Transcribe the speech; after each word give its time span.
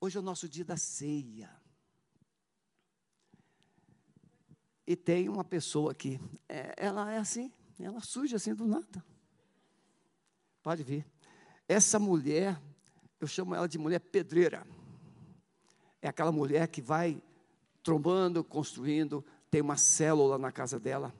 Hoje 0.00 0.16
é 0.16 0.20
o 0.20 0.22
nosso 0.22 0.48
dia 0.48 0.64
da 0.64 0.78
ceia. 0.78 1.50
E 4.86 4.96
tem 4.96 5.28
uma 5.28 5.44
pessoa 5.44 5.92
aqui, 5.92 6.18
é, 6.48 6.74
ela 6.76 7.12
é 7.12 7.18
assim, 7.18 7.52
ela 7.78 8.00
surge 8.00 8.34
assim 8.34 8.54
do 8.54 8.66
nada. 8.66 9.04
Pode 10.62 10.82
vir. 10.82 11.06
Essa 11.68 11.98
mulher, 11.98 12.60
eu 13.20 13.26
chamo 13.26 13.54
ela 13.54 13.68
de 13.68 13.78
mulher 13.78 14.00
pedreira. 14.00 14.66
É 16.00 16.08
aquela 16.08 16.32
mulher 16.32 16.66
que 16.66 16.80
vai 16.80 17.22
trombando, 17.82 18.42
construindo, 18.42 19.24
tem 19.50 19.60
uma 19.60 19.76
célula 19.76 20.38
na 20.38 20.50
casa 20.50 20.80
dela. 20.80 21.14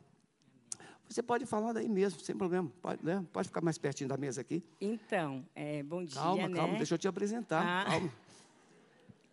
Você 1.06 1.22
pode 1.22 1.44
falar 1.44 1.72
daí 1.72 1.88
mesmo, 1.88 2.18
sem 2.20 2.36
problema. 2.36 2.72
Pode, 2.80 3.04
né? 3.04 3.24
pode 3.32 3.48
ficar 3.48 3.60
mais 3.60 3.76
pertinho 3.76 4.08
da 4.08 4.16
mesa 4.16 4.40
aqui. 4.40 4.64
Então, 4.80 5.46
é, 5.54 5.82
bom 5.82 6.02
dia. 6.02 6.20
Calma, 6.20 6.48
né? 6.48 6.56
calma, 6.56 6.76
deixa 6.76 6.94
eu 6.94 6.98
te 6.98 7.08
apresentar. 7.08 7.62
Ah. 7.62 7.84
Calma. 7.84 8.12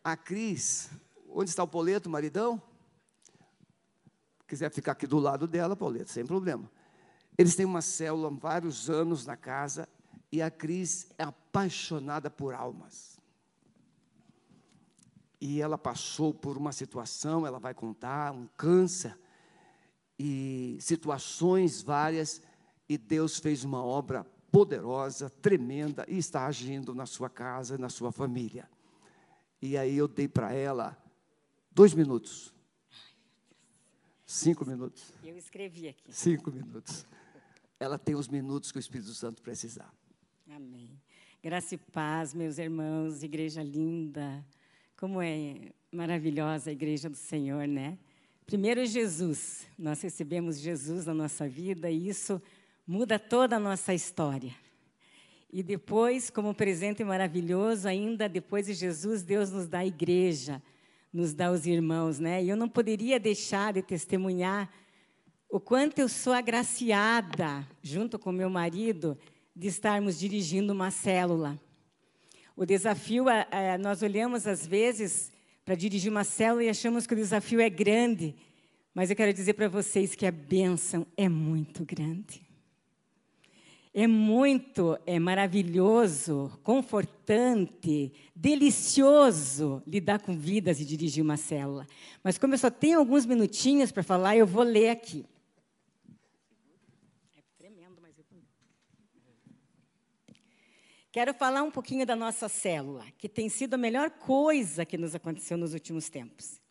A 0.08 0.16
Cris, 0.16 0.90
onde 1.28 1.50
está 1.50 1.62
o 1.62 1.68
Poleto, 1.68 2.10
maridão? 2.10 2.62
Quiser 4.48 4.72
ficar 4.72 4.94
aqui 4.94 5.06
do 5.06 5.20
lado 5.20 5.46
dela, 5.46 5.76
Poleto, 5.76 6.10
sem 6.10 6.26
problema. 6.26 6.72
Eles 7.38 7.58
têm 7.58 7.66
uma 7.66 7.82
célula 7.82 8.30
há 8.30 8.32
vários 8.32 8.90
anos 8.90 9.26
na 9.26 9.36
casa 9.36 9.86
e 10.32 10.42
a 10.42 10.50
Cris 10.50 11.10
é 11.18 11.24
apaixonada 11.24 12.30
por 12.30 12.54
almas. 12.54 13.20
E 15.42 15.62
ela 15.62 15.78
passou 15.78 16.34
por 16.34 16.56
uma 16.56 16.72
situação, 16.72 17.46
ela 17.46 17.60
vai 17.60 17.74
contar, 17.74 18.32
um 18.32 18.48
câncer 18.56 19.14
e 20.18 20.78
situações 20.80 21.82
várias, 21.82 22.42
e 22.88 22.98
Deus 22.98 23.40
fez 23.40 23.66
uma 23.66 23.84
obra 23.84 24.26
poderosa, 24.54 25.30
tremenda, 25.30 26.06
e 26.08 26.18
está 26.18 26.46
agindo 26.46 26.96
na 26.96 27.06
sua 27.06 27.30
casa, 27.30 27.78
na 27.78 27.90
sua 27.90 28.10
família. 28.10 28.70
E 29.68 29.78
aí 29.78 29.98
eu 29.98 30.08
dei 30.08 30.30
para 30.30 30.54
ela 30.54 30.98
dois 31.70 31.94
minutos. 31.94 32.54
Cinco 34.26 34.66
minutos. 34.66 35.12
Eu 35.22 35.38
escrevi 35.38 35.90
aqui. 35.90 36.04
Cinco 36.10 36.50
minutos. 36.50 37.06
Ela 37.78 38.00
tem 38.00 38.16
os 38.16 38.30
minutos 38.30 38.72
que 38.72 38.78
o 38.78 38.80
Espírito 38.80 39.14
Santo 39.14 39.42
precisar. 39.42 39.94
Amém. 40.50 40.90
Graça 41.44 41.76
e 41.76 41.78
paz, 41.78 42.34
meus 42.34 42.58
irmãos, 42.58 43.24
igreja 43.24 43.62
linda. 43.62 44.42
Como 44.96 45.22
é 45.22 45.74
maravilhosa 45.92 46.70
a 46.70 46.74
igreja 46.74 47.10
do 47.10 47.18
Senhor, 47.18 47.68
né? 47.68 48.00
Primeiro, 48.46 48.86
Jesus. 48.86 49.68
Nós 49.78 50.02
recebemos 50.02 50.60
Jesus 50.60 51.08
na 51.08 51.14
nossa 51.14 51.46
vida 51.46 51.92
e 51.92 52.08
isso 52.08 52.42
muda 52.88 53.20
toda 53.20 53.58
a 53.58 53.60
nossa 53.60 53.94
história. 53.94 54.56
E 55.52 55.64
depois, 55.64 56.30
como 56.30 56.54
presente 56.54 57.04
maravilhoso, 57.04 57.88
ainda 57.88 58.28
depois 58.28 58.66
de 58.66 58.74
Jesus, 58.74 59.24
Deus 59.24 59.50
nos 59.50 59.68
dá 59.68 59.80
a 59.80 59.86
igreja, 59.86 60.62
nos 61.12 61.34
dá 61.34 61.52
os 61.52 61.66
irmãos, 61.66 62.20
né? 62.20 62.44
E 62.44 62.50
eu 62.50 62.58
não 62.58 62.68
poderia 62.68 63.20
deixar 63.20 63.74
de 63.74 63.82
testemunhar 63.82 64.70
o 65.50 65.60
quanto 65.60 66.00
eu 66.00 66.10
sou 66.10 66.34
agraciada, 66.34 67.66
junto 67.82 68.20
com 68.20 68.32
meu 68.32 68.50
marido, 68.50 69.18
de 69.56 69.68
estarmos 69.68 70.20
dirigindo 70.20 70.74
uma 70.74 70.92
célula. 70.92 71.60
O 72.56 72.66
desafio, 72.66 73.30
é, 73.30 73.78
nós 73.78 74.02
olhamos 74.02 74.46
às 74.46 74.68
vezes 74.68 75.32
para 75.64 75.76
dirigir 75.76 76.12
uma 76.12 76.24
célula 76.24 76.64
e 76.64 76.70
achamos 76.70 77.08
que 77.08 77.14
o 77.14 77.18
desafio 77.18 77.62
é 77.62 77.70
grande, 77.70 78.36
mas 78.94 79.10
eu 79.10 79.16
quero 79.16 79.34
dizer 79.34 79.54
para 79.54 79.68
vocês 79.68 80.16
que 80.16 80.26
a 80.26 80.32
bênção 80.32 81.06
é 81.16 81.30
muito 81.30 81.86
grande. 81.86 82.47
É 84.00 84.06
muito 84.06 84.96
é 85.08 85.18
maravilhoso, 85.18 86.52
confortante, 86.62 88.14
delicioso 88.36 89.82
lidar 89.88 90.20
com 90.20 90.38
vidas 90.38 90.80
e 90.80 90.86
dirigir 90.86 91.24
uma 91.24 91.36
célula. 91.36 91.88
Mas 92.24 92.38
como 92.38 92.54
eu 92.54 92.60
só 92.60 92.70
tenho 92.70 93.00
alguns 93.00 93.26
minutinhos 93.26 93.92
para 93.92 94.04
falar, 94.04 94.38
eu 94.38 94.46
vou 94.46 94.62
ler 94.62 94.90
aqui. 94.90 95.26
É 97.36 97.42
tremendo, 97.58 97.98
mas 98.00 98.16
eu 98.20 98.26
Quero 101.12 101.34
falar 101.34 101.64
um 101.64 101.72
pouquinho 101.72 102.06
da 102.06 102.16
nossa 102.16 102.48
célula, 102.48 103.04
que 103.18 103.28
tem 103.28 103.50
sido 103.50 103.74
a 103.74 103.78
melhor 103.80 104.12
coisa 104.12 104.86
que 104.86 104.96
nos 104.96 105.16
aconteceu 105.16 105.58
nos 105.58 105.74
últimos 105.74 106.08
tempos. 106.08 106.62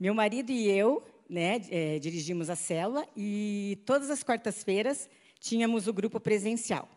Meu 0.00 0.12
marido 0.12 0.50
e 0.50 0.68
eu, 0.68 1.04
né, 1.30 1.60
é, 1.70 2.00
dirigimos 2.00 2.50
a 2.50 2.56
célula 2.56 3.06
e 3.16 3.80
todas 3.86 4.10
as 4.10 4.24
quartas-feiras 4.24 5.08
tínhamos 5.46 5.86
o 5.86 5.92
grupo 5.92 6.18
presencial. 6.18 6.88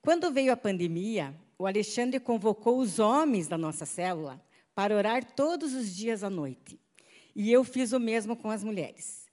Quando 0.00 0.30
veio 0.30 0.52
a 0.52 0.56
pandemia, 0.56 1.34
o 1.58 1.66
Alexandre 1.66 2.20
convocou 2.20 2.78
os 2.78 3.00
homens 3.00 3.48
da 3.48 3.58
nossa 3.58 3.84
célula 3.84 4.40
para 4.72 4.94
orar 4.94 5.24
todos 5.34 5.74
os 5.74 5.94
dias 5.94 6.22
à 6.22 6.30
noite. 6.30 6.78
E 7.34 7.50
eu 7.50 7.64
fiz 7.64 7.92
o 7.92 7.98
mesmo 7.98 8.36
com 8.36 8.50
as 8.50 8.62
mulheres. 8.62 9.26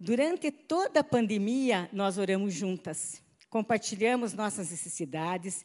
Durante 0.00 0.50
toda 0.50 1.00
a 1.00 1.04
pandemia, 1.04 1.88
nós 1.92 2.18
oramos 2.18 2.52
juntas, 2.52 3.22
compartilhamos 3.48 4.34
nossas 4.34 4.70
necessidades, 4.70 5.64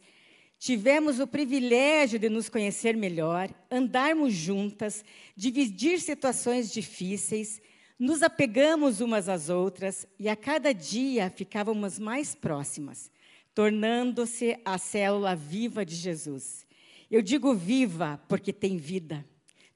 tivemos 0.59 1.19
o 1.19 1.25
privilégio 1.25 2.19
de 2.19 2.29
nos 2.29 2.47
conhecer 2.49 2.95
melhor, 2.95 3.49
andarmos 3.69 4.33
juntas, 4.33 5.03
dividir 5.35 5.99
situações 5.99 6.71
difíceis, 6.71 7.59
nos 8.01 8.23
apegamos 8.23 8.99
umas 8.99 9.29
às 9.29 9.47
outras 9.47 10.07
e 10.17 10.27
a 10.27 10.35
cada 10.35 10.73
dia 10.73 11.29
ficávamos 11.29 11.99
mais 11.99 12.33
próximas, 12.33 13.11
tornando-se 13.53 14.59
a 14.65 14.79
célula 14.79 15.35
viva 15.35 15.85
de 15.85 15.93
Jesus. 15.93 16.65
Eu 17.11 17.21
digo 17.21 17.53
viva 17.53 18.19
porque 18.27 18.51
tem 18.51 18.75
vida, 18.75 19.23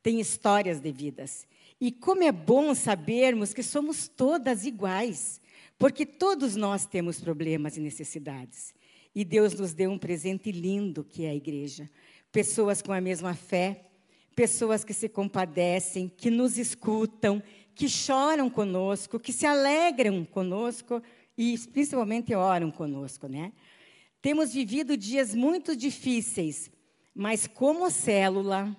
tem 0.01 0.19
histórias 0.19 0.79
de 0.79 0.91
vidas. 0.91 1.45
E 1.79 1.91
como 1.91 2.23
é 2.23 2.31
bom 2.31 2.73
sabermos 2.73 3.53
que 3.53 3.61
somos 3.61 4.07
todas 4.07 4.65
iguais, 4.65 5.39
porque 5.77 6.03
todos 6.03 6.55
nós 6.55 6.87
temos 6.87 7.21
problemas 7.21 7.77
e 7.77 7.79
necessidades. 7.79 8.73
E 9.13 9.23
Deus 9.23 9.53
nos 9.53 9.71
deu 9.71 9.91
um 9.91 9.99
presente 9.99 10.51
lindo 10.51 11.03
que 11.03 11.25
é 11.25 11.29
a 11.29 11.35
igreja. 11.35 11.87
Pessoas 12.31 12.81
com 12.81 12.91
a 12.91 12.99
mesma 12.99 13.35
fé, 13.35 13.85
pessoas 14.35 14.83
que 14.83 14.93
se 14.93 15.07
compadecem, 15.07 16.09
que 16.09 16.31
nos 16.31 16.57
escutam, 16.57 17.41
que 17.75 17.89
choram 17.89 18.49
conosco, 18.49 19.19
que 19.19 19.33
se 19.33 19.45
alegram 19.45 20.23
conosco 20.23 21.03
e 21.37 21.57
principalmente 21.57 22.33
oram 22.33 22.71
conosco, 22.71 23.27
né? 23.27 23.51
Temos 24.21 24.53
vivido 24.53 24.97
dias 24.97 25.35
muito 25.35 25.75
difíceis, 25.75 26.71
mas 27.13 27.45
como 27.45 27.91
célula, 27.91 28.75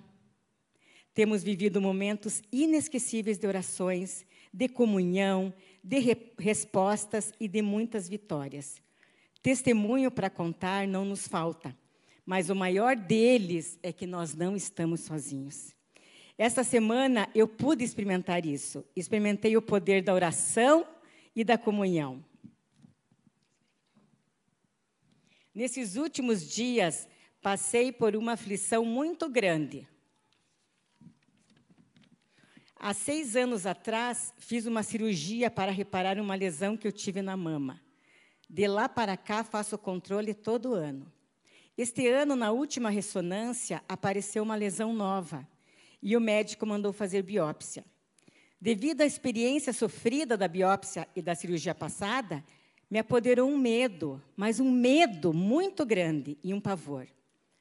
temos 1.15 1.45
vivido 1.45 1.81
momentos 1.81 2.43
inesquecíveis 2.51 3.39
de 3.39 3.47
orações, 3.47 4.27
de 4.53 4.69
comunhão, 4.69 5.53
de 5.85 5.99
re 5.99 6.33
respostas 6.39 7.33
e 7.39 7.47
de 7.47 7.63
muitas 7.63 8.09
vitórias. 8.09 8.77
Testemunho 9.43 10.11
para 10.11 10.31
contar 10.31 10.89
não 10.89 11.05
nos 11.05 11.29
falta, 11.29 11.77
mas 12.25 12.51
o 12.51 12.55
maior 12.55 12.97
deles 12.97 13.79
é 13.83 13.93
que 13.93 14.07
nós 14.07 14.35
não 14.35 14.57
estamos 14.57 15.03
sozinhos. 15.03 15.76
Esta 16.39 16.63
semana 16.63 17.29
eu 17.35 17.49
pude 17.49 17.83
experimentar 17.83 18.45
isso. 18.45 18.85
Experimentei 18.95 19.57
o 19.57 19.63
poder 19.63 20.03
da 20.03 20.13
oração 20.13 20.87
e 21.35 21.43
da 21.43 21.57
comunhão. 21.57 22.23
Nesses 25.55 25.97
últimos 25.97 26.47
dias, 26.47 27.09
passei 27.41 27.91
por 27.91 28.15
uma 28.15 28.33
aflição 28.33 28.85
muito 28.85 29.29
grande. 29.31 29.89
Há 32.79 32.93
seis 32.93 33.35
anos 33.35 33.65
atrás, 33.65 34.35
fiz 34.37 34.67
uma 34.67 34.83
cirurgia 34.83 35.51
para 35.51 35.73
reparar 35.73 36.19
uma 36.19 36.35
lesão 36.35 36.77
que 36.77 36.87
eu 36.87 36.93
tive 36.93 37.23
na 37.23 37.35
mama. 37.35 37.81
De 38.49 38.69
lá 38.69 38.87
para 38.87 39.17
cá, 39.17 39.43
faço 39.43 39.79
controle 39.79 40.35
todo 40.35 40.75
ano. 40.75 41.11
Este 41.79 42.07
ano, 42.07 42.37
na 42.37 42.53
última 42.53 42.91
ressonância, 42.91 43.83
apareceu 43.89 44.43
uma 44.43 44.55
lesão 44.55 44.93
nova 44.93 45.49
e 46.03 46.17
o 46.17 46.21
médico 46.21 46.67
mandou 46.67 46.93
fazer 46.93 47.23
biópsia. 47.23 47.85
Devido 48.61 49.03
à 49.03 49.07
experiência 49.07 49.73
sofrida 49.73 50.37
da 50.37 50.49
biópsia 50.49 51.07
e 51.15 51.21
da 51.21 51.35
cirurgia 51.35 51.75
passada, 51.75 52.43
me 52.91 52.99
apoderou 52.99 53.51
um 53.51 53.59
medo, 53.59 54.23
mas 54.37 54.61
um 54.61 54.71
medo 54.71 55.33
muito 55.33 55.85
grande 55.85 56.39
e 56.43 56.55
um 56.55 56.61
pavor. 56.61 57.07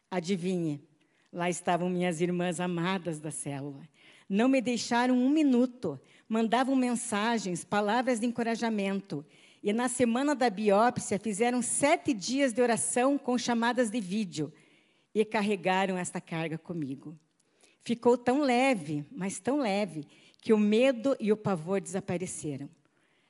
Adivinhe, 0.10 0.82
lá 1.34 1.50
estavam 1.50 1.90
minhas 1.90 2.22
irmãs 2.22 2.60
amadas 2.60 3.20
da 3.20 3.32
célula. 3.32 3.88
Não 4.30 4.48
me 4.48 4.62
deixaram 4.62 5.18
um 5.18 5.30
minuto, 5.30 6.00
mandavam 6.30 6.76
mensagens, 6.76 7.64
palavras 7.64 8.20
de 8.20 8.26
encorajamento. 8.26 9.26
E 9.62 9.74
na 9.74 9.90
semana 9.90 10.36
da 10.36 10.50
biópsia 10.50 11.20
fizeram 11.20 11.62
sete 11.62 12.14
dias 12.14 12.54
de 12.54 12.62
oração 12.62 13.18
com 13.18 13.38
chamadas 13.38 13.90
de 13.90 14.00
vídeo 14.00 14.54
e 15.14 15.26
carregaram 15.26 15.98
esta 15.98 16.22
carga 16.22 16.58
comigo. 16.58 17.18
Ficou 17.86 18.18
tão 18.18 18.42
leve, 18.42 19.06
mas 19.12 19.40
tão 19.40 19.60
leve, 19.60 20.08
que 20.42 20.52
o 20.52 20.58
medo 20.58 21.16
e 21.20 21.32
o 21.32 21.38
pavor 21.38 21.80
desapareceram. 21.80 22.68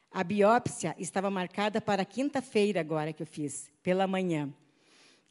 A 0.10 0.24
biópsia 0.24 0.96
estava 0.98 1.30
marcada 1.30 1.82
para 1.82 2.06
quinta-feira, 2.06 2.80
agora 2.80 3.12
que 3.12 3.22
eu 3.22 3.28
fiz, 3.28 3.70
pela 3.84 4.08
manhã. 4.08 4.50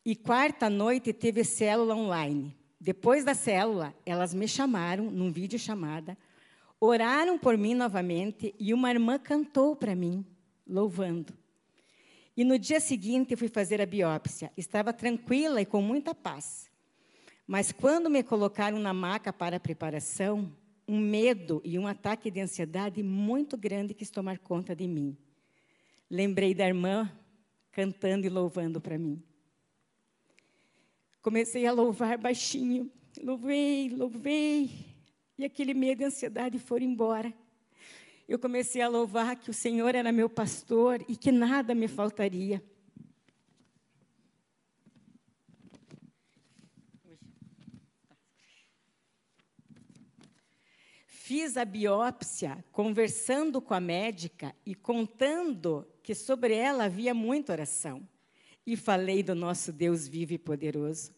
E 0.04 0.14
quarta 0.14 0.68
noite 0.68 1.10
teve 1.10 1.42
célula 1.42 1.94
online. 1.94 2.54
Depois 2.78 3.24
da 3.24 3.32
célula, 3.32 3.94
elas 4.04 4.34
me 4.34 4.46
chamaram 4.46 5.10
num 5.10 5.32
vídeo 5.32 5.58
chamada, 5.58 6.18
oraram 6.78 7.38
por 7.38 7.56
mim 7.56 7.72
novamente 7.72 8.54
e 8.58 8.74
uma 8.74 8.90
irmã 8.90 9.18
cantou 9.18 9.74
para 9.74 9.94
mim, 9.94 10.22
louvando. 10.68 11.32
E 12.36 12.44
no 12.44 12.58
dia 12.58 12.78
seguinte 12.78 13.32
eu 13.32 13.38
fui 13.38 13.48
fazer 13.48 13.80
a 13.80 13.86
biópsia. 13.86 14.52
Estava 14.54 14.92
tranquila 14.92 15.62
e 15.62 15.64
com 15.64 15.80
muita 15.80 16.14
paz. 16.14 16.73
Mas 17.46 17.72
quando 17.72 18.08
me 18.08 18.22
colocaram 18.22 18.78
na 18.78 18.94
maca 18.94 19.32
para 19.32 19.56
a 19.56 19.60
preparação, 19.60 20.50
um 20.88 20.98
medo 20.98 21.60
e 21.64 21.78
um 21.78 21.86
ataque 21.86 22.30
de 22.30 22.40
ansiedade 22.40 23.02
muito 23.02 23.56
grande 23.56 23.94
quis 23.94 24.10
tomar 24.10 24.38
conta 24.38 24.74
de 24.74 24.86
mim. 24.86 25.16
Lembrei 26.10 26.54
da 26.54 26.66
irmã 26.66 27.10
cantando 27.72 28.26
e 28.26 28.30
louvando 28.30 28.80
para 28.80 28.96
mim. 28.96 29.22
Comecei 31.20 31.66
a 31.66 31.72
louvar 31.72 32.18
baixinho. 32.18 32.90
Louvei, 33.22 33.88
louvei. 33.88 34.70
E 35.38 35.44
aquele 35.44 35.74
medo 35.74 36.02
e 36.02 36.04
ansiedade 36.04 36.58
foram 36.58 36.84
embora. 36.84 37.32
Eu 38.28 38.38
comecei 38.38 38.80
a 38.80 38.88
louvar 38.88 39.36
que 39.36 39.50
o 39.50 39.54
Senhor 39.54 39.94
era 39.94 40.12
meu 40.12 40.30
pastor 40.30 41.04
e 41.08 41.16
que 41.16 41.30
nada 41.32 41.74
me 41.74 41.88
faltaria. 41.88 42.62
Fiz 51.36 51.56
a 51.56 51.64
biópsia 51.64 52.64
conversando 52.70 53.60
com 53.60 53.74
a 53.74 53.80
médica 53.80 54.54
e 54.64 54.72
contando 54.72 55.84
que 56.00 56.14
sobre 56.14 56.54
ela 56.54 56.84
havia 56.84 57.12
muita 57.12 57.50
oração 57.50 58.08
e 58.64 58.76
falei 58.76 59.20
do 59.20 59.34
nosso 59.34 59.72
Deus 59.72 60.06
vivo 60.06 60.34
e 60.34 60.38
poderoso. 60.38 61.12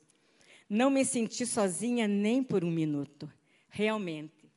Não 0.70 0.88
me 0.88 1.04
senti 1.04 1.44
sozinha 1.44 2.08
nem 2.08 2.42
por 2.42 2.64
um 2.64 2.70
minuto. 2.70 3.30
Realmente, 3.68 4.50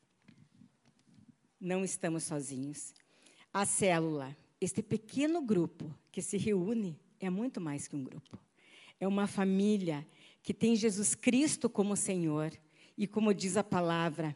não 1.59 1.83
estamos 1.83 2.23
sozinhos. 2.23 2.94
A 3.53 3.65
célula, 3.65 4.38
este 4.61 4.81
pequeno 4.81 5.41
grupo 5.41 5.94
que 6.09 6.21
se 6.21 6.38
reúne, 6.38 6.97
é 7.19 7.29
muito 7.29 7.59
mais 7.59 7.85
que 7.85 7.97
um 7.97 8.03
grupo. 8.06 8.39
É 8.97 9.06
uma 9.06 9.27
família 9.27 10.07
que 10.41 10.53
tem 10.53 10.73
Jesus 10.73 11.15
Cristo 11.15 11.69
como 11.69 11.97
Senhor. 11.97 12.57
E 12.97 13.06
como 13.06 13.33
diz 13.33 13.57
a 13.57 13.63
palavra, 13.63 14.33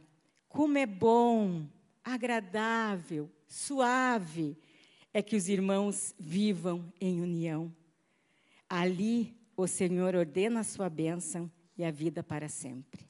como 0.54 0.78
é 0.78 0.86
bom, 0.86 1.66
agradável, 2.04 3.28
suave 3.48 4.56
é 5.12 5.20
que 5.20 5.36
os 5.36 5.50
irmãos 5.50 6.14
vivam 6.20 6.94
em 7.02 7.22
união. 7.22 7.76
Ali 8.70 9.36
o 9.58 9.66
Senhor 9.66 10.14
ordena 10.14 10.60
a 10.60 10.64
sua 10.64 10.92
bênção 10.92 11.52
e 11.76 11.84
a 11.84 11.90
vida 11.90 12.22
para 12.22 12.48
sempre. 12.48 13.02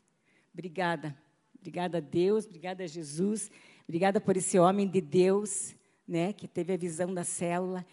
Obrigada. 0.53 1.17
Obrigada 1.59 1.97
a 1.97 2.01
Deus, 2.01 2.45
obrigada 2.45 2.83
a 2.83 2.87
Jesus, 2.87 3.51
obrigada 3.83 4.19
por 4.21 4.35
esse 4.35 4.57
homem 4.57 4.87
de 4.87 4.99
Deus, 4.99 5.73
né, 6.05 6.33
que 6.33 6.45
teve 6.45 6.73
a 6.73 6.77
visão 6.77 7.13
da 7.13 7.25
célula. 7.25 7.85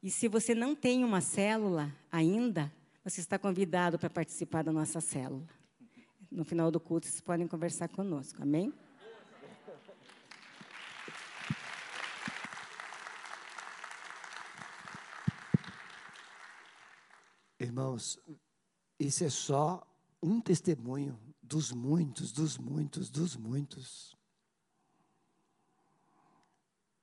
E 0.00 0.10
se 0.10 0.28
você 0.28 0.54
não 0.54 0.76
tem 0.76 1.04
uma 1.04 1.20
célula 1.20 1.92
ainda, 2.10 2.72
você 3.04 3.20
está 3.20 3.38
convidado 3.38 3.98
para 3.98 4.10
participar 4.10 4.62
da 4.62 4.72
nossa 4.72 5.00
célula. 5.00 5.46
No 6.30 6.44
final 6.44 6.70
do 6.70 6.80
culto, 6.80 7.06
vocês 7.06 7.20
podem 7.20 7.46
conversar 7.46 7.88
conosco. 7.88 8.42
Amém? 8.42 8.72
Irmãos, 17.72 18.18
isso 18.98 19.24
é 19.24 19.30
só 19.30 19.82
um 20.22 20.42
testemunho 20.42 21.18
dos 21.40 21.72
muitos, 21.72 22.30
dos 22.30 22.58
muitos, 22.58 23.08
dos 23.08 23.34
muitos. 23.34 24.14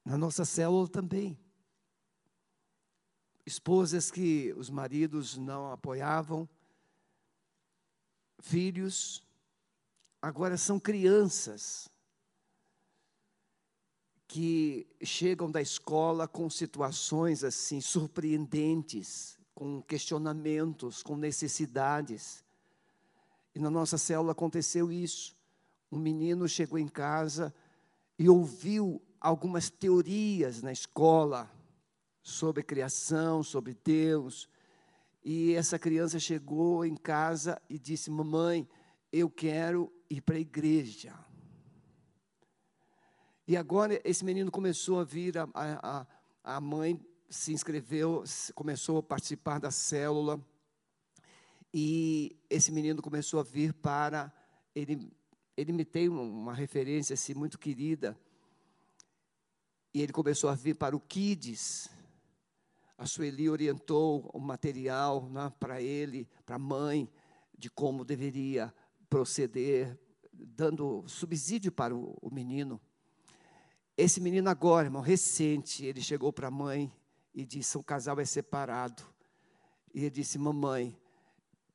Na 0.06 0.16
nossa 0.16 0.46
célula 0.46 0.88
também. 0.88 1.40
Esposas 3.48 4.12
que 4.12 4.54
os 4.54 4.70
maridos 4.70 5.36
não 5.38 5.72
apoiavam, 5.72 6.48
filhos, 8.40 9.24
agora 10.22 10.56
são 10.56 10.80
crianças 10.80 11.90
que 14.28 14.88
chegam 15.04 15.50
da 15.50 15.64
escola 15.64 16.28
com 16.28 16.48
situações 16.48 17.44
assim 17.44 17.82
surpreendentes 17.82 19.39
com 19.60 19.82
questionamentos, 19.82 21.04
com 21.04 21.18
necessidades. 21.18 22.46
E 23.54 23.60
na 23.60 23.70
nossa 23.70 23.98
célula 23.98 24.32
aconteceu 24.32 24.90
isso. 24.90 25.36
Um 25.92 26.00
menino 26.00 26.48
chegou 26.48 26.80
em 26.80 26.88
casa 26.88 27.54
e 28.18 28.30
ouviu 28.30 29.02
algumas 29.20 29.70
teorias 29.70 30.62
na 30.62 30.72
escola 30.72 31.52
sobre 32.24 32.64
criação, 32.64 33.44
sobre 33.44 33.78
Deus. 33.84 34.48
E 35.26 35.54
essa 35.56 35.78
criança 35.78 36.20
chegou 36.20 36.86
em 36.86 36.96
casa 36.96 37.62
e 37.70 37.78
disse: 37.78 38.10
Mamãe, 38.10 38.66
eu 39.12 39.30
quero 39.30 39.92
ir 40.10 40.22
para 40.22 40.38
a 40.38 40.40
igreja. 40.40 41.14
E 43.46 43.58
agora 43.58 44.00
esse 44.06 44.24
menino 44.24 44.50
começou 44.50 45.02
a 45.02 45.04
vir, 45.04 45.38
a, 45.38 45.50
a, 45.54 46.08
a 46.46 46.62
mãe 46.62 46.98
se 47.30 47.54
inscreveu, 47.54 48.24
começou 48.56 48.98
a 48.98 49.04
participar 49.04 49.60
da 49.60 49.70
célula. 49.70 50.44
E 51.72 52.36
esse 52.50 52.72
menino 52.72 53.02
começou 53.02 53.40
a 53.40 53.44
vir 53.44 53.72
para. 53.74 54.34
Ele, 54.74 55.12
ele 55.56 55.72
me 55.72 55.86
tem 55.86 56.10
uma 56.10 56.54
referência 56.54 57.14
assim, 57.14 57.36
muito 57.36 57.60
querida. 57.60 58.18
E 59.94 60.02
ele 60.02 60.12
começou 60.12 60.50
a 60.50 60.56
vir 60.56 60.76
para 60.76 60.96
o 60.96 61.00
Kids. 61.00 61.90
A 62.98 63.06
Sueli 63.06 63.50
orientou 63.50 64.30
o 64.34 64.40
material 64.40 65.30
né, 65.30 65.54
para 65.60 65.82
ele, 65.82 66.28
para 66.46 66.56
a 66.56 66.60
mãe, 66.60 67.10
de 67.58 67.70
como 67.70 68.04
deveria 68.04 68.74
proceder, 69.10 69.98
dando 70.34 71.04
subsídio 71.08 71.72
para 71.72 71.96
o, 71.96 72.18
o 72.22 72.34
menino. 72.34 72.82
Esse 73.96 74.20
menino 74.20 74.50
agora, 74.50 74.88
irmão, 74.88 75.02
recente, 75.02 75.86
ele 75.86 76.02
chegou 76.02 76.34
para 76.34 76.48
a 76.48 76.52
mãe 76.52 76.92
e 77.34 77.46
disse: 77.46 77.78
um 77.78 77.84
casal 77.84 78.20
é 78.20 78.26
separado. 78.26 79.04
E 79.94 80.00
ele 80.00 80.10
disse: 80.10 80.38
Mamãe, 80.38 81.00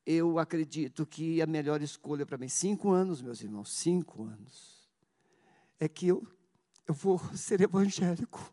eu 0.06 0.38
acredito 0.38 1.06
que 1.06 1.40
a 1.40 1.46
melhor 1.46 1.80
escolha 1.82 2.26
para 2.26 2.38
mim, 2.38 2.48
cinco 2.48 2.90
anos, 2.90 3.22
meus 3.22 3.40
irmãos, 3.40 3.72
cinco 3.72 4.24
anos, 4.24 4.88
é 5.78 5.88
que 5.88 6.08
eu, 6.08 6.26
eu 6.86 6.94
vou 6.94 7.18
ser 7.36 7.60
evangélico. 7.60 8.52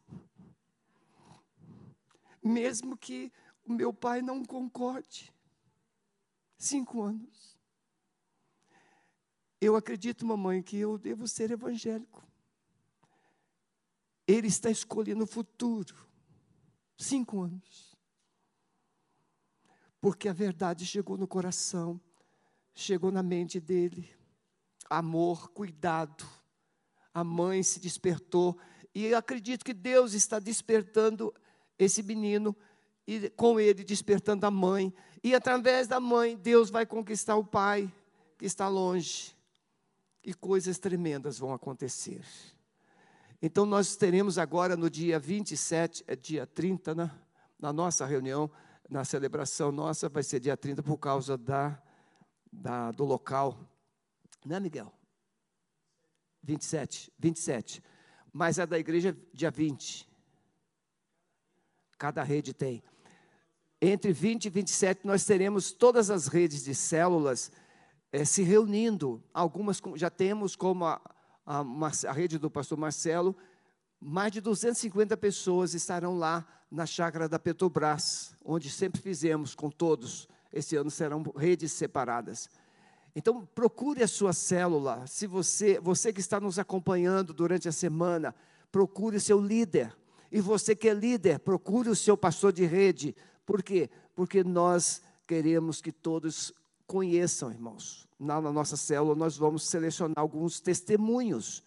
Mesmo 2.44 2.98
que 2.98 3.32
o 3.66 3.74
meu 3.74 3.94
pai 3.94 4.22
não 4.22 4.44
concorde. 4.44 5.32
Cinco 6.58 7.02
anos. 7.02 7.58
Eu 9.60 9.76
acredito, 9.76 10.26
mamãe, 10.26 10.62
que 10.64 10.78
eu 10.78 10.98
devo 10.98 11.28
ser 11.28 11.52
evangélico. 11.52 12.24
Ele 14.28 14.48
está 14.48 14.72
escolhendo 14.72 15.24
o 15.24 15.28
futuro. 15.28 15.96
Cinco 17.02 17.42
anos. 17.42 17.98
Porque 20.00 20.30
a 20.30 20.34
verdade 20.34 20.86
chegou 20.86 21.18
no 21.18 21.28
coração, 21.28 22.00
chegou 22.76 23.12
na 23.12 23.24
mente 23.24 23.60
dele. 23.60 24.08
Amor, 24.88 25.50
cuidado. 25.50 26.24
A 27.12 27.24
mãe 27.24 27.64
se 27.64 27.80
despertou. 27.80 28.56
E 28.94 29.16
acredito 29.16 29.66
que 29.66 29.74
Deus 29.74 30.14
está 30.14 30.38
despertando 30.38 31.34
esse 31.80 32.04
menino 32.04 32.56
e 33.08 33.32
com 33.32 33.60
ele 33.60 33.84
despertando 33.84 34.46
a 34.46 34.52
mãe. 34.52 34.94
E 35.24 35.34
através 35.34 35.88
da 35.88 36.00
mãe, 36.00 36.38
Deus 36.38 36.70
vai 36.70 36.86
conquistar 36.86 37.36
o 37.36 37.44
pai 37.44 37.92
que 38.38 38.46
está 38.46 38.68
longe. 38.68 39.36
E 40.24 40.36
coisas 40.36 40.78
tremendas 40.78 41.40
vão 41.40 41.52
acontecer. 41.52 42.24
Então, 43.42 43.66
nós 43.66 43.96
teremos 43.96 44.38
agora 44.38 44.78
no 44.78 44.90
dia 44.90 45.18
27, 45.18 46.04
é 46.06 46.16
dia 46.16 46.46
30, 46.46 46.94
né? 46.94 47.12
na 47.60 47.74
nossa 47.74 48.06
reunião, 48.06 48.52
na 48.88 49.04
celebração 49.04 49.72
nossa, 49.72 50.08
vai 50.10 50.22
ser 50.22 50.40
dia 50.40 50.56
30 50.56 50.84
por 50.84 50.98
causa 50.98 51.38
da, 51.38 51.82
da, 52.52 52.92
do 52.92 53.04
local. 53.04 53.58
Né, 54.46 54.60
Miguel? 54.60 54.94
27, 56.44 57.12
27. 57.18 57.84
Mas 58.32 58.60
a 58.60 58.66
da 58.66 58.78
igreja 58.78 59.10
é 59.10 59.16
dia 59.34 59.50
20. 59.50 60.08
Cada 61.98 62.22
rede 62.24 62.54
tem. 62.54 62.84
Entre 63.82 64.14
20 64.14 64.46
e 64.46 64.50
27, 64.50 65.06
nós 65.06 65.26
teremos 65.26 65.72
todas 65.72 66.12
as 66.12 66.28
redes 66.28 66.64
de 66.64 66.76
células 66.76 67.52
é, 68.12 68.24
se 68.24 68.44
reunindo. 68.44 69.24
Algumas 69.34 69.82
já 69.96 70.10
temos 70.10 70.56
como 70.56 70.86
a 70.86 71.02
a, 71.52 72.10
a 72.10 72.14
rede 72.14 72.38
do 72.38 72.50
pastor 72.50 72.78
Marcelo, 72.78 73.36
mais 74.00 74.32
de 74.32 74.40
250 74.40 75.18
pessoas 75.18 75.74
estarão 75.74 76.18
lá 76.18 76.48
na 76.72 76.86
chácara 76.86 77.28
da 77.28 77.38
Petrobras, 77.38 78.34
onde 78.44 78.70
sempre 78.70 79.02
fizemos 79.02 79.54
com 79.54 79.70
todos. 79.70 80.30
Esse 80.54 80.78
ano 80.78 80.90
serão 80.90 81.24
redes 81.36 81.74
separadas. 81.74 82.50
Então, 83.14 83.46
procure 83.54 84.02
a 84.02 84.08
sua 84.08 84.32
célula. 84.32 85.06
Se 85.06 85.28
você, 85.28 85.78
você 85.80 86.14
que 86.14 86.22
está 86.22 86.40
nos 86.40 86.58
acompanhando 86.58 87.34
durante 87.34 87.68
a 87.68 87.72
semana, 87.74 88.34
procure 88.72 89.18
o 89.18 89.22
seu 89.22 89.40
líder. 89.40 89.94
E 90.32 90.40
você 90.40 90.74
que 90.74 90.88
é 90.88 90.94
líder, 90.94 91.40
procure 91.40 91.90
o 91.90 91.96
seu 91.96 92.16
pastor 92.16 92.54
de 92.54 92.66
rede. 92.66 93.14
Por 93.46 93.62
quê? 93.62 93.90
Porque 94.16 94.42
nós 94.42 95.02
queremos 95.28 95.82
que 95.82 95.92
todos 95.92 96.54
conheçam, 96.88 97.52
irmãos. 97.52 98.08
Na, 98.24 98.40
na 98.40 98.52
nossa 98.52 98.78
célula, 98.78 99.16
nós 99.16 99.36
vamos 99.36 99.64
selecionar 99.64 100.14
alguns 100.20 100.60
testemunhos 100.60 101.64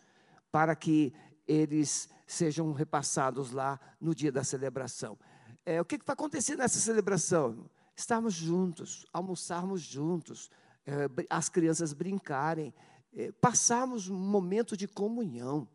para 0.52 0.76
que 0.76 1.12
eles 1.49 2.08
sejam 2.28 2.73
repassados 2.73 3.50
lá 3.50 3.80
no 4.00 4.14
dia 4.14 4.30
da 4.30 4.44
celebração. 4.44 5.18
É, 5.66 5.80
o 5.80 5.84
que, 5.84 5.99
que 5.99 6.06
vai 6.06 6.14
acontecer 6.14 6.56
nessa 6.56 6.78
celebração? 6.78 7.68
Estarmos 7.96 8.34
juntos, 8.34 9.04
almoçarmos 9.12 9.80
juntos, 9.80 10.49
é, 10.87 11.08
as 11.28 11.49
crianças 11.49 11.92
brincarem, 11.92 12.73
é, 13.12 13.32
passarmos 13.32 14.08
um 14.08 14.16
momento 14.16 14.76
de 14.76 14.87
comunhão. 14.87 15.66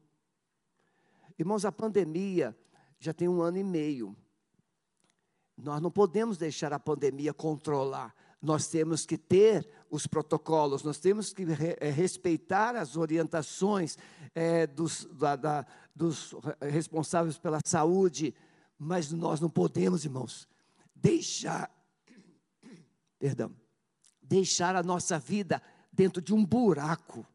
Irmãos, 1.37 1.65
a 1.65 1.73
pandemia 1.73 2.57
já 2.99 3.13
tem 3.13 3.27
um 3.27 3.41
ano 3.41 3.57
e 3.57 3.63
meio. 3.65 4.15
Nós 5.57 5.81
não 5.81 5.91
podemos 5.91 6.37
deixar 6.37 6.71
a 6.71 6.79
pandemia 6.79 7.33
controlar. 7.33 8.15
Nós 8.41 8.67
temos 8.67 9.05
que 9.05 9.17
ter 9.17 9.67
os 9.89 10.07
protocolos, 10.07 10.83
nós 10.83 10.97
temos 10.97 11.33
que 11.33 11.43
re, 11.43 11.75
é, 11.79 11.89
respeitar 11.89 12.75
as 12.75 12.95
orientações 12.95 13.97
é, 14.33 14.65
dos, 14.65 15.05
da, 15.05 15.35
da, 15.35 15.65
dos 15.93 16.33
responsáveis 16.61 17.37
pela 17.37 17.59
saúde, 17.65 18.33
mas 18.77 19.11
nós 19.11 19.39
não 19.39 19.49
podemos, 19.49 20.05
irmãos, 20.05 20.47
deixar, 20.95 21.69
perdão, 23.19 23.53
deixar 24.21 24.75
a 24.75 24.83
nossa 24.83 25.19
vida 25.19 25.61
dentro 25.91 26.21
de 26.21 26.33
um 26.33 26.45
buraco. 26.45 27.27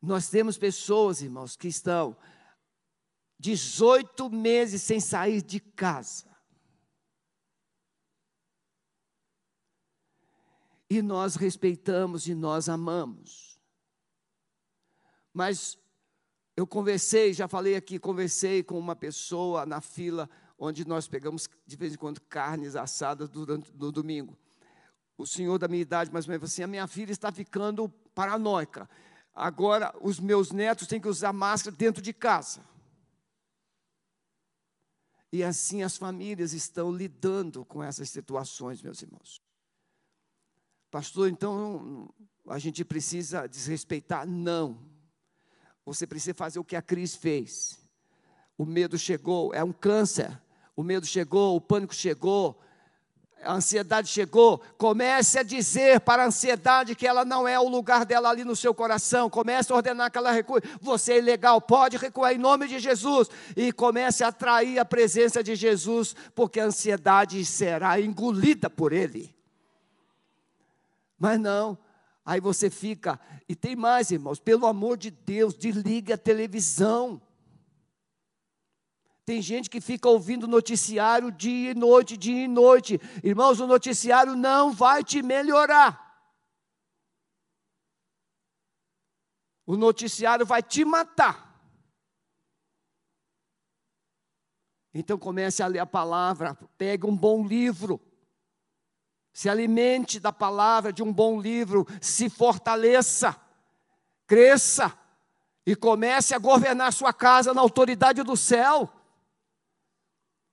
Nós 0.00 0.28
temos 0.28 0.56
pessoas, 0.56 1.20
irmãos, 1.20 1.56
que 1.56 1.68
estão 1.68 2.16
18 3.38 4.30
meses 4.30 4.82
sem 4.82 5.00
sair 5.00 5.42
de 5.42 5.58
casa. 5.58 6.29
E 10.90 11.00
nós 11.00 11.36
respeitamos 11.36 12.26
e 12.26 12.34
nós 12.34 12.68
amamos. 12.68 13.60
Mas 15.32 15.78
eu 16.56 16.66
conversei, 16.66 17.32
já 17.32 17.46
falei 17.46 17.76
aqui, 17.76 17.96
conversei 17.96 18.64
com 18.64 18.76
uma 18.76 18.96
pessoa 18.96 19.64
na 19.64 19.80
fila 19.80 20.28
onde 20.58 20.86
nós 20.86 21.06
pegamos 21.06 21.48
de 21.64 21.76
vez 21.76 21.94
em 21.94 21.96
quando 21.96 22.20
carnes 22.20 22.74
assadas 22.74 23.28
durante 23.28 23.72
no 23.72 23.92
domingo. 23.92 24.36
O 25.16 25.26
senhor 25.26 25.58
da 25.58 25.68
minha 25.68 25.80
idade, 25.80 26.12
mais 26.12 26.26
ou 26.26 26.32
menos, 26.32 26.50
assim, 26.50 26.62
a 26.62 26.66
minha 26.66 26.86
filha 26.86 27.12
está 27.12 27.30
ficando 27.30 27.88
paranoica. 28.14 28.90
Agora 29.32 29.94
os 30.02 30.18
meus 30.18 30.50
netos 30.50 30.88
têm 30.88 31.00
que 31.00 31.08
usar 31.08 31.32
máscara 31.32 31.74
dentro 31.74 32.02
de 32.02 32.12
casa. 32.12 32.62
E 35.32 35.44
assim 35.44 35.82
as 35.82 35.96
famílias 35.96 36.52
estão 36.52 36.90
lidando 36.90 37.64
com 37.64 37.82
essas 37.82 38.10
situações, 38.10 38.82
meus 38.82 39.00
irmãos. 39.00 39.40
Pastor, 40.90 41.28
então 41.28 42.12
a 42.48 42.58
gente 42.58 42.84
precisa 42.84 43.46
desrespeitar? 43.46 44.26
Não. 44.26 44.78
Você 45.84 46.06
precisa 46.06 46.34
fazer 46.34 46.58
o 46.58 46.64
que 46.64 46.74
a 46.74 46.82
Cris 46.82 47.14
fez. 47.14 47.78
O 48.58 48.66
medo 48.66 48.98
chegou, 48.98 49.54
é 49.54 49.62
um 49.62 49.72
câncer. 49.72 50.40
O 50.74 50.82
medo 50.82 51.06
chegou, 51.06 51.56
o 51.56 51.60
pânico 51.60 51.94
chegou, 51.94 52.60
a 53.42 53.54
ansiedade 53.54 54.08
chegou, 54.08 54.60
comece 54.76 55.38
a 55.38 55.42
dizer 55.42 56.00
para 56.00 56.24
a 56.24 56.26
ansiedade 56.26 56.94
que 56.94 57.06
ela 57.06 57.24
não 57.24 57.46
é 57.48 57.58
o 57.58 57.68
lugar 57.68 58.04
dela 58.04 58.28
ali 58.28 58.44
no 58.44 58.56
seu 58.56 58.74
coração. 58.74 59.30
Comece 59.30 59.72
a 59.72 59.76
ordenar 59.76 60.10
que 60.10 60.18
ela 60.18 60.30
recue. 60.30 60.60
Você 60.80 61.14
é 61.14 61.18
ilegal, 61.18 61.60
pode 61.60 61.96
recuar 61.96 62.34
em 62.34 62.38
nome 62.38 62.66
de 62.66 62.78
Jesus. 62.78 63.28
E 63.56 63.72
comece 63.72 64.24
a 64.24 64.28
atrair 64.28 64.78
a 64.78 64.84
presença 64.84 65.42
de 65.42 65.54
Jesus, 65.54 66.14
porque 66.34 66.60
a 66.60 66.64
ansiedade 66.64 67.44
será 67.44 68.00
engolida 68.00 68.68
por 68.68 68.92
ele. 68.92 69.39
Mas 71.20 71.38
não, 71.38 71.78
aí 72.24 72.40
você 72.40 72.70
fica. 72.70 73.20
E 73.46 73.54
tem 73.54 73.76
mais, 73.76 74.10
irmãos, 74.10 74.40
pelo 74.40 74.66
amor 74.66 74.96
de 74.96 75.10
Deus, 75.10 75.54
desligue 75.54 76.14
a 76.14 76.18
televisão. 76.18 77.20
Tem 79.26 79.42
gente 79.42 79.68
que 79.68 79.82
fica 79.82 80.08
ouvindo 80.08 80.48
noticiário 80.48 81.30
dia 81.30 81.72
e 81.72 81.74
noite, 81.74 82.16
dia 82.16 82.44
e 82.44 82.48
noite. 82.48 82.98
Irmãos, 83.22 83.60
o 83.60 83.66
noticiário 83.66 84.34
não 84.34 84.72
vai 84.72 85.04
te 85.04 85.22
melhorar. 85.22 86.08
O 89.66 89.76
noticiário 89.76 90.46
vai 90.46 90.62
te 90.62 90.86
matar. 90.86 91.50
Então 94.94 95.18
comece 95.18 95.62
a 95.62 95.66
ler 95.66 95.80
a 95.80 95.86
palavra, 95.86 96.54
pegue 96.78 97.06
um 97.06 97.16
bom 97.16 97.46
livro. 97.46 98.00
Se 99.32 99.48
alimente 99.48 100.18
da 100.18 100.32
palavra 100.32 100.92
de 100.92 101.02
um 101.02 101.12
bom 101.12 101.40
livro, 101.40 101.86
se 102.00 102.28
fortaleça, 102.28 103.36
cresça 104.26 104.92
e 105.64 105.76
comece 105.76 106.34
a 106.34 106.38
governar 106.38 106.92
sua 106.92 107.12
casa 107.12 107.54
na 107.54 107.60
autoridade 107.60 108.22
do 108.22 108.36
céu 108.36 108.92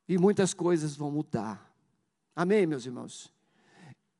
e 0.08 0.18
muitas 0.18 0.54
coisas 0.54 0.96
vão 0.96 1.12
mudar. 1.12 1.72
Amém, 2.36 2.66
meus 2.66 2.86
irmãos? 2.86 3.34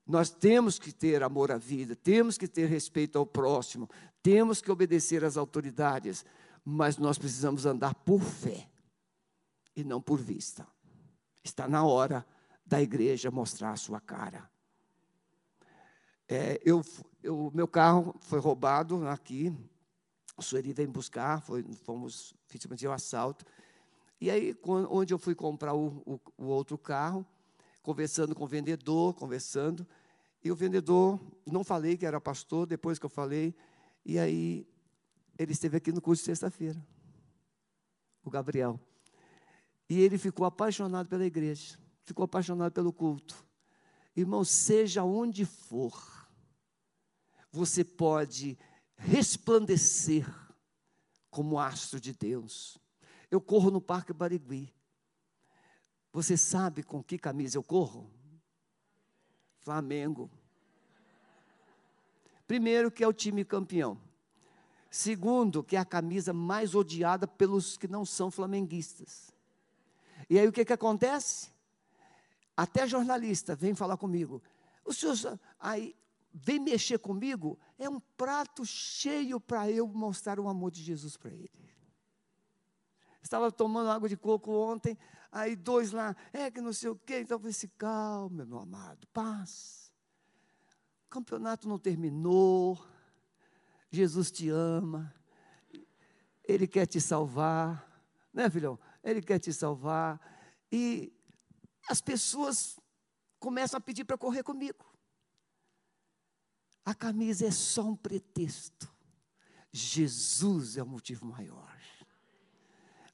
Nós 0.06 0.30
temos 0.30 0.80
que 0.80 0.92
ter 0.92 1.22
amor 1.22 1.52
à 1.52 1.58
vida, 1.58 1.96
temos 1.96 2.38
que 2.38 2.48
ter 2.48 2.68
respeito 2.68 3.18
ao 3.18 3.26
próximo, 3.26 3.90
temos 4.22 4.62
que 4.62 4.72
obedecer 4.72 5.24
às 5.24 5.38
autoridades, 5.38 6.26
mas 6.64 6.98
nós 6.98 7.18
precisamos 7.18 7.66
andar 7.66 7.94
por 7.94 8.22
fé 8.22 8.70
e 9.76 9.84
não 9.84 10.02
por 10.02 10.20
vista. 10.20 10.68
Está 11.44 11.68
na 11.68 11.86
hora 11.86 12.26
da 12.68 12.82
igreja 12.82 13.32
mostrar 13.32 13.72
a 13.72 13.78
sua 13.78 14.00
cara. 14.02 14.50
É, 16.28 16.60
eu, 16.64 16.84
eu, 17.24 17.50
meu 17.54 17.68
carro 17.68 18.14
foi 18.20 18.40
roubado 18.40 19.08
aqui, 19.08 19.56
o 20.36 20.42
Sueli 20.42 20.74
veio 20.74 20.90
buscar, 20.90 21.42
foi, 21.42 21.64
fomos, 21.64 22.36
fizemos 22.46 22.84
um 22.84 22.92
assalto. 22.92 23.46
E 24.20 24.30
aí, 24.30 24.56
onde 24.90 25.14
eu 25.14 25.18
fui 25.18 25.34
comprar 25.34 25.74
o, 25.74 26.04
o, 26.06 26.20
o 26.38 26.46
outro 26.48 26.78
carro, 26.78 27.26
conversando 27.82 28.36
com 28.36 28.44
o 28.44 28.48
vendedor, 28.48 29.14
conversando, 29.14 29.88
e 30.44 30.52
o 30.52 30.56
vendedor, 30.56 31.20
não 31.46 31.64
falei 31.64 31.96
que 31.96 32.06
era 32.06 32.20
pastor, 32.20 32.66
depois 32.66 33.00
que 33.00 33.06
eu 33.06 33.10
falei, 33.10 33.56
e 34.06 34.20
aí 34.20 34.68
ele 35.40 35.54
esteve 35.54 35.78
aqui 35.78 35.92
no 35.92 36.02
curso 36.02 36.22
de 36.22 36.26
sexta-feira, 36.26 36.86
o 38.24 38.30
Gabriel. 38.30 38.80
E 39.90 40.02
ele 40.02 40.18
ficou 40.18 40.46
apaixonado 40.46 41.08
pela 41.08 41.26
igreja, 41.26 41.78
ficou 42.08 42.24
apaixonado 42.24 42.72
pelo 42.72 42.94
culto. 42.94 43.46
Irmão, 44.16 44.44
seja 44.44 45.04
onde 45.04 45.46
for, 45.46 45.94
você 47.52 47.84
pode 47.84 48.58
resplandecer 48.96 50.26
como 51.30 51.60
astro 51.60 52.00
de 52.00 52.14
Deus. 52.14 52.78
Eu 53.30 53.42
corro 53.42 53.70
no 53.70 53.82
Parque 53.82 54.14
Barigui. 54.14 54.74
Você 56.14 56.38
sabe 56.38 56.82
com 56.82 57.04
que 57.04 57.18
camisa 57.18 57.58
eu 57.58 57.64
corro? 57.64 58.10
Flamengo. 59.60 60.32
Primeiro, 62.48 62.90
que 62.90 63.04
é 63.04 63.08
o 63.08 63.14
time 63.14 63.44
campeão. 63.44 64.00
Segundo, 64.90 65.62
que 65.62 65.76
é 65.76 65.80
a 65.80 65.86
camisa 65.86 66.32
mais 66.32 66.74
odiada 66.74 67.28
pelos 67.28 67.76
que 67.76 67.88
não 67.88 68.06
são 68.06 68.32
flamenguistas. 68.32 69.30
E 70.30 70.40
aí 70.40 70.48
o 70.48 70.54
que, 70.54 70.64
que 70.64 70.72
acontece? 70.72 71.57
Até 72.58 72.88
jornalista 72.88 73.56
vem 73.56 73.76
falar 73.76 73.98
comigo. 73.98 74.42
O 74.84 74.92
senhor 74.92 75.40
aí 75.60 75.96
vem 76.34 76.60
mexer 76.60 76.98
comigo, 76.98 77.60
é 77.78 77.88
um 77.88 78.00
prato 78.00 78.66
cheio 78.66 79.40
para 79.40 79.70
eu 79.70 79.88
mostrar 79.88 80.40
o 80.40 80.48
amor 80.48 80.72
de 80.72 80.82
Jesus 80.82 81.16
para 81.16 81.32
ele. 81.32 81.52
Estava 83.22 83.52
tomando 83.52 83.92
água 83.92 84.10
de 84.10 84.18
coco 84.18 84.52
ontem, 84.52 84.98
aí 85.32 85.56
dois 85.56 85.92
lá, 85.92 86.16
é 86.34 86.50
que 86.50 86.62
não 86.62 86.74
sei 86.74 86.90
o 86.90 86.96
quê. 86.96 87.20
Então 87.20 87.36
eu 87.36 87.40
falei 87.40 87.52
assim, 87.52 87.70
calma, 87.78 88.46
meu 88.46 88.60
amado, 88.60 89.06
paz. 89.08 89.92
O 91.06 91.10
campeonato 91.10 91.68
não 91.68 91.78
terminou. 91.78 92.84
Jesus 93.92 94.32
te 94.32 94.50
ama. 94.50 95.14
Ele 96.44 96.68
quer 96.68 96.86
te 96.86 97.00
salvar. 97.02 97.86
Né, 98.34 98.50
filhão? 98.50 98.80
Ele 99.04 99.22
quer 99.22 99.40
te 99.40 99.52
salvar. 99.52 100.20
E 100.72 101.14
as 101.88 102.02
pessoas 102.02 102.80
começam 103.40 103.78
a 103.78 103.82
pedir 103.82 104.04
para 104.04 104.18
correr 104.18 104.44
comigo. 104.44 104.86
A 106.84 106.94
camisa 106.94 107.46
é 107.46 107.52
só 107.52 107.84
um 107.84 107.96
pretexto. 107.96 108.90
Jesus 109.72 110.78
é 110.78 110.84
o 110.84 110.88
motivo 110.88 111.26
maior. 111.26 111.78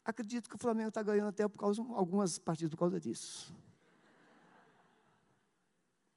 Acredito 0.05 0.49
que 0.49 0.55
o 0.55 0.59
Flamengo 0.59 0.89
está 0.89 1.01
ganhando 1.01 1.29
até 1.29 1.47
por 1.47 1.57
causa 1.57 1.81
algumas 1.81 2.37
partidas 2.37 2.71
por 2.71 2.77
causa 2.77 2.99
disso. 2.99 3.55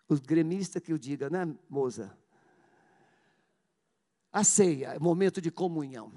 Os 0.08 0.20
gremistas 0.20 0.82
que 0.82 0.92
o 0.92 0.98
diga, 0.98 1.30
né, 1.30 1.56
moça? 1.68 2.16
A 4.32 4.44
ceia 4.44 4.94
é 4.94 4.98
momento 4.98 5.40
de 5.40 5.50
comunhão. 5.50 6.12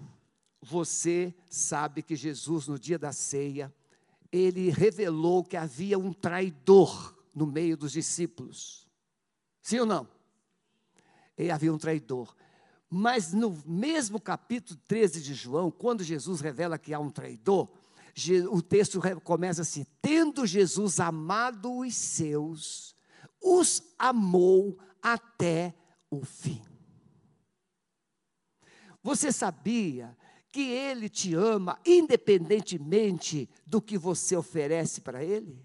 Você 0.62 1.34
sabe 1.48 2.04
que 2.04 2.16
Jesus, 2.16 2.68
no 2.68 2.78
dia 2.78 3.00
da 3.00 3.14
ceia, 3.14 3.74
ele 4.32 4.70
revelou 4.70 5.44
que 5.44 5.58
havia 5.58 5.98
um 5.98 6.14
traidor 6.14 7.16
no 7.34 7.48
meio 7.48 7.76
dos 7.76 7.92
discípulos. 7.92 8.88
Sim 9.62 9.80
ou 9.80 9.86
não? 9.86 10.08
E 11.38 11.50
havia 11.50 11.74
um 11.74 11.78
traidor. 11.78 12.36
Mas 12.90 13.34
no 13.34 13.56
mesmo 13.66 14.20
capítulo 14.20 14.80
13 14.88 15.22
de 15.22 15.34
João, 15.34 15.70
quando 15.70 16.04
Jesus 16.04 16.42
revela 16.42 16.78
que 16.78 16.94
há 16.94 17.00
um 17.00 17.10
traidor, 17.10 17.70
o 18.52 18.62
texto 18.62 19.00
começa 19.24 19.62
assim: 19.62 19.86
Tendo 20.02 20.46
Jesus 20.46 21.00
amado 21.00 21.80
os 21.80 21.96
seus, 21.96 22.96
os 23.42 23.82
amou 23.98 24.78
até 25.02 25.74
o 26.10 26.26
fim. 26.26 26.62
Você 29.02 29.32
sabia 29.32 30.18
que 30.52 30.62
ele 30.72 31.10
te 31.10 31.34
ama 31.34 31.80
independentemente 31.86 33.50
do 33.66 33.82
que 33.82 33.98
você 33.98 34.36
oferece 34.36 35.02
para 35.02 35.24
ele? 35.24 35.64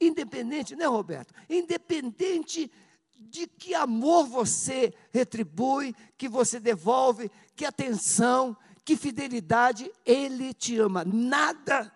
Independente, 0.00 0.76
né, 0.76 0.86
Roberto? 0.86 1.32
Independente 1.48 2.70
de 3.18 3.46
que 3.46 3.74
amor 3.74 4.26
você 4.26 4.94
retribui, 5.12 5.94
que 6.16 6.28
você 6.28 6.60
devolve, 6.60 7.30
que 7.54 7.64
atenção, 7.64 8.56
que 8.84 8.96
fidelidade, 8.96 9.90
Ele 10.04 10.54
te 10.54 10.78
ama. 10.78 11.04
Nada, 11.04 11.92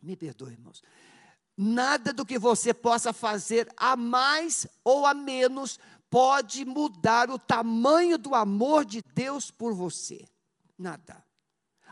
me 0.00 0.16
perdoe, 0.16 0.52
irmãos, 0.52 0.82
nada 1.56 2.12
do 2.12 2.24
que 2.24 2.38
você 2.38 2.72
possa 2.72 3.12
fazer 3.12 3.68
a 3.76 3.96
mais 3.96 4.66
ou 4.84 5.06
a 5.06 5.14
menos 5.14 5.78
pode 6.10 6.64
mudar 6.64 7.30
o 7.30 7.38
tamanho 7.38 8.16
do 8.16 8.34
amor 8.34 8.84
de 8.84 9.02
Deus 9.14 9.50
por 9.50 9.74
você. 9.74 10.24
Nada. 10.78 11.24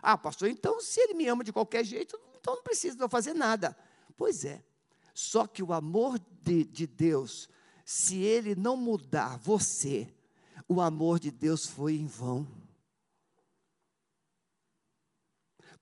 Ah, 0.01 0.17
pastor, 0.17 0.49
então 0.49 0.81
se 0.81 1.01
Ele 1.01 1.15
me 1.15 1.27
ama 1.27 1.43
de 1.43 1.53
qualquer 1.53 1.85
jeito, 1.85 2.19
então 2.39 2.55
não 2.55 2.63
precisa 2.63 3.09
fazer 3.09 3.35
nada. 3.35 3.77
Pois 4.17 4.45
é. 4.45 4.65
Só 5.13 5.47
que 5.47 5.63
o 5.63 5.73
amor 5.73 6.19
de, 6.43 6.65
de 6.65 6.87
Deus 6.87 7.49
se 7.87 8.17
ele 8.17 8.57
não 8.57 8.77
mudar 8.77 9.39
você, 9.39 10.13
o 10.69 10.81
amor 10.81 11.21
de 11.21 11.31
Deus 11.31 11.65
foi 11.65 11.95
em 11.95 12.07
vão. 12.07 12.45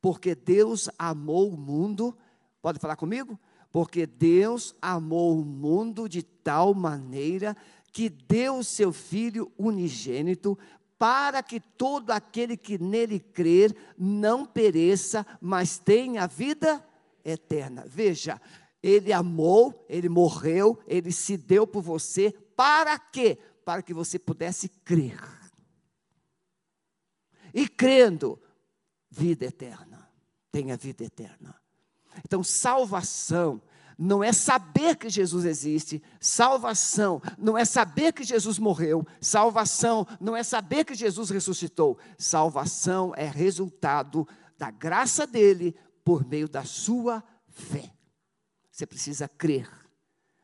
Porque 0.02 0.34
Deus 0.34 0.90
amou 0.98 1.48
o 1.48 1.56
mundo, 1.56 2.14
pode 2.60 2.78
falar 2.78 2.96
comigo? 2.96 3.40
Porque 3.72 4.06
Deus 4.06 4.74
amou 4.82 5.40
o 5.40 5.44
mundo 5.46 6.06
de 6.06 6.22
tal 6.22 6.74
maneira 6.74 7.56
que 7.90 8.10
deu 8.10 8.62
seu 8.62 8.92
Filho 8.92 9.50
unigênito 9.56 10.58
para 11.04 11.42
que 11.42 11.60
todo 11.60 12.12
aquele 12.12 12.56
que 12.56 12.78
nele 12.78 13.20
crer 13.20 13.76
não 13.98 14.46
pereça, 14.46 15.26
mas 15.38 15.76
tenha 15.76 16.26
vida 16.26 16.82
eterna. 17.22 17.84
Veja, 17.86 18.40
ele 18.82 19.12
amou, 19.12 19.84
ele 19.86 20.08
morreu, 20.08 20.82
ele 20.86 21.12
se 21.12 21.36
deu 21.36 21.66
por 21.66 21.82
você. 21.82 22.30
Para 22.56 22.98
quê? 22.98 23.36
Para 23.66 23.82
que 23.82 23.92
você 23.92 24.18
pudesse 24.18 24.66
crer. 24.66 25.20
E 27.52 27.68
crendo, 27.68 28.40
vida 29.10 29.44
eterna. 29.44 30.10
Tenha 30.50 30.74
vida 30.74 31.04
eterna. 31.04 31.54
Então, 32.24 32.42
salvação 32.42 33.60
não 33.98 34.22
é 34.22 34.32
saber 34.32 34.96
que 34.96 35.08
Jesus 35.08 35.44
existe, 35.44 36.02
salvação 36.20 37.20
não 37.38 37.56
é 37.56 37.64
saber 37.64 38.12
que 38.12 38.24
Jesus 38.24 38.58
morreu, 38.58 39.06
salvação 39.20 40.06
não 40.20 40.36
é 40.36 40.42
saber 40.42 40.84
que 40.84 40.94
Jesus 40.94 41.30
ressuscitou, 41.30 41.98
salvação 42.18 43.12
é 43.16 43.26
resultado 43.26 44.26
da 44.58 44.70
graça 44.70 45.26
dele 45.26 45.74
por 46.04 46.26
meio 46.26 46.48
da 46.48 46.64
sua 46.64 47.22
fé. 47.48 47.92
Você 48.70 48.86
precisa 48.86 49.28
crer, 49.28 49.70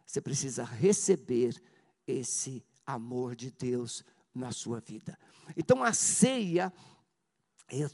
você 0.07 0.21
precisa 0.21 0.65
receber 0.65 1.61
esse 2.07 2.65
amor 2.87 3.35
de 3.35 3.51
Deus 3.51 4.05
na 4.35 4.53
sua 4.53 4.81
vida. 4.81 5.19
Então 5.57 5.83
a 5.83 5.93
ceia 5.93 6.73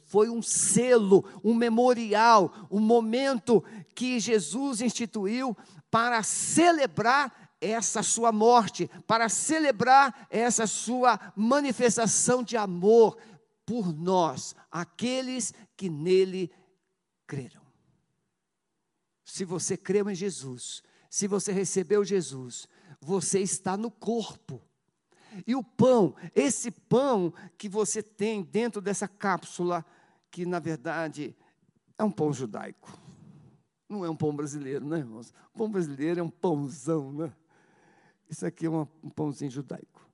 foi 0.09 0.29
um 0.31 0.41
selo, 0.41 1.25
um 1.45 1.55
memorial, 1.55 2.53
um 2.71 2.81
momento 2.81 3.63
que 3.95 4.19
Jesus 4.19 4.81
instituiu 4.81 5.57
para 5.91 6.23
celebrar 6.23 7.51
essa 7.61 8.03
sua 8.03 8.33
morte, 8.33 8.91
para 9.07 9.29
celebrar 9.29 10.27
essa 10.31 10.67
sua 10.67 11.19
manifestação 11.35 12.43
de 12.43 12.57
amor 12.57 13.17
por 13.65 13.93
nós, 13.93 14.55
aqueles 14.71 15.53
que 15.77 15.89
nele 15.89 16.51
creram. 17.27 17.63
Se 19.25 19.45
você 19.45 19.77
creu 19.77 20.09
em 20.09 20.15
Jesus, 20.15 20.83
se 21.11 21.27
você 21.27 21.51
recebeu 21.51 22.05
Jesus, 22.05 22.69
você 23.01 23.41
está 23.41 23.77
no 23.77 23.91
corpo. 23.91 24.63
E 25.47 25.57
o 25.57 25.63
pão, 25.63 26.15
esse 26.35 26.71
pão 26.71 27.33
que 27.59 27.69
você 27.69 28.03
tem 28.03 28.43
dentro 28.43 28.81
dessa 28.81 29.09
cápsula, 29.09 29.85
que 30.31 30.47
na 30.47 30.59
verdade 30.59 31.37
é 31.99 32.05
um 32.05 32.11
pão 32.11 32.33
judaico. 32.33 32.97
Não 33.89 34.05
é 34.05 34.11
um 34.11 34.17
pão 34.17 34.35
brasileiro, 34.35 34.85
né, 34.85 34.99
irmãos? 34.99 35.33
O 35.55 35.59
pão 35.59 35.71
brasileiro 35.71 36.21
é 36.21 36.23
um 36.23 36.31
pãozão, 36.31 37.13
né? 37.13 37.33
Isso 38.29 38.45
aqui 38.45 38.67
é 38.67 38.71
um 38.71 39.11
pãozinho 39.15 39.51
judaico. 39.51 40.07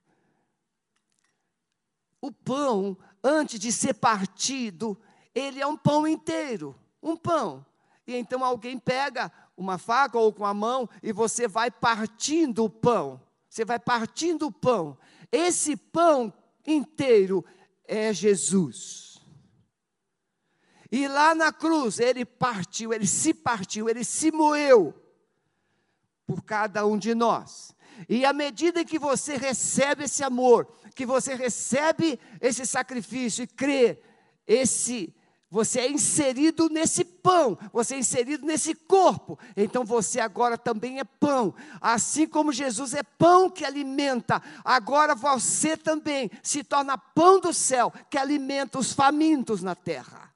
O 2.20 2.30
pão, 2.30 2.96
antes 3.22 3.58
de 3.58 3.72
ser 3.72 3.94
partido, 3.94 4.98
ele 5.34 5.60
é 5.60 5.66
um 5.66 5.76
pão 5.76 6.06
inteiro. 6.06 6.74
Um 7.02 7.16
pão. 7.16 7.64
E 8.06 8.14
então 8.14 8.44
alguém 8.44 8.78
pega 8.78 9.32
uma 9.56 9.78
faca 9.78 10.18
ou 10.18 10.32
com 10.32 10.44
a 10.44 10.54
mão 10.54 10.88
e 11.02 11.12
você 11.12 11.48
vai 11.48 11.70
partindo 11.70 12.64
o 12.64 12.70
pão. 12.70 13.20
Você 13.48 13.64
vai 13.64 13.78
partindo 13.78 14.46
o 14.46 14.52
pão. 14.52 14.96
Esse 15.32 15.74
pão 15.76 16.32
inteiro 16.66 17.42
é 17.86 18.12
Jesus. 18.12 19.18
E 20.90 21.08
lá 21.08 21.34
na 21.34 21.50
cruz 21.50 21.98
ele 21.98 22.22
partiu, 22.22 22.92
ele 22.92 23.06
se 23.06 23.32
partiu, 23.32 23.88
ele 23.88 24.04
se 24.04 24.30
moeu 24.30 24.94
por 26.26 26.44
cada 26.44 26.84
um 26.86 26.98
de 26.98 27.14
nós. 27.14 27.74
E 28.08 28.26
à 28.26 28.32
medida 28.32 28.84
que 28.84 28.98
você 28.98 29.36
recebe 29.36 30.04
esse 30.04 30.22
amor, 30.22 30.70
que 30.94 31.06
você 31.06 31.34
recebe 31.34 32.20
esse 32.40 32.66
sacrifício 32.66 33.44
e 33.44 33.46
crê, 33.46 33.98
esse 34.46 35.14
você 35.52 35.80
é 35.80 35.90
inserido 35.90 36.70
nesse 36.70 37.04
pão, 37.04 37.58
você 37.70 37.96
é 37.96 37.98
inserido 37.98 38.46
nesse 38.46 38.74
corpo. 38.74 39.38
Então 39.54 39.84
você 39.84 40.18
agora 40.18 40.56
também 40.56 40.98
é 40.98 41.04
pão. 41.04 41.54
Assim 41.78 42.26
como 42.26 42.54
Jesus 42.54 42.94
é 42.94 43.02
pão 43.02 43.50
que 43.50 43.62
alimenta, 43.62 44.42
agora 44.64 45.14
você 45.14 45.76
também 45.76 46.30
se 46.42 46.64
torna 46.64 46.96
pão 46.96 47.38
do 47.38 47.52
céu 47.52 47.92
que 48.08 48.16
alimenta 48.16 48.78
os 48.78 48.94
famintos 48.94 49.62
na 49.62 49.74
terra. 49.74 50.34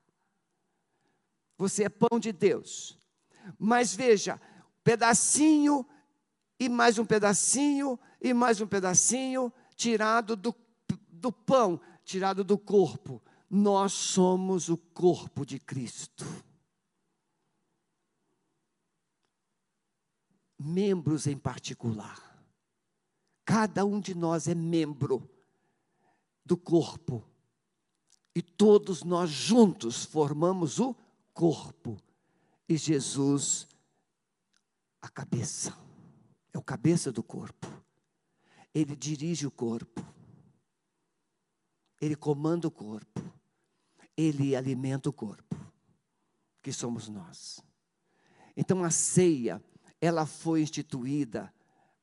Você 1.56 1.84
é 1.84 1.88
pão 1.88 2.20
de 2.20 2.30
Deus. 2.30 2.98
Mas 3.58 3.94
veja, 3.94 4.38
pedacinho 4.84 5.86
e 6.60 6.68
mais 6.68 6.98
um 6.98 7.06
pedacinho 7.06 7.98
e 8.20 8.34
mais 8.34 8.60
um 8.60 8.66
pedacinho 8.66 9.50
tirado 9.74 10.36
do, 10.36 10.54
do 11.08 11.32
pão, 11.32 11.80
tirado 12.04 12.44
do 12.44 12.58
corpo 12.58 13.22
nós 13.48 13.92
somos 13.92 14.68
o 14.68 14.76
corpo 14.76 15.46
de 15.46 15.58
Cristo. 15.58 16.24
Membros 20.58 21.26
em 21.26 21.36
particular. 21.36 22.22
Cada 23.44 23.84
um 23.84 24.00
de 24.00 24.14
nós 24.14 24.48
é 24.48 24.54
membro 24.54 25.28
do 26.44 26.56
corpo. 26.56 27.24
E 28.34 28.42
todos 28.42 29.04
nós 29.04 29.30
juntos 29.30 30.04
formamos 30.04 30.80
o 30.80 30.94
corpo. 31.32 31.96
E 32.68 32.76
Jesus, 32.76 33.68
a 35.00 35.08
cabeça. 35.08 35.76
É 36.52 36.58
o 36.58 36.62
cabeça 36.62 37.12
do 37.12 37.22
corpo. 37.22 37.66
Ele 38.74 38.96
dirige 38.96 39.46
o 39.46 39.50
corpo. 39.50 40.04
Ele 42.00 42.16
comanda 42.16 42.66
o 42.66 42.70
corpo 42.70 43.35
ele 44.16 44.56
alimenta 44.56 45.08
o 45.08 45.12
corpo, 45.12 45.56
que 46.62 46.72
somos 46.72 47.08
nós. 47.08 47.62
Então 48.56 48.82
a 48.82 48.90
ceia, 48.90 49.62
ela 50.00 50.24
foi 50.24 50.62
instituída 50.62 51.52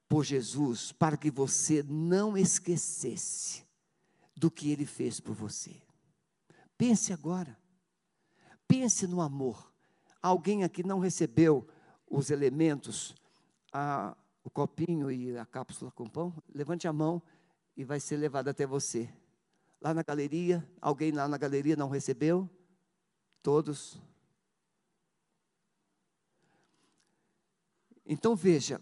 por 0.08 0.24
Jesus 0.24 0.92
para 0.92 1.18
que 1.18 1.32
você 1.32 1.82
não 1.84 2.38
esquecesse 2.38 3.66
do 4.36 4.52
que 4.52 4.72
ele 4.72 4.86
fez 4.86 5.20
por 5.20 5.34
você. 5.34 5.82
Pense 6.78 7.12
agora. 7.12 7.58
Pense 8.68 9.08
no 9.08 9.22
amor. 9.22 9.72
Alguém 10.22 10.64
aqui 10.64 10.84
não 10.84 11.00
recebeu 11.00 11.68
os 12.10 12.30
elementos, 12.30 13.16
a, 13.72 14.16
o 14.44 14.50
copinho 14.50 15.12
e 15.12 15.38
a 15.38 15.46
cápsula 15.46 15.92
com 15.92 16.08
pão, 16.08 16.34
levante 16.54 16.88
a 16.88 16.94
mão 16.94 17.22
e 17.76 17.84
vai 17.84 18.00
ser 18.00 18.18
levado 18.18 18.48
até 18.48 18.66
você. 18.66 19.10
Lá 19.84 19.94
na 19.94 20.02
galeria, 20.02 20.66
alguém 20.80 21.12
lá 21.12 21.28
na 21.28 21.38
galeria 21.38 21.76
não 21.76 21.90
recebeu? 21.90 22.50
Todos. 23.42 24.02
Então 28.06 28.34
veja, 28.34 28.82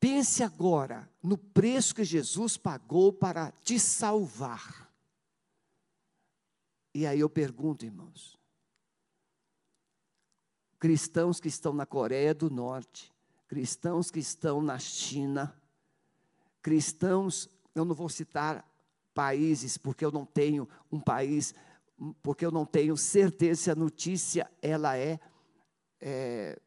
pense 0.00 0.42
agora 0.42 1.08
no 1.22 1.38
preço 1.38 1.94
que 1.94 2.02
Jesus 2.02 2.56
pagou 2.56 3.12
para 3.12 3.52
te 3.62 3.78
salvar. 3.78 4.90
E 6.92 7.06
aí 7.06 7.20
eu 7.20 7.30
pergunto, 7.30 7.84
irmãos, 7.84 8.36
cristãos 10.80 11.38
que 11.38 11.46
estão 11.46 11.72
na 11.72 11.86
Coreia 11.86 12.34
do 12.34 12.50
Norte, 12.50 13.12
cristãos 13.46 14.10
que 14.10 14.18
estão 14.18 14.60
na 14.60 14.80
China, 14.80 15.56
cristãos, 16.60 17.48
eu 17.72 17.84
não 17.84 17.94
vou 17.94 18.08
citar 18.08 18.68
países, 19.20 19.76
porque 19.76 20.02
eu 20.02 20.10
não 20.10 20.24
tenho 20.24 20.66
um 20.90 20.98
país, 20.98 21.54
porque 22.22 22.46
eu 22.46 22.50
não 22.50 22.64
tenho 22.64 22.96
certeza 22.96 23.60
se 23.60 23.70
a 23.70 23.74
notícia 23.74 24.50
ela 24.62 24.96
é, 24.96 25.20
é 26.00 26.58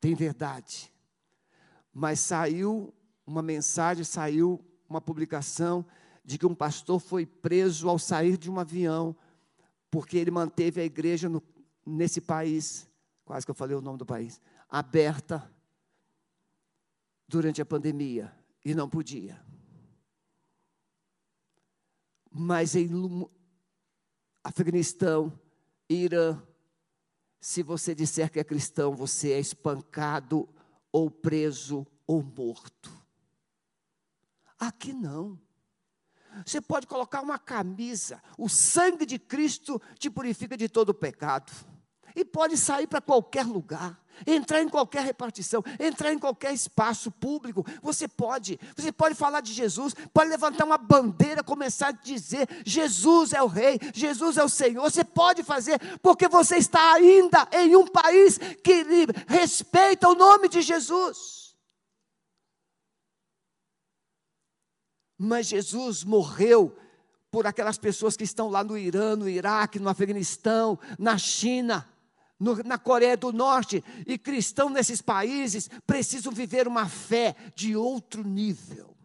tem 0.00 0.14
verdade. 0.14 0.92
Mas 1.92 2.20
saiu 2.20 2.94
uma 3.26 3.42
mensagem, 3.42 4.04
saiu 4.04 4.64
uma 4.88 5.00
publicação 5.00 5.84
de 6.24 6.38
que 6.38 6.46
um 6.46 6.54
pastor 6.54 7.00
foi 7.00 7.26
preso 7.26 7.88
ao 7.88 7.98
sair 7.98 8.38
de 8.38 8.48
um 8.48 8.60
avião, 8.60 9.16
porque 9.90 10.16
ele 10.16 10.30
manteve 10.30 10.80
a 10.80 10.84
igreja 10.84 11.28
no, 11.28 11.42
nesse 11.84 12.20
país 12.20 12.88
quase 13.24 13.44
que 13.44 13.50
eu 13.50 13.54
falei 13.56 13.76
o 13.76 13.80
nome 13.80 13.98
do 13.98 14.06
país, 14.06 14.40
aberta 14.68 15.52
durante 17.26 17.60
a 17.60 17.66
pandemia 17.66 18.32
e 18.64 18.76
não 18.76 18.88
podia. 18.88 19.49
Mas 22.30 22.76
em 22.76 22.88
Afeganistão, 24.44 25.38
Irã, 25.88 26.40
se 27.40 27.62
você 27.62 27.94
disser 27.94 28.30
que 28.30 28.38
é 28.38 28.44
cristão, 28.44 28.94
você 28.94 29.32
é 29.32 29.40
espancado 29.40 30.48
ou 30.92 31.10
preso 31.10 31.86
ou 32.06 32.22
morto. 32.22 32.90
Aqui 34.58 34.92
não. 34.92 35.40
Você 36.46 36.60
pode 36.60 36.86
colocar 36.86 37.22
uma 37.22 37.38
camisa, 37.38 38.22
o 38.38 38.48
sangue 38.48 39.04
de 39.04 39.18
Cristo 39.18 39.80
te 39.98 40.08
purifica 40.08 40.56
de 40.56 40.68
todo 40.68 40.94
pecado. 40.94 41.52
E 42.14 42.24
pode 42.24 42.56
sair 42.56 42.86
para 42.86 43.00
qualquer 43.00 43.44
lugar, 43.44 43.99
entrar 44.26 44.62
em 44.62 44.68
qualquer 44.68 45.04
repartição, 45.04 45.62
entrar 45.78 46.12
em 46.12 46.18
qualquer 46.18 46.52
espaço 46.52 47.10
público. 47.10 47.64
Você 47.82 48.08
pode, 48.08 48.58
você 48.76 48.92
pode 48.92 49.14
falar 49.14 49.40
de 49.40 49.52
Jesus, 49.52 49.94
pode 50.12 50.30
levantar 50.30 50.64
uma 50.64 50.78
bandeira, 50.78 51.42
começar 51.42 51.88
a 51.88 51.92
dizer: 51.92 52.48
Jesus 52.64 53.32
é 53.32 53.42
o 53.42 53.46
Rei, 53.46 53.78
Jesus 53.94 54.36
é 54.36 54.44
o 54.44 54.48
Senhor. 54.48 54.82
Você 54.82 55.04
pode 55.04 55.42
fazer, 55.42 55.80
porque 55.98 56.28
você 56.28 56.56
está 56.56 56.94
ainda 56.94 57.48
em 57.52 57.76
um 57.76 57.86
país 57.86 58.38
que 58.62 58.84
respeita 59.26 60.08
o 60.08 60.14
nome 60.14 60.48
de 60.48 60.62
Jesus. 60.62 61.54
Mas 65.18 65.48
Jesus 65.48 66.02
morreu 66.02 66.74
por 67.30 67.46
aquelas 67.46 67.78
pessoas 67.78 68.16
que 68.16 68.24
estão 68.24 68.48
lá 68.48 68.64
no 68.64 68.76
Irã, 68.76 69.14
no 69.14 69.28
Iraque, 69.28 69.78
no 69.78 69.88
Afeganistão, 69.88 70.78
na 70.98 71.16
China 71.18 71.86
no, 72.40 72.56
na 72.64 72.78
Coreia 72.78 73.18
do 73.18 73.30
Norte, 73.30 73.84
e 74.06 74.16
cristãos 74.18 74.72
nesses 74.72 75.02
países 75.02 75.68
precisam 75.86 76.32
viver 76.32 76.66
uma 76.66 76.88
fé 76.88 77.36
de 77.54 77.76
outro 77.76 78.26
nível. 78.26 78.96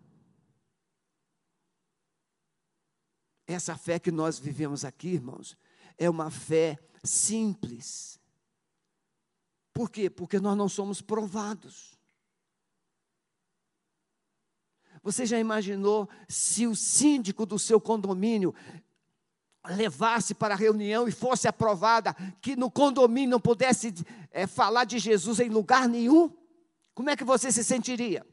Essa 3.45 3.77
fé 3.77 3.99
que 3.99 4.11
nós 4.11 4.39
vivemos 4.39 4.85
aqui, 4.85 5.09
irmãos, 5.09 5.55
é 5.97 6.09
uma 6.09 6.31
fé 6.31 6.79
simples. 7.03 8.19
Por 9.73 9.91
quê? 9.91 10.09
Porque 10.09 10.39
nós 10.39 10.57
não 10.57 10.69
somos 10.69 11.01
provados. 11.01 11.93
Você 15.03 15.25
já 15.25 15.37
imaginou 15.37 16.09
se 16.27 16.65
o 16.65 16.75
síndico 16.75 17.45
do 17.45 17.59
seu 17.59 17.79
condomínio 17.79 18.55
levasse 19.69 20.33
para 20.33 20.53
a 20.53 20.57
reunião 20.57 21.07
e 21.07 21.11
fosse 21.11 21.47
aprovada, 21.47 22.13
que 22.41 22.55
no 22.55 22.69
condomínio 22.69 23.31
não 23.31 23.39
pudesse 23.39 23.93
é, 24.31 24.45
falar 24.47 24.85
de 24.85 24.99
Jesus 24.99 25.39
em 25.39 25.49
lugar 25.49 25.87
nenhum, 25.87 26.31
como 26.93 27.09
é 27.09 27.15
que 27.15 27.23
você 27.23 27.51
se 27.51 27.63
sentiria? 27.63 28.25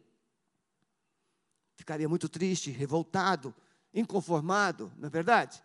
Ficaria 1.74 2.08
muito 2.08 2.28
triste, 2.28 2.70
revoltado, 2.70 3.54
inconformado, 3.92 4.92
não 4.96 5.08
é 5.08 5.10
verdade? 5.10 5.62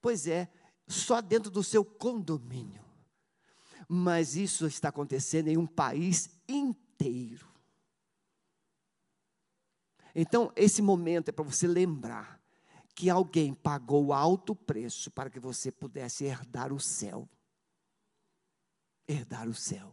Pois 0.00 0.26
é, 0.26 0.48
só 0.86 1.20
dentro 1.20 1.50
do 1.50 1.64
seu 1.64 1.84
condomínio. 1.84 2.84
Mas 3.88 4.36
isso 4.36 4.66
está 4.66 4.88
acontecendo 4.88 5.48
em 5.48 5.56
um 5.56 5.66
país 5.66 6.30
inteiro. 6.48 7.46
Então, 10.14 10.50
esse 10.56 10.80
momento 10.80 11.28
é 11.28 11.32
para 11.32 11.44
você 11.44 11.66
lembrar 11.66 12.35
que 12.96 13.10
alguém 13.10 13.52
pagou 13.52 14.10
alto 14.10 14.56
preço 14.56 15.10
para 15.10 15.28
que 15.28 15.38
você 15.38 15.70
pudesse 15.70 16.24
herdar 16.24 16.72
o 16.72 16.80
céu. 16.80 17.28
Herdar 19.06 19.46
o 19.46 19.54
céu. 19.54 19.92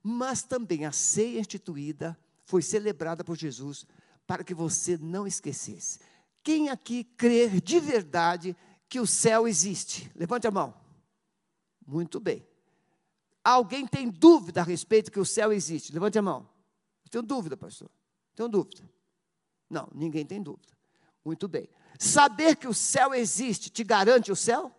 Mas 0.00 0.44
também 0.44 0.86
a 0.86 0.92
ceia 0.92 1.40
instituída 1.40 2.16
foi 2.44 2.62
celebrada 2.62 3.24
por 3.24 3.36
Jesus 3.36 3.84
para 4.28 4.44
que 4.44 4.54
você 4.54 4.96
não 4.96 5.26
esquecesse. 5.26 5.98
Quem 6.40 6.70
aqui 6.70 7.02
crê 7.02 7.48
de 7.60 7.80
verdade 7.80 8.56
que 8.88 9.00
o 9.00 9.06
céu 9.06 9.48
existe? 9.48 10.08
Levante 10.14 10.46
a 10.46 10.52
mão. 10.52 10.72
Muito 11.84 12.20
bem. 12.20 12.46
Alguém 13.42 13.88
tem 13.88 14.08
dúvida 14.08 14.60
a 14.60 14.64
respeito 14.64 15.10
que 15.10 15.18
o 15.18 15.26
céu 15.26 15.52
existe? 15.52 15.92
Levante 15.92 16.16
a 16.16 16.22
mão. 16.22 16.48
Tenho 17.10 17.24
dúvida, 17.24 17.56
pastor. 17.56 17.90
Tenho 18.36 18.48
dúvida. 18.48 18.88
Não, 19.68 19.88
ninguém 19.92 20.24
tem 20.24 20.40
dúvida. 20.40 20.72
Muito 21.24 21.46
bem. 21.46 21.68
Saber 21.98 22.56
que 22.56 22.66
o 22.66 22.74
céu 22.74 23.14
existe 23.14 23.70
te 23.70 23.84
garante 23.84 24.32
o 24.32 24.36
céu? 24.36 24.74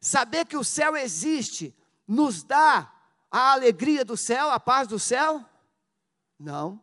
Saber 0.00 0.46
que 0.46 0.56
o 0.56 0.64
céu 0.64 0.96
existe 0.96 1.76
nos 2.06 2.42
dá 2.42 2.92
a 3.30 3.52
alegria 3.52 4.04
do 4.04 4.16
céu, 4.16 4.50
a 4.50 4.60
paz 4.60 4.88
do 4.88 4.98
céu? 4.98 5.44
Não. 6.38 6.80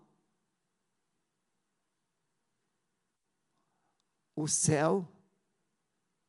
O 4.36 4.48
céu 4.48 5.08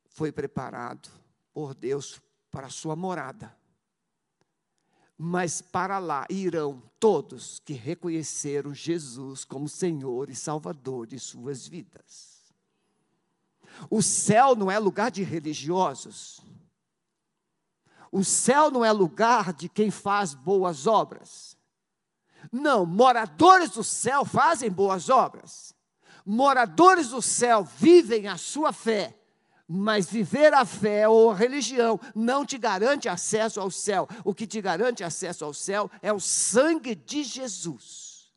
foi 0.07 0.31
preparado 0.31 1.11
por 1.53 1.75
Deus 1.75 2.23
para 2.51 2.69
a 2.69 2.71
sua 2.71 2.95
morada 2.95 3.55
mas 5.17 5.63
para 5.63 5.99
lá 5.99 6.27
irão 6.29 6.83
todos 6.99 7.61
que 7.65 7.73
reconheceram 7.73 8.75
Jesus 8.75 9.45
como 9.45 9.69
Senhor 9.69 10.29
e 10.29 10.35
Salvador 10.35 11.07
de 11.07 11.19
suas 11.19 11.67
vidas. 11.67 12.35
O 13.91 14.03
céu 14.03 14.55
não 14.55 14.71
é 14.71 14.79
lugar 14.79 15.11
de 15.11 15.23
religiosos. 15.23 16.41
O 18.11 18.25
céu 18.25 18.71
não 18.71 18.85
é 18.85 18.93
lugar 18.93 19.53
de 19.53 19.69
quem 19.69 19.91
faz 19.91 20.35
boas 20.35 20.87
obras. 20.87 21.57
Não, 22.53 22.87
moradores 22.87 23.71
do 23.71 23.83
céu 23.83 24.25
fazem 24.25 24.71
boas 24.71 25.09
obras. 25.09 25.75
Moradores 26.25 27.09
do 27.09 27.21
céu 27.21 27.65
vivem 27.65 28.29
a 28.29 28.37
sua 28.37 28.73
fé 28.73 29.19
mas 29.67 30.11
viver 30.11 30.53
a 30.53 30.65
fé 30.65 31.09
ou 31.09 31.31
a 31.31 31.35
religião 31.35 31.99
não 32.15 32.45
te 32.45 32.59
garante 32.59 33.09
acesso 33.09 33.61
ao 33.61 33.71
céu. 33.71 34.07
O 34.25 34.35
que 34.35 34.47
te 34.47 34.61
garante 34.61 35.03
acesso 35.03 35.45
ao 35.45 35.55
céu 35.55 35.91
é 36.03 36.13
o 36.13 36.21
sangue 36.21 36.95
de 36.95 37.23
Jesus. 37.25 38.33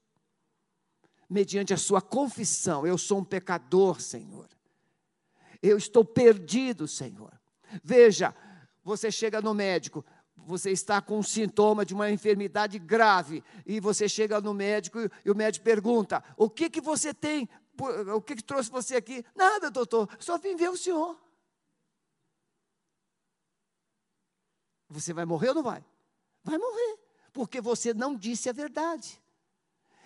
Mediante 1.29 1.73
a 1.73 1.77
sua 1.77 2.01
confissão, 2.01 2.87
eu 2.87 2.97
sou 2.97 3.19
um 3.19 3.23
pecador, 3.23 3.99
Senhor. 3.99 4.47
Eu 5.61 5.77
estou 5.77 6.05
perdido, 6.05 6.87
Senhor. 6.87 7.33
Veja, 7.83 8.33
você 8.81 9.11
chega 9.11 9.41
no 9.41 9.53
médico, 9.53 10.05
você 10.37 10.71
está 10.71 11.01
com 11.01 11.19
um 11.19 11.23
sintoma 11.23 11.85
de 11.85 11.93
uma 11.93 12.09
enfermidade 12.09 12.79
grave, 12.79 13.43
e 13.65 13.81
você 13.81 14.07
chega 14.07 14.39
no 14.39 14.53
médico 14.53 14.99
e 15.25 15.29
o 15.29 15.35
médico 15.35 15.65
pergunta: 15.65 16.23
O 16.37 16.49
que, 16.49 16.69
que 16.69 16.79
você 16.79 17.13
tem 17.13 17.49
o 18.15 18.21
que, 18.21 18.35
que 18.35 18.43
trouxe 18.43 18.69
você 18.69 18.95
aqui? 18.95 19.23
Nada, 19.35 19.69
doutor, 19.69 20.09
só 20.19 20.37
vim 20.37 20.55
ver 20.55 20.69
o 20.69 20.77
senhor. 20.77 21.19
Você 24.89 25.13
vai 25.13 25.25
morrer 25.25 25.49
ou 25.49 25.55
não 25.55 25.63
vai? 25.63 25.83
Vai 26.43 26.57
morrer, 26.57 26.99
porque 27.33 27.59
você 27.59 27.93
não 27.93 28.15
disse 28.15 28.49
a 28.49 28.53
verdade. 28.53 29.21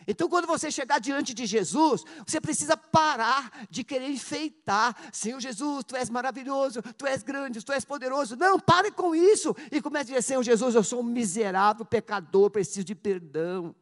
Então, 0.08 0.28
quando 0.28 0.48
você 0.48 0.72
chegar 0.72 1.00
diante 1.00 1.34
de 1.34 1.46
Jesus, 1.46 2.04
você 2.26 2.42
precisa 2.42 2.76
parar 2.76 3.68
de 3.70 3.84
querer 3.84 4.10
enfeitar. 4.10 4.96
Senhor 5.14 5.40
Jesus, 5.40 5.84
tu 5.84 5.96
és 5.96 6.10
maravilhoso, 6.10 6.82
tu 6.98 7.06
és 7.06 7.22
grande, 7.22 7.64
tu 7.64 7.72
és 7.72 7.86
poderoso. 7.86 8.36
Não, 8.36 8.60
pare 8.60 8.92
com 8.92 9.14
isso. 9.14 9.56
E 9.72 9.82
comece 9.82 10.12
a 10.12 10.16
dizer: 10.16 10.22
Senhor 10.24 10.44
Jesus, 10.44 10.74
eu 10.74 10.84
sou 10.84 11.02
um 11.02 11.04
miserável 11.04 11.86
pecador, 11.86 12.50
preciso 12.50 12.84
de 12.84 12.96
perdão. 12.96 13.76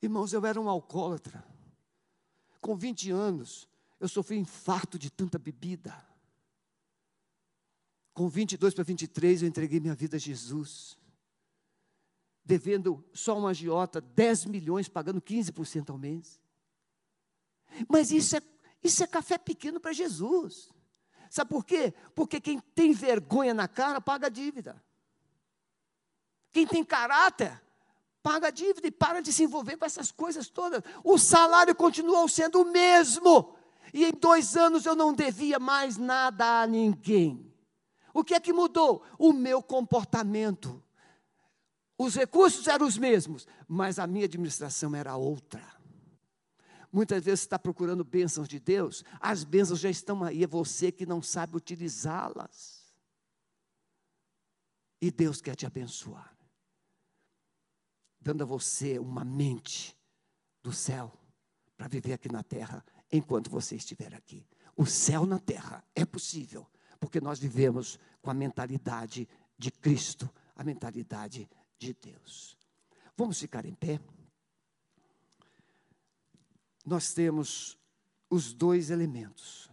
Irmãos, 0.00 0.32
eu 0.32 0.44
era 0.44 0.60
um 0.60 0.68
alcoólatra. 0.68 1.44
Com 2.60 2.76
20 2.76 3.10
anos, 3.10 3.68
eu 3.98 4.08
sofri 4.08 4.36
infarto 4.36 4.98
de 4.98 5.10
tanta 5.10 5.38
bebida. 5.38 5.94
Com 8.14 8.28
22 8.28 8.74
para 8.74 8.84
23, 8.84 9.42
eu 9.42 9.48
entreguei 9.48 9.80
minha 9.80 9.94
vida 9.94 10.16
a 10.16 10.20
Jesus 10.20 10.98
devendo 12.48 13.04
só 13.12 13.38
um 13.38 13.46
agiota 13.46 14.00
10 14.00 14.46
milhões, 14.46 14.88
pagando 14.88 15.20
15% 15.20 15.90
ao 15.90 15.98
mês. 15.98 16.40
Mas 17.86 18.10
isso 18.10 18.38
é, 18.38 18.42
isso 18.82 19.04
é 19.04 19.06
café 19.06 19.36
pequeno 19.36 19.78
para 19.78 19.92
Jesus. 19.92 20.70
Sabe 21.28 21.50
por 21.50 21.62
quê? 21.62 21.92
Porque 22.14 22.40
quem 22.40 22.58
tem 22.58 22.94
vergonha 22.94 23.52
na 23.52 23.68
cara 23.68 24.00
paga 24.00 24.28
a 24.28 24.30
dívida. 24.30 24.82
Quem 26.50 26.66
tem 26.66 26.82
caráter 26.82 27.60
paga 28.28 28.48
a 28.48 28.50
dívida 28.50 28.86
e 28.86 28.90
para 28.90 29.22
de 29.22 29.32
se 29.32 29.44
envolver 29.44 29.78
com 29.78 29.86
essas 29.86 30.12
coisas 30.12 30.50
todas. 30.50 30.82
O 31.02 31.16
salário 31.16 31.74
continuou 31.74 32.28
sendo 32.28 32.60
o 32.60 32.70
mesmo. 32.70 33.54
E 33.94 34.04
em 34.04 34.12
dois 34.12 34.54
anos 34.54 34.84
eu 34.84 34.94
não 34.94 35.14
devia 35.14 35.58
mais 35.58 35.96
nada 35.96 36.60
a 36.60 36.66
ninguém. 36.66 37.50
O 38.12 38.22
que 38.22 38.34
é 38.34 38.40
que 38.40 38.52
mudou? 38.52 39.02
O 39.18 39.32
meu 39.32 39.62
comportamento. 39.62 40.84
Os 41.96 42.14
recursos 42.14 42.66
eram 42.66 42.86
os 42.86 42.98
mesmos, 42.98 43.46
mas 43.66 43.98
a 43.98 44.06
minha 44.06 44.26
administração 44.26 44.94
era 44.94 45.16
outra. 45.16 45.62
Muitas 46.92 47.24
vezes 47.24 47.40
você 47.40 47.46
está 47.46 47.58
procurando 47.58 48.04
bênçãos 48.04 48.46
de 48.46 48.60
Deus, 48.60 49.04
as 49.20 49.42
bênçãos 49.42 49.80
já 49.80 49.88
estão 49.88 50.22
aí, 50.22 50.44
é 50.44 50.46
você 50.46 50.92
que 50.92 51.06
não 51.06 51.22
sabe 51.22 51.56
utilizá-las. 51.56 52.92
E 55.00 55.10
Deus 55.10 55.40
quer 55.40 55.54
te 55.54 55.64
abençoar, 55.64 56.37
dando 58.20 58.42
a 58.42 58.46
você 58.46 58.98
uma 58.98 59.24
mente 59.24 59.96
do 60.62 60.72
céu 60.72 61.12
para 61.76 61.88
viver 61.88 62.12
aqui 62.12 62.30
na 62.30 62.42
terra 62.42 62.84
enquanto 63.10 63.50
você 63.50 63.76
estiver 63.76 64.14
aqui. 64.14 64.46
O 64.76 64.86
céu 64.86 65.24
na 65.24 65.38
terra 65.38 65.84
é 65.94 66.04
possível, 66.04 66.66
porque 67.00 67.20
nós 67.20 67.38
vivemos 67.38 67.98
com 68.20 68.30
a 68.30 68.34
mentalidade 68.34 69.28
de 69.56 69.70
Cristo, 69.70 70.28
a 70.54 70.62
mentalidade 70.62 71.48
de 71.78 71.94
Deus. 71.94 72.56
Vamos 73.16 73.38
ficar 73.40 73.64
em 73.64 73.74
pé? 73.74 74.00
Nós 76.84 77.12
temos 77.12 77.78
os 78.30 78.52
dois 78.52 78.90
elementos. 78.90 79.70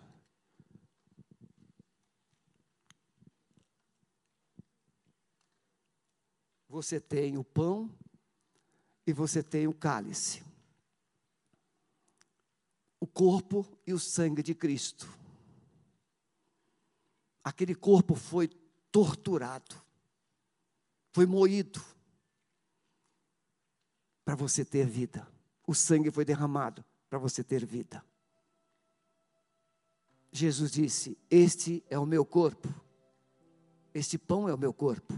Você 6.68 7.00
tem 7.00 7.38
o 7.38 7.44
pão 7.44 7.90
e 9.06 9.14
você 9.14 9.44
tem 9.44 9.68
o 9.68 9.74
cálice. 9.74 10.44
O 13.00 13.08
corpo 13.08 13.66
e 13.86 13.94
o 13.94 14.00
sangue 14.00 14.42
de 14.42 14.56
Cristo. 14.56 15.08
Aquele 17.44 17.76
corpo 17.76 18.16
foi 18.16 18.48
torturado, 18.92 19.76
foi 21.12 21.26
moído, 21.26 21.84
para 24.26 24.34
você 24.34 24.66
ter 24.66 24.88
vida. 24.88 25.28
O 25.68 25.76
sangue 25.76 26.10
foi 26.10 26.26
derramado 26.26 26.84
para 27.08 27.20
você 27.20 27.44
ter 27.44 27.64
vida. 27.64 28.04
Jesus 30.32 30.72
disse: 30.72 31.18
Este 31.30 31.84
é 31.90 31.98
o 31.98 32.06
meu 32.06 32.26
corpo, 32.26 32.68
este 33.94 34.18
pão 34.18 34.50
é 34.50 34.54
o 34.54 34.58
meu 34.58 34.74
corpo, 34.74 35.14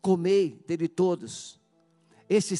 comei 0.00 0.64
dele 0.66 0.88
todos. 0.88 1.60
Este 2.28 2.56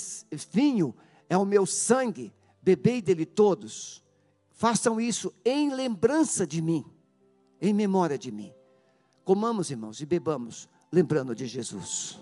vinho 0.52 0.94
é 1.29 1.37
o 1.37 1.44
meu 1.44 1.66
sangue, 1.66 2.33
bebei 2.62 3.02
dele 3.02 3.26
todos. 3.26 4.02
Façam 4.50 5.00
isso 5.00 5.33
em 5.44 5.72
lembrança 5.72 6.46
de 6.46 6.62
mim, 6.62 6.85
em 7.61 7.74
memória 7.74 8.16
de 8.16 8.31
mim. 8.31 8.52
Comamos, 9.24 9.70
irmãos, 9.70 10.00
e 10.00 10.07
bebamos, 10.07 10.68
lembrando 10.90 11.35
de 11.35 11.46
Jesus. 11.46 12.18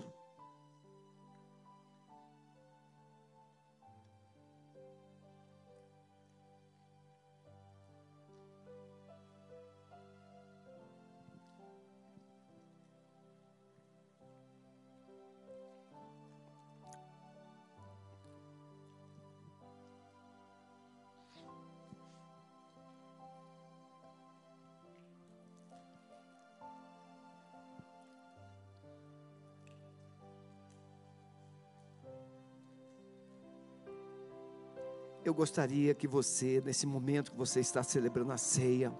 Eu 35.25 35.33
gostaria 35.33 35.93
que 35.95 36.07
você, 36.07 36.61
nesse 36.63 36.85
momento 36.85 37.31
que 37.31 37.37
você 37.37 37.59
está 37.59 37.81
celebrando 37.81 38.31
a 38.31 38.37
ceia, 38.37 38.93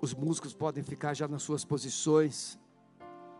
os 0.00 0.14
músicos 0.14 0.54
podem 0.54 0.84
ficar 0.84 1.12
já 1.12 1.26
nas 1.26 1.42
suas 1.42 1.64
posições, 1.64 2.56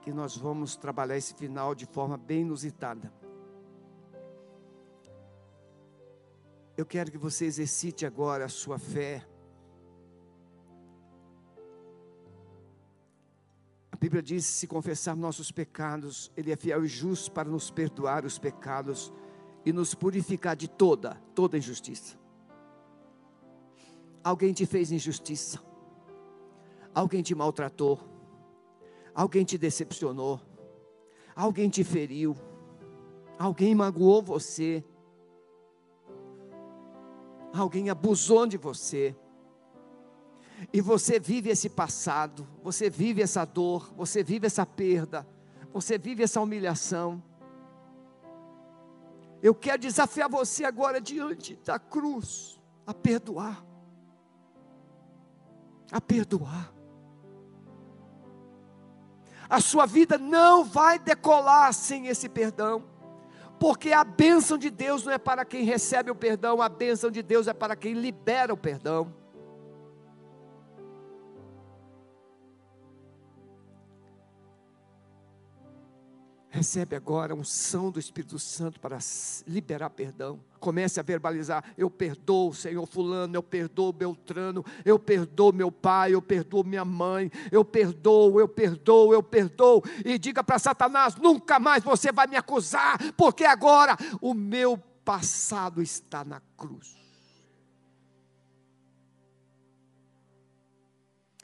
que 0.02 0.12
nós 0.12 0.36
vamos 0.36 0.76
trabalhar 0.76 1.16
esse 1.16 1.34
final 1.34 1.74
de 1.74 1.86
forma 1.86 2.16
bem 2.16 2.40
inusitada. 2.40 3.12
Eu 6.76 6.84
quero 6.84 7.10
que 7.10 7.18
você 7.18 7.44
exercite 7.44 8.04
agora 8.04 8.44
a 8.44 8.48
sua 8.48 8.78
fé. 8.78 9.26
A 13.90 13.96
Bíblia 13.96 14.22
diz: 14.22 14.44
se 14.44 14.66
confessar 14.66 15.16
nossos 15.16 15.50
pecados, 15.50 16.30
Ele 16.36 16.52
é 16.52 16.56
fiel 16.56 16.84
e 16.84 16.88
justo 16.88 17.30
para 17.30 17.48
nos 17.48 17.70
perdoar 17.70 18.24
os 18.24 18.38
pecados 18.38 19.12
e 19.66 19.72
nos 19.72 19.96
purificar 19.96 20.54
de 20.54 20.68
toda, 20.68 21.20
toda 21.34 21.58
injustiça. 21.58 22.16
Alguém 24.22 24.52
te 24.52 24.64
fez 24.64 24.92
injustiça, 24.92 25.60
alguém 26.94 27.20
te 27.20 27.34
maltratou, 27.34 27.98
alguém 29.12 29.44
te 29.44 29.58
decepcionou, 29.58 30.40
alguém 31.34 31.68
te 31.68 31.82
feriu, 31.82 32.36
alguém 33.36 33.74
magoou 33.74 34.22
você, 34.22 34.84
alguém 37.52 37.90
abusou 37.90 38.46
de 38.46 38.56
você, 38.56 39.16
e 40.72 40.80
você 40.80 41.18
vive 41.18 41.50
esse 41.50 41.68
passado, 41.68 42.46
você 42.62 42.88
vive 42.88 43.20
essa 43.20 43.44
dor, 43.44 43.92
você 43.96 44.22
vive 44.22 44.46
essa 44.46 44.64
perda, 44.64 45.26
você 45.72 45.98
vive 45.98 46.22
essa 46.22 46.40
humilhação. 46.40 47.22
Eu 49.42 49.54
quero 49.54 49.78
desafiar 49.78 50.28
você 50.28 50.64
agora 50.64 51.00
diante 51.00 51.56
da 51.64 51.78
cruz 51.78 52.60
a 52.86 52.94
perdoar. 52.94 53.64
A 55.90 56.00
perdoar. 56.00 56.72
A 59.48 59.60
sua 59.60 59.86
vida 59.86 60.18
não 60.18 60.64
vai 60.64 60.98
decolar 60.98 61.72
sem 61.72 62.08
esse 62.08 62.28
perdão. 62.28 62.84
Porque 63.58 63.92
a 63.92 64.04
bênção 64.04 64.58
de 64.58 64.70
Deus 64.70 65.04
não 65.04 65.12
é 65.12 65.18
para 65.18 65.44
quem 65.44 65.64
recebe 65.64 66.10
o 66.10 66.14
perdão, 66.14 66.60
a 66.60 66.68
bênção 66.68 67.10
de 67.10 67.22
Deus 67.22 67.46
é 67.46 67.54
para 67.54 67.74
quem 67.74 67.94
libera 67.94 68.52
o 68.52 68.56
perdão. 68.56 69.14
Recebe 76.56 76.96
agora 76.96 77.34
a 77.34 77.36
unção 77.36 77.90
do 77.90 78.00
Espírito 78.00 78.38
Santo 78.38 78.80
para 78.80 78.96
liberar 79.46 79.90
perdão. 79.90 80.40
Comece 80.58 80.98
a 80.98 81.02
verbalizar: 81.02 81.62
Eu 81.76 81.90
perdoo, 81.90 82.54
Senhor 82.54 82.86
Fulano, 82.86 83.36
eu 83.36 83.42
perdoo 83.42 83.92
Beltrano, 83.92 84.64
eu 84.82 84.98
perdoo 84.98 85.52
meu 85.52 85.70
pai, 85.70 86.14
eu 86.14 86.22
perdoo 86.22 86.64
minha 86.64 86.82
mãe, 86.82 87.30
eu 87.52 87.62
perdoo, 87.62 88.40
eu 88.40 88.48
perdoo, 88.48 89.12
eu 89.12 89.22
perdoo. 89.22 89.84
E 90.02 90.18
diga 90.18 90.42
para 90.42 90.58
Satanás: 90.58 91.14
Nunca 91.16 91.60
mais 91.60 91.84
você 91.84 92.10
vai 92.10 92.26
me 92.26 92.36
acusar, 92.36 93.12
porque 93.12 93.44
agora 93.44 93.94
o 94.22 94.32
meu 94.32 94.78
passado 95.04 95.82
está 95.82 96.24
na 96.24 96.40
cruz. 96.56 96.96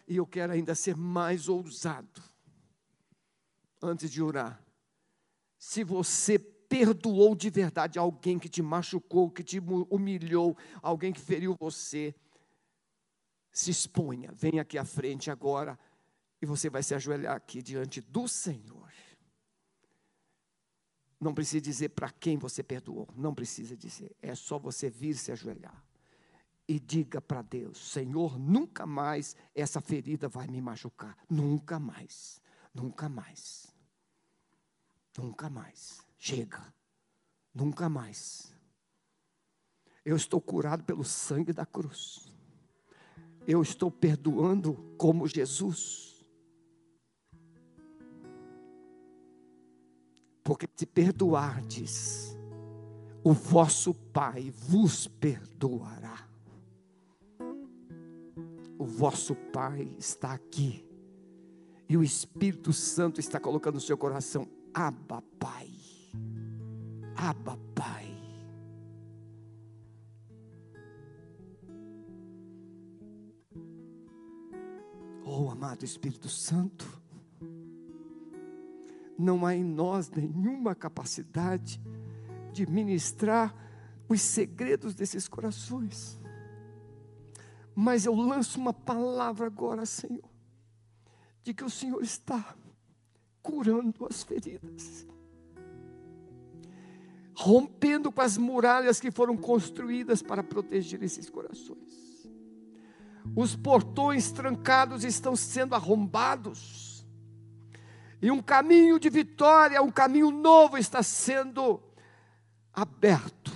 E 0.08 0.16
eu 0.16 0.26
quero 0.26 0.54
ainda 0.54 0.74
ser 0.74 0.96
mais 0.96 1.50
ousado 1.50 2.22
antes 3.82 4.10
de 4.10 4.22
orar 4.22 4.58
se 5.62 5.84
você 5.84 6.40
perdoou 6.40 7.36
de 7.36 7.48
verdade 7.48 7.96
alguém 7.96 8.36
que 8.36 8.48
te 8.48 8.60
machucou, 8.60 9.30
que 9.30 9.44
te 9.44 9.60
humilhou, 9.60 10.56
alguém 10.82 11.12
que 11.12 11.20
feriu 11.20 11.54
você, 11.54 12.12
se 13.52 13.70
exponha, 13.70 14.32
venha 14.32 14.62
aqui 14.62 14.76
à 14.76 14.84
frente 14.84 15.30
agora 15.30 15.78
e 16.42 16.46
você 16.46 16.68
vai 16.68 16.82
se 16.82 16.96
ajoelhar 16.96 17.36
aqui 17.36 17.62
diante 17.62 18.00
do 18.00 18.26
Senhor. 18.26 18.92
Não 21.20 21.32
precisa 21.32 21.60
dizer 21.60 21.90
para 21.90 22.10
quem 22.10 22.36
você 22.36 22.64
perdoou, 22.64 23.08
não 23.14 23.32
precisa 23.32 23.76
dizer, 23.76 24.16
é 24.20 24.34
só 24.34 24.58
você 24.58 24.90
vir 24.90 25.14
se 25.14 25.30
ajoelhar 25.30 25.80
e 26.66 26.80
diga 26.80 27.20
para 27.20 27.40
Deus: 27.40 27.92
Senhor, 27.92 28.36
nunca 28.36 28.84
mais 28.84 29.36
essa 29.54 29.80
ferida 29.80 30.28
vai 30.28 30.48
me 30.48 30.60
machucar, 30.60 31.16
nunca 31.30 31.78
mais, 31.78 32.42
nunca 32.74 33.08
mais, 33.08 33.71
nunca 35.18 35.48
mais. 35.50 36.00
Chega, 36.18 36.62
nunca 37.54 37.88
mais. 37.88 38.54
Eu 40.04 40.16
estou 40.16 40.40
curado 40.40 40.84
pelo 40.84 41.04
sangue 41.04 41.52
da 41.52 41.66
cruz. 41.66 42.32
Eu 43.46 43.62
estou 43.62 43.90
perdoando 43.90 44.74
como 44.96 45.26
Jesus. 45.26 46.24
Porque 50.44 50.68
se 50.74 50.86
perdoardes, 50.86 52.36
o 53.22 53.32
vosso 53.32 53.94
Pai 53.94 54.50
vos 54.50 55.06
perdoará 55.06 56.32
o 58.82 58.84
vosso 58.84 59.36
Pai 59.36 59.88
está 59.96 60.32
aqui. 60.32 60.84
E 61.88 61.96
o 61.96 62.02
Espírito 62.02 62.72
Santo 62.72 63.20
está 63.20 63.38
colocando 63.38 63.76
no 63.76 63.80
seu 63.80 63.96
coração: 63.96 64.48
Abba, 64.74 65.22
Pai. 65.38 65.70
Abba, 67.14 67.58
Pai. 67.74 68.08
Oh, 75.24 75.50
amado 75.50 75.84
Espírito 75.84 76.28
Santo, 76.28 76.86
não 79.18 79.44
há 79.46 79.54
em 79.54 79.62
nós 79.62 80.10
nenhuma 80.10 80.74
capacidade 80.74 81.80
de 82.52 82.66
ministrar 82.66 83.54
os 84.08 84.20
segredos 84.20 84.94
desses 84.94 85.28
corações. 85.28 86.18
Mas 87.74 88.04
eu 88.04 88.14
lanço 88.14 88.58
uma 88.58 88.72
palavra 88.72 89.46
agora, 89.46 89.86
Senhor, 89.86 90.28
de 91.42 91.54
que 91.54 91.64
o 91.64 91.70
Senhor 91.70 92.02
está 92.02 92.56
curando 93.42 94.06
as 94.08 94.22
feridas, 94.22 95.06
rompendo 97.34 98.12
com 98.12 98.20
as 98.20 98.38
muralhas 98.38 99.00
que 99.00 99.10
foram 99.10 99.36
construídas 99.36 100.22
para 100.22 100.42
proteger 100.42 101.02
esses 101.02 101.28
corações. 101.28 102.28
Os 103.36 103.56
portões 103.56 104.30
trancados 104.30 105.04
estão 105.04 105.34
sendo 105.34 105.74
arrombados, 105.74 107.06
e 108.20 108.30
um 108.30 108.40
caminho 108.40 109.00
de 109.00 109.10
vitória, 109.10 109.82
um 109.82 109.90
caminho 109.90 110.30
novo 110.30 110.78
está 110.78 111.02
sendo 111.02 111.82
aberto. 112.72 113.52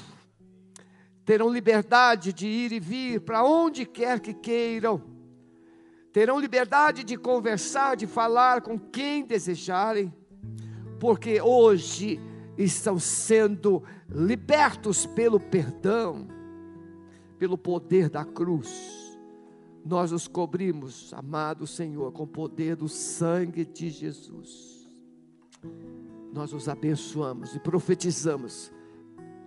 Terão 1.24 1.48
liberdade 1.48 2.32
de 2.32 2.48
ir 2.48 2.72
e 2.72 2.80
vir 2.80 3.20
para 3.20 3.44
onde 3.44 3.86
quer 3.86 4.18
que 4.18 4.34
queiram, 4.34 5.15
terão 6.16 6.40
liberdade 6.40 7.04
de 7.04 7.14
conversar, 7.14 7.94
de 7.94 8.06
falar 8.06 8.62
com 8.62 8.78
quem 8.78 9.22
desejarem, 9.22 10.10
porque 10.98 11.42
hoje 11.42 12.18
estão 12.56 12.98
sendo 12.98 13.82
libertos 14.08 15.04
pelo 15.04 15.38
perdão, 15.38 16.26
pelo 17.38 17.58
poder 17.58 18.08
da 18.08 18.24
cruz. 18.24 19.14
Nós 19.84 20.10
os 20.10 20.26
cobrimos, 20.26 21.12
amado 21.12 21.66
Senhor, 21.66 22.10
com 22.12 22.22
o 22.22 22.26
poder 22.26 22.76
do 22.76 22.88
sangue 22.88 23.66
de 23.66 23.90
Jesus. 23.90 24.88
Nós 26.32 26.50
os 26.54 26.66
abençoamos 26.66 27.54
e 27.54 27.60
profetizamos 27.60 28.72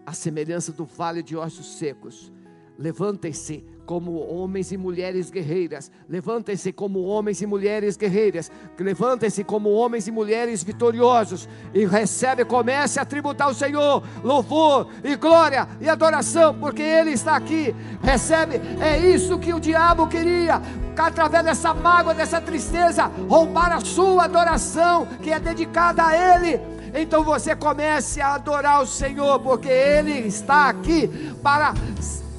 a 0.06 0.14
semelhança 0.14 0.72
do 0.72 0.86
vale 0.86 1.24
de 1.24 1.36
ossos 1.36 1.80
secos. 1.80 2.32
Levantem-se 2.78 3.66
como 3.90 4.20
homens 4.32 4.72
e 4.72 4.78
mulheres 4.78 5.32
guerreiras. 5.32 5.92
Levantem-se 6.08 6.72
como 6.72 7.02
homens 7.02 7.42
e 7.42 7.48
mulheres 7.48 7.98
guerreiras. 7.98 8.52
Levantem-se 8.78 9.44
como 9.44 9.72
homens 9.72 10.08
e 10.08 10.12
mulheres 10.12 10.64
vitoriosos. 10.64 11.50
E 11.74 11.88
recebe, 11.88 12.46
comece 12.46 13.00
a 13.00 13.06
tributar 13.06 13.48
ao 13.48 13.54
Senhor 13.56 14.04
louvor 14.24 14.90
e 15.04 15.16
glória 15.16 15.68
e 15.82 15.90
adoração, 15.90 16.54
porque 16.60 16.84
Ele 16.84 17.14
está 17.14 17.36
aqui. 17.36 17.74
Recebe, 18.04 18.62
é 18.80 19.00
isso 19.00 19.40
que 19.40 19.56
o 19.56 19.60
diabo 19.60 20.06
queria. 20.06 20.62
Através 20.96 21.44
dessa 21.44 21.74
mágoa, 21.74 22.14
dessa 22.14 22.40
tristeza, 22.40 23.06
roubar 23.28 23.72
a 23.72 23.80
sua 23.80 24.26
adoração, 24.26 25.08
que 25.24 25.32
é 25.32 25.40
dedicada 25.40 26.06
a 26.06 26.16
Ele 26.16 26.62
então 26.94 27.24
você 27.24 27.56
comece 27.56 28.20
a 28.20 28.34
adorar 28.34 28.82
o 28.82 28.86
Senhor, 28.86 29.40
porque 29.40 29.70
Ele 29.70 30.28
está 30.28 30.70
aqui 30.70 31.08
para 31.42 31.74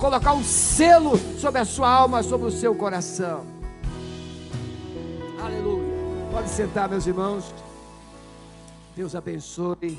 colocar 0.00 0.32
um 0.32 0.42
selo 0.42 1.16
sobre 1.38 1.60
a 1.60 1.64
sua 1.64 1.88
alma, 1.88 2.22
sobre 2.22 2.48
o 2.48 2.50
seu 2.50 2.74
coração. 2.74 3.44
Aleluia. 5.38 5.84
Pode 6.32 6.48
sentar, 6.48 6.88
meus 6.88 7.06
irmãos. 7.06 7.54
Deus 8.96 9.14
abençoe 9.14 9.98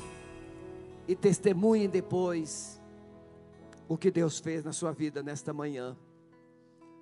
e 1.06 1.14
testemunhem 1.14 1.88
depois 1.88 2.80
o 3.88 3.96
que 3.96 4.10
Deus 4.10 4.38
fez 4.38 4.64
na 4.64 4.72
sua 4.72 4.92
vida 4.92 5.22
nesta 5.22 5.52
manhã, 5.52 5.96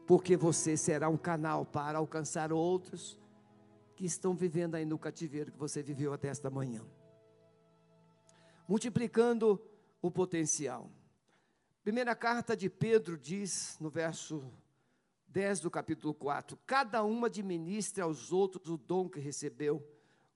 porque 0.06 0.36
você 0.36 0.76
será 0.76 1.08
um 1.08 1.16
canal 1.16 1.64
para 1.64 1.98
alcançar 1.98 2.52
outros 2.52 3.18
que 3.96 4.04
estão 4.04 4.34
vivendo 4.34 4.74
aí 4.74 4.84
no 4.84 4.98
cativeiro 4.98 5.50
que 5.50 5.58
você 5.58 5.82
viveu 5.82 6.12
até 6.12 6.28
esta 6.28 6.50
manhã 6.50 6.82
multiplicando 8.70 9.60
o 10.00 10.12
potencial. 10.12 10.88
Primeira 11.90 12.14
carta 12.14 12.57
de 12.57 12.70
Pedro 12.70 13.18
diz, 13.18 13.76
no 13.81 13.90
verso 13.90 14.48
10 15.26 15.59
do 15.59 15.68
capítulo 15.68 16.14
4: 16.14 16.57
Cada 16.64 17.03
um 17.03 17.24
administra 17.24 18.05
aos 18.05 18.31
outros 18.31 18.68
o 18.68 18.79
dom 18.79 19.09
que 19.09 19.18
recebeu, 19.18 19.85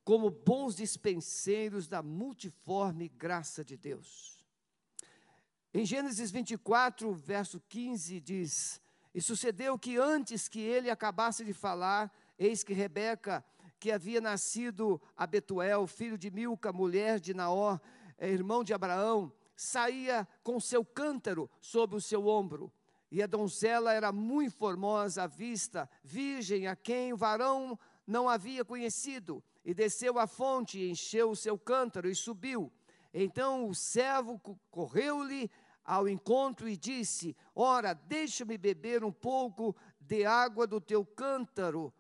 como 0.03 0.33
bons 0.33 0.75
dispenseiros 0.75 1.87
da 1.87 2.03
multiforme 2.03 3.09
graça 3.09 3.64
de 3.64 3.77
Deus. 3.77 4.45
Em 5.73 5.87
Gênesis 5.87 6.29
24, 6.33 7.14
verso 7.14 7.62
15, 7.69 8.19
diz: 8.19 8.81
E 9.14 9.21
sucedeu 9.21 9.79
que 9.79 9.97
antes 9.97 10.49
que 10.49 10.59
ele 10.59 10.90
acabasse 10.90 11.45
de 11.45 11.53
falar, 11.53 12.12
eis 12.37 12.64
que 12.64 12.75
Rebeca, 12.75 13.45
que 13.79 13.93
havia 13.93 14.21
nascido 14.21 15.01
a 15.17 15.25
Betuel, 15.25 15.87
filho 15.87 16.19
de 16.19 16.33
Milca, 16.33 16.73
mulher 16.73 17.21
de 17.21 17.33
Naor, 17.33 17.81
é, 18.19 18.29
irmão 18.29 18.64
de 18.64 18.75
Abraão, 18.75 19.33
saía 19.57 20.27
com 20.43 20.59
seu 20.61 20.85
cântaro 20.85 21.51
sobre 21.61 21.97
o 21.97 22.01
seu 22.01 22.27
ombro. 22.27 22.73
E 23.11 23.23
a 23.23 23.27
donzela 23.27 23.93
era 23.93 24.11
muito 24.11 24.57
formosa 24.57 25.23
à 25.23 25.27
vista, 25.27 25.88
virgem, 26.03 26.67
a 26.67 26.75
quem 26.75 27.12
o 27.12 27.17
varão 27.17 27.79
não 28.07 28.29
havia 28.29 28.64
conhecido. 28.64 29.43
E 29.64 29.73
desceu 29.73 30.19
à 30.19 30.27
fonte, 30.27 30.83
encheu 30.83 31.31
o 31.31 31.37
seu 31.37 31.59
cântaro 31.59 32.09
e 32.09 32.14
subiu. 32.14 32.73
Então 33.12 33.69
o 33.69 33.75
servo 33.75 34.40
correu-lhe 34.71 35.51
ao 35.85 36.09
encontro 36.09 36.69
e 36.69 36.77
disse: 36.77 37.37
Ora, 37.55 37.95
deixa-me 37.95 38.59
beber 38.59 39.05
um 39.05 39.12
pouco 39.12 39.77
de 40.01 40.25
água 40.25 40.67
do 40.67 40.81
teu 40.81 41.05
cântaro. 41.05 41.93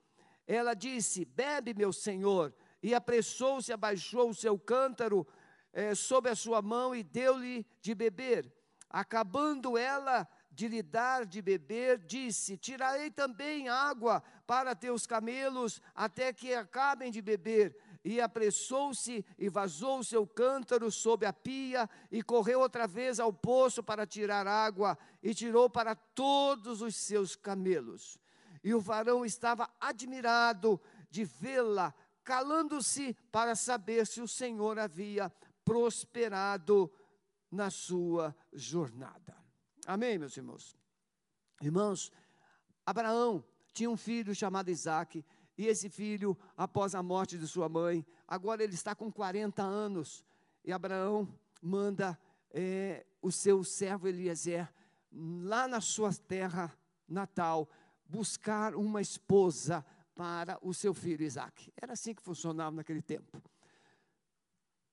Ela 0.46 0.74
disse: 0.74 1.24
Bebe, 1.24 1.74
meu 1.74 1.92
senhor. 1.92 2.52
E 2.82 2.94
apressou-se, 2.94 3.72
abaixou 3.72 4.30
o 4.30 4.34
seu 4.34 4.58
cântaro 4.58 5.26
é, 5.74 5.92
sob 5.94 6.30
a 6.30 6.36
sua 6.36 6.62
mão 6.62 6.94
e 6.94 7.02
deu-lhe 7.02 7.66
de 7.82 7.94
beber. 7.94 8.50
Acabando 8.88 9.76
ela 9.76 10.26
de 10.52 10.68
lhe 10.68 10.82
dar 10.82 11.26
de 11.26 11.42
beber, 11.42 11.98
disse: 11.98 12.56
Tirarei 12.56 13.10
também 13.10 13.68
água 13.68 14.22
para 14.46 14.74
teus 14.76 15.04
camelos, 15.04 15.82
até 15.92 16.32
que 16.32 16.54
acabem 16.54 17.10
de 17.10 17.20
beber. 17.20 17.76
E 18.04 18.20
apressou-se 18.20 19.24
e 19.36 19.48
vazou 19.48 19.98
o 19.98 20.04
seu 20.04 20.26
cântaro 20.26 20.90
sob 20.92 21.26
a 21.26 21.32
pia, 21.32 21.90
e 22.10 22.22
correu 22.22 22.60
outra 22.60 22.86
vez 22.86 23.18
ao 23.18 23.32
poço 23.32 23.82
para 23.82 24.06
tirar 24.06 24.46
água, 24.46 24.96
e 25.22 25.34
tirou 25.34 25.68
para 25.68 25.96
todos 25.96 26.82
os 26.82 26.94
seus 26.94 27.34
camelos. 27.34 28.18
E 28.62 28.72
o 28.74 28.80
varão 28.80 29.24
estava 29.24 29.68
admirado 29.80 30.80
de 31.10 31.24
vê-la, 31.24 31.92
calando-se 32.22 33.16
para 33.32 33.56
saber 33.56 34.06
se 34.06 34.20
o 34.20 34.28
Senhor 34.28 34.78
havia 34.78 35.32
prosperado 35.64 36.92
na 37.50 37.70
sua 37.70 38.34
jornada. 38.52 39.36
Amém, 39.86 40.18
meus 40.18 40.36
irmãos? 40.36 40.76
Irmãos, 41.60 42.12
Abraão 42.84 43.44
tinha 43.72 43.90
um 43.90 43.96
filho 43.96 44.34
chamado 44.34 44.70
Isaac, 44.70 45.24
e 45.56 45.66
esse 45.66 45.88
filho, 45.88 46.36
após 46.56 46.94
a 46.94 47.02
morte 47.02 47.38
de 47.38 47.46
sua 47.46 47.68
mãe, 47.68 48.04
agora 48.26 48.62
ele 48.62 48.74
está 48.74 48.94
com 48.94 49.10
40 49.10 49.62
anos, 49.62 50.24
E 50.64 50.72
Abraão 50.72 51.28
manda 51.60 52.18
é, 52.50 53.04
o 53.20 53.30
seu 53.30 53.62
servo 53.62 54.08
Eliezer, 54.08 54.72
lá 55.12 55.68
na 55.68 55.80
sua 55.80 56.12
terra 56.12 56.72
natal, 57.06 57.68
buscar 58.06 58.74
uma 58.74 59.00
esposa 59.00 59.84
para 60.14 60.58
o 60.62 60.72
seu 60.72 60.94
filho 60.94 61.22
Isaac. 61.22 61.72
Era 61.80 61.92
assim 61.92 62.14
que 62.14 62.22
funcionava 62.22 62.76
naquele 62.76 63.02
tempo. 63.02 63.42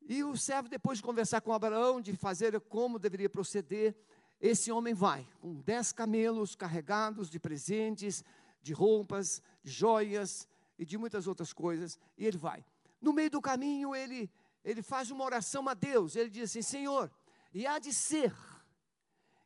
E 0.07 0.23
o 0.23 0.35
servo, 0.35 0.67
depois 0.67 0.97
de 0.97 1.03
conversar 1.03 1.41
com 1.41 1.53
Abraão, 1.53 2.01
de 2.01 2.15
fazer 2.15 2.59
como 2.61 2.99
deveria 2.99 3.29
proceder, 3.29 3.95
esse 4.39 4.71
homem 4.71 4.93
vai 4.93 5.27
com 5.39 5.61
dez 5.61 5.91
camelos 5.91 6.55
carregados 6.55 7.29
de 7.29 7.39
presentes, 7.39 8.23
de 8.61 8.73
roupas, 8.73 9.41
de 9.63 9.71
joias 9.71 10.47
e 10.77 10.85
de 10.85 10.97
muitas 10.97 11.27
outras 11.27 11.53
coisas, 11.53 11.99
e 12.17 12.25
ele 12.25 12.37
vai. 12.37 12.65
No 12.99 13.13
meio 13.13 13.29
do 13.29 13.41
caminho, 13.41 13.95
ele, 13.95 14.31
ele 14.63 14.81
faz 14.81 15.11
uma 15.11 15.23
oração 15.23 15.67
a 15.69 15.73
Deus. 15.73 16.15
Ele 16.15 16.29
diz 16.29 16.49
assim: 16.49 16.61
Senhor, 16.61 17.11
e 17.53 17.67
há 17.67 17.77
de 17.79 17.93
ser 17.93 18.33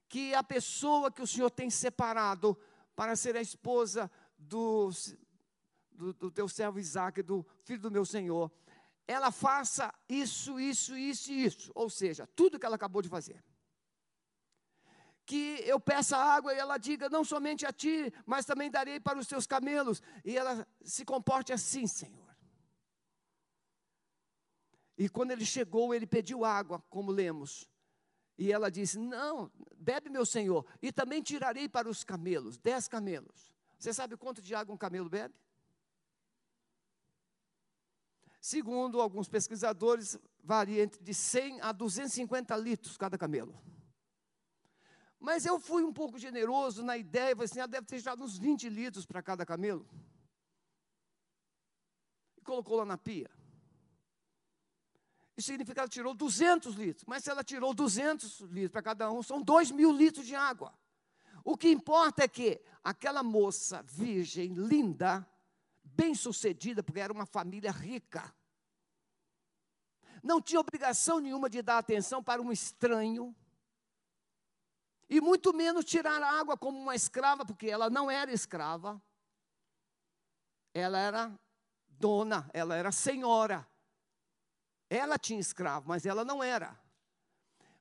que 0.08 0.34
a 0.34 0.44
pessoa 0.44 1.12
que 1.12 1.22
o 1.22 1.28
Senhor 1.28 1.50
tem 1.50 1.70
separado 1.70 2.58
para 2.96 3.16
ser 3.16 3.36
a 3.36 3.42
esposa 3.42 4.10
do, 4.38 4.90
do, 5.92 6.14
do 6.14 6.32
teu 6.32 6.48
servo 6.48 6.80
Isaac, 6.80 7.22
do 7.22 7.46
filho 7.64 7.82
do 7.82 7.92
meu 7.92 8.06
Senhor, 8.06 8.52
ela 9.08 9.32
faça 9.32 9.94
isso, 10.10 10.60
isso, 10.60 10.98
isso 10.98 11.32
e 11.32 11.46
isso. 11.46 11.72
Ou 11.76 11.90
seja, 11.90 12.28
tudo 12.36 12.60
que 12.60 12.66
ela 12.66 12.76
acabou 12.76 13.02
de 13.02 13.10
fazer. 13.10 13.44
Que 15.26 15.62
eu 15.66 15.80
peça 15.80 16.18
água 16.18 16.54
e 16.54 16.58
ela 16.58 16.78
diga, 16.78 17.10
não 17.10 17.24
somente 17.24 17.66
a 17.66 17.74
ti, 17.74 18.14
mas 18.26 18.46
também 18.46 18.70
darei 18.70 19.00
para 19.00 19.18
os 19.18 19.28
teus 19.28 19.48
camelos. 19.48 20.02
E 20.24 20.38
ela 20.38 20.68
se 20.84 21.04
comporte 21.04 21.52
assim, 21.52 21.88
Senhor. 21.88 22.26
E 24.98 25.10
quando 25.10 25.32
ele 25.32 25.46
chegou, 25.46 25.94
ele 25.94 26.08
pediu 26.08 26.46
água, 26.46 26.82
como 26.90 27.12
lemos. 27.12 27.70
E 28.38 28.52
ela 28.52 28.70
disse: 28.70 28.98
Não, 28.98 29.52
bebe, 29.78 30.10
meu 30.10 30.26
senhor, 30.26 30.66
e 30.82 30.92
também 30.92 31.22
tirarei 31.22 31.68
para 31.68 31.90
os 31.90 32.04
camelos, 32.04 32.58
dez 32.58 32.88
camelos. 32.88 33.54
Você 33.78 33.94
sabe 33.94 34.16
quanto 34.18 34.42
de 34.42 34.56
água 34.56 34.74
um 34.74 34.78
camelo 34.78 35.10
bebe? 35.10 35.34
Segundo 38.46 39.02
alguns 39.02 39.28
pesquisadores, 39.28 40.20
varia 40.44 40.84
entre 40.84 41.02
de 41.02 41.16
100 41.16 41.62
a 41.62 41.72
250 41.72 42.56
litros 42.58 42.96
cada 42.96 43.18
camelo. 43.18 43.60
Mas 45.20 45.48
eu 45.48 45.60
fui 45.60 45.84
um 45.84 45.92
pouco 45.92 46.20
generoso 46.20 46.84
na 46.84 46.96
ideia, 46.96 47.36
falei 47.36 47.46
assim, 47.46 47.60
ah, 47.60 47.66
deve 47.66 47.88
ter 47.88 47.98
já 47.98 48.14
uns 48.14 48.38
20 48.38 48.70
litros 48.70 49.04
para 49.04 49.24
cada 49.24 49.48
camelo. 49.48 49.90
E 52.38 52.42
colocou 52.42 52.78
lá 52.78 52.86
na 52.86 53.00
pia. 53.00 53.32
Isso 55.36 55.48
significa 55.48 55.74
que 55.74 55.80
ela 55.80 55.90
tirou 55.90 56.14
200 56.14 56.76
litros. 56.76 57.04
Mas 57.08 57.24
se 57.24 57.32
ela 57.32 57.44
tirou 57.44 57.74
200 57.74 58.42
litros 58.42 58.72
para 58.72 58.84
cada 58.84 59.12
um, 59.12 59.24
são 59.24 59.42
2 59.42 59.72
mil 59.72 59.92
litros 59.92 60.28
de 60.28 60.36
água. 60.36 60.72
O 61.44 61.58
que 61.58 61.70
importa 61.70 62.24
é 62.24 62.28
que 62.28 62.62
aquela 62.84 63.24
moça 63.24 63.82
virgem, 63.82 64.54
linda, 64.54 65.28
bem-sucedida, 65.96 66.84
porque 66.84 67.00
era 67.00 67.14
uma 67.14 67.26
família 67.26 67.72
rica. 67.72 68.34
Não 70.22 70.42
tinha 70.42 70.60
obrigação 70.60 71.20
nenhuma 71.20 71.50
de 71.50 71.62
dar 71.62 71.78
atenção 71.78 72.24
para 72.24 72.42
um 72.42 72.52
estranho. 72.52 73.36
E 75.10 75.22
muito 75.22 75.54
menos 75.54 75.86
tirar 75.86 76.22
água 76.22 76.58
como 76.58 76.80
uma 76.80 76.96
escrava, 76.96 77.46
porque 77.46 77.68
ela 77.68 77.90
não 77.90 78.10
era 78.10 78.32
escrava. 78.32 79.02
Ela 80.74 80.98
era 80.98 81.40
dona, 81.88 82.50
ela 82.54 82.76
era 82.76 82.92
senhora. 82.92 83.68
Ela 84.90 85.18
tinha 85.18 85.40
escravo, 85.40 85.88
mas 85.88 86.06
ela 86.06 86.26
não 86.26 86.44
era. 86.44 86.78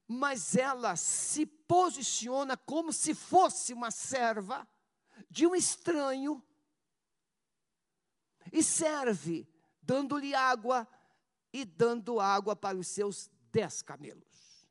Mas 0.07 0.55
ela 0.55 0.97
se 0.97 1.47
posiciona 1.47 2.57
como 2.57 2.93
se 2.93 3.15
fosse 3.15 3.73
uma 3.73 3.91
serva 3.91 4.69
de 5.31 5.47
um 5.47 5.55
estranho 5.55 6.43
e 8.55 8.62
serve, 8.62 9.48
dando-lhe 9.82 10.32
água 10.32 10.86
e 11.52 11.64
dando 11.64 12.20
água 12.20 12.55
para 12.55 12.78
os 12.78 12.86
seus 12.86 13.28
dez 13.50 13.82
camelos. 13.82 14.68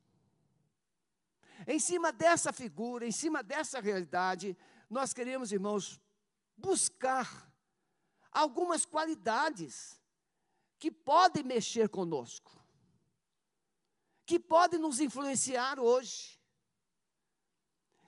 Em 1.67 1.77
cima 1.79 2.13
dessa 2.13 2.53
figura, 2.53 3.05
em 3.05 3.11
cima 3.11 3.43
dessa 3.43 3.81
realidade, 3.81 4.57
nós 4.89 5.13
queremos, 5.13 5.51
irmãos, 5.51 5.99
buscar 6.55 7.53
algumas 8.31 8.85
qualidades 8.85 10.01
que 10.79 10.89
podem 10.89 11.43
mexer 11.43 11.89
conosco, 11.89 12.57
que 14.25 14.39
podem 14.39 14.79
nos 14.79 15.01
influenciar 15.01 15.77
hoje, 15.77 16.39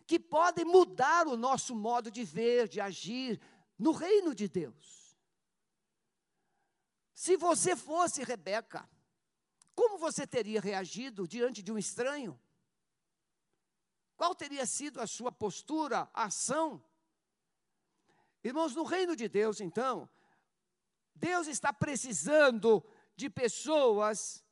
que 0.08 0.18
podem 0.18 0.64
mudar 0.64 1.28
o 1.28 1.36
nosso 1.36 1.76
modo 1.76 2.10
de 2.10 2.24
ver, 2.24 2.70
de 2.70 2.80
agir 2.80 3.42
no 3.78 3.92
reino 3.92 4.34
de 4.34 4.48
Deus. 4.48 5.05
Se 7.16 7.38
você 7.38 7.78
fosse 7.78 8.26
Rebeca, 8.26 8.88
como 9.74 9.98
você 9.98 10.28
teria 10.28 10.60
reagido 10.60 11.26
diante 11.26 11.64
de 11.64 11.72
um 11.72 11.78
estranho? 11.78 12.38
Qual 14.18 14.36
teria 14.36 14.66
sido 14.66 15.00
a 15.00 15.08
sua 15.08 15.32
postura, 15.32 16.10
a 16.14 16.26
ação? 16.26 16.84
Irmãos, 18.44 18.76
no 18.76 18.84
reino 18.84 19.16
de 19.16 19.30
Deus, 19.30 19.62
então, 19.62 20.10
Deus 21.16 21.48
está 21.48 21.72
precisando 21.72 22.86
de 23.16 23.30
pessoas 23.30 24.44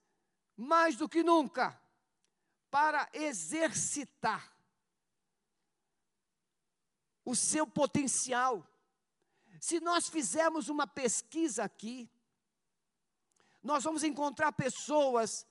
mais 0.55 0.95
do 0.95 1.09
que 1.09 1.22
nunca 1.22 1.78
para 2.72 3.09
exercitar 3.14 4.55
o 7.26 7.36
seu 7.36 7.68
potencial. 7.68 8.66
Se 9.59 9.82
nós 9.82 10.07
fizermos 10.07 10.70
uma 10.70 10.88
pesquisa 10.88 11.66
aqui, 11.66 12.09
nós 13.64 13.84
vamos 13.84 14.03
encontrar 14.03 14.51
pessoas 14.51 15.47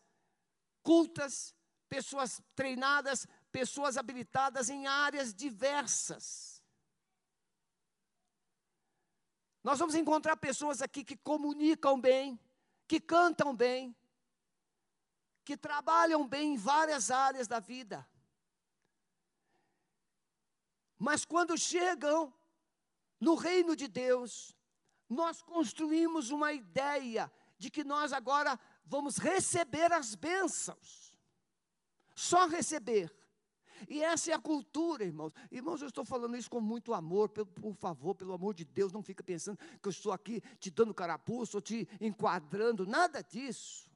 cultas, 0.83 1.55
pessoas 1.89 2.43
treinadas, 2.55 3.27
pessoas 3.51 3.97
habilitadas 3.97 4.69
em 4.69 4.87
áreas 4.87 5.35
diversas. 5.35 6.63
Nós 9.65 9.79
vamos 9.79 9.95
encontrar 9.95 10.37
pessoas 10.37 10.83
aqui 10.83 11.03
que 11.03 11.17
comunicam 11.17 11.99
bem, 11.99 12.39
que 12.87 13.01
cantam 13.01 13.55
bem, 13.55 13.97
que 15.45 15.57
trabalham 15.57 16.27
bem 16.27 16.55
em 16.55 16.57
várias 16.57 17.11
áreas 17.11 17.49
da 17.49 17.61
vida. 17.61 18.07
Mas 20.99 21.25
quando 21.25 21.57
chegam 21.57 22.33
no 23.19 23.35
reino 23.35 23.75
de 23.75 23.89
Deus, 23.89 24.57
nós 25.09 25.43
construímos 25.43 26.31
uma 26.31 26.53
ideia 26.53 27.33
de 27.63 27.71
que 27.71 27.85
nós 27.85 28.13
agora 28.13 28.59
vamos 28.85 29.19
receber 29.19 29.93
as 29.93 30.17
bênçãos. 30.17 31.15
Só 32.13 32.49
receber. 32.49 33.15
E 33.89 34.03
essa 34.03 34.33
é 34.33 34.35
a 34.35 34.39
cultura, 34.39 35.05
irmãos. 35.05 35.33
Irmãos, 35.51 35.81
eu 35.81 35.87
estou 35.87 36.05
falando 36.05 36.37
isso 36.37 36.51
com 36.51 36.61
muito 36.61 36.93
amor, 36.93 37.29
por, 37.29 37.75
favor, 37.77 38.17
pelo 38.17 38.33
amor 38.33 38.53
de 38.53 38.65
Deus, 38.65 38.93
não 38.93 39.03
fica 39.03 39.23
pensando 39.23 39.59
que 39.81 39.89
eu 39.89 39.91
estou 39.91 40.11
aqui 40.11 40.43
te 40.59 40.71
dando 40.71 40.93
carapuço 40.93 41.57
ou 41.57 41.61
te 41.61 41.89
enquadrando, 42.01 42.85
nada 42.85 43.23
disso. 43.23 43.89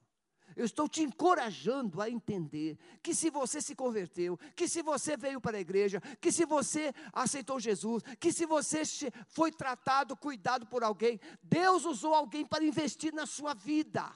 Eu 0.55 0.65
estou 0.65 0.89
te 0.89 1.03
encorajando 1.03 2.01
a 2.01 2.09
entender 2.09 2.79
que 3.03 3.15
se 3.15 3.31
você 3.31 3.61
se 3.61 3.75
converteu, 3.75 4.39
que 4.55 4.69
se 4.69 4.83
você 4.83 5.17
veio 5.17 5.41
para 5.41 5.57
a 5.57 5.61
igreja, 5.61 6.01
que 6.21 6.31
se 6.31 6.45
você 6.45 6.93
aceitou 7.13 7.59
Jesus, 7.59 8.03
que 8.21 8.33
se 8.33 8.47
você 8.47 8.83
foi 9.29 9.51
tratado, 9.51 10.17
cuidado 10.17 10.67
por 10.67 10.85
alguém, 10.85 11.21
Deus 11.43 11.85
usou 11.85 12.15
alguém 12.15 12.45
para 12.45 12.65
investir 12.65 13.13
na 13.13 13.27
sua 13.27 13.55
vida. 13.55 14.15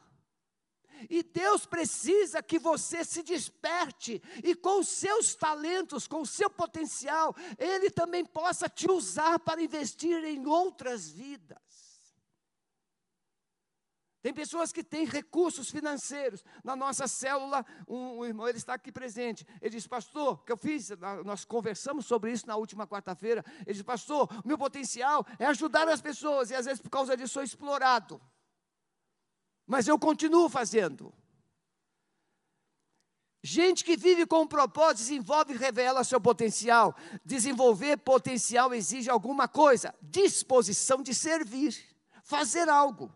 E 1.08 1.22
Deus 1.22 1.64
precisa 1.64 2.42
que 2.42 2.58
você 2.58 3.04
se 3.04 3.22
desperte 3.22 4.22
e 4.44 4.54
com 4.54 4.80
os 4.80 4.88
seus 4.88 5.34
talentos, 5.34 6.06
com 6.06 6.20
o 6.22 6.26
seu 6.26 6.50
potencial, 6.50 7.34
Ele 7.58 7.90
também 7.90 8.24
possa 8.24 8.68
te 8.68 8.90
usar 8.90 9.38
para 9.38 9.62
investir 9.62 10.22
em 10.24 10.46
outras 10.46 11.08
vidas. 11.08 11.58
Tem 14.22 14.34
pessoas 14.34 14.70
que 14.70 14.84
têm 14.84 15.06
recursos 15.06 15.70
financeiros. 15.70 16.44
Na 16.62 16.76
nossa 16.76 17.08
célula, 17.08 17.64
um, 17.88 18.18
um, 18.18 18.24
irmão, 18.24 18.46
ele 18.46 18.58
está 18.58 18.74
aqui 18.74 18.92
presente. 18.92 19.46
Ele 19.62 19.70
diz, 19.70 19.86
pastor, 19.86 20.44
que 20.44 20.52
eu 20.52 20.58
fiz? 20.58 20.90
Nós 21.24 21.44
conversamos 21.44 22.04
sobre 22.04 22.30
isso 22.30 22.46
na 22.46 22.56
última 22.56 22.86
quarta-feira. 22.86 23.42
Ele 23.66 23.72
diz, 23.72 23.82
pastor, 23.82 24.28
o 24.44 24.46
meu 24.46 24.58
potencial 24.58 25.26
é 25.38 25.46
ajudar 25.46 25.88
as 25.88 26.02
pessoas, 26.02 26.50
e 26.50 26.54
às 26.54 26.66
vezes 26.66 26.82
por 26.82 26.90
causa 26.90 27.16
disso 27.16 27.34
sou 27.34 27.42
explorado. 27.42 28.20
Mas 29.66 29.88
eu 29.88 29.98
continuo 29.98 30.50
fazendo. 30.50 31.14
Gente 33.42 33.82
que 33.82 33.96
vive 33.96 34.26
com 34.26 34.42
um 34.42 34.46
propósito, 34.46 34.98
desenvolve 34.98 35.54
e 35.54 35.56
revela 35.56 36.04
seu 36.04 36.20
potencial. 36.20 36.94
Desenvolver 37.24 37.96
potencial 37.96 38.74
exige 38.74 39.08
alguma 39.08 39.48
coisa: 39.48 39.94
disposição 40.02 41.02
de 41.02 41.14
servir, 41.14 41.74
fazer 42.22 42.68
algo 42.68 43.10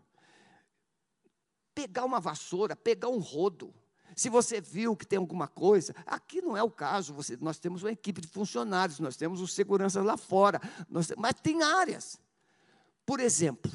pegar 1.74 2.04
uma 2.04 2.20
vassoura, 2.20 2.76
pegar 2.76 3.08
um 3.08 3.18
rodo, 3.18 3.74
Se 4.16 4.28
você 4.28 4.60
viu 4.60 4.96
que 4.96 5.04
tem 5.04 5.18
alguma 5.18 5.48
coisa, 5.48 5.92
aqui 6.06 6.40
não 6.40 6.56
é 6.56 6.62
o 6.62 6.70
caso. 6.70 7.12
Você, 7.14 7.36
nós 7.40 7.58
temos 7.58 7.82
uma 7.82 7.90
equipe 7.90 8.20
de 8.20 8.28
funcionários, 8.28 9.00
nós 9.00 9.16
temos 9.16 9.40
os 9.40 9.52
seguranças 9.52 10.04
lá 10.04 10.16
fora, 10.16 10.60
nós, 10.88 11.12
mas 11.16 11.34
tem 11.42 11.62
áreas. 11.62 12.16
Por 13.04 13.18
exemplo, 13.18 13.72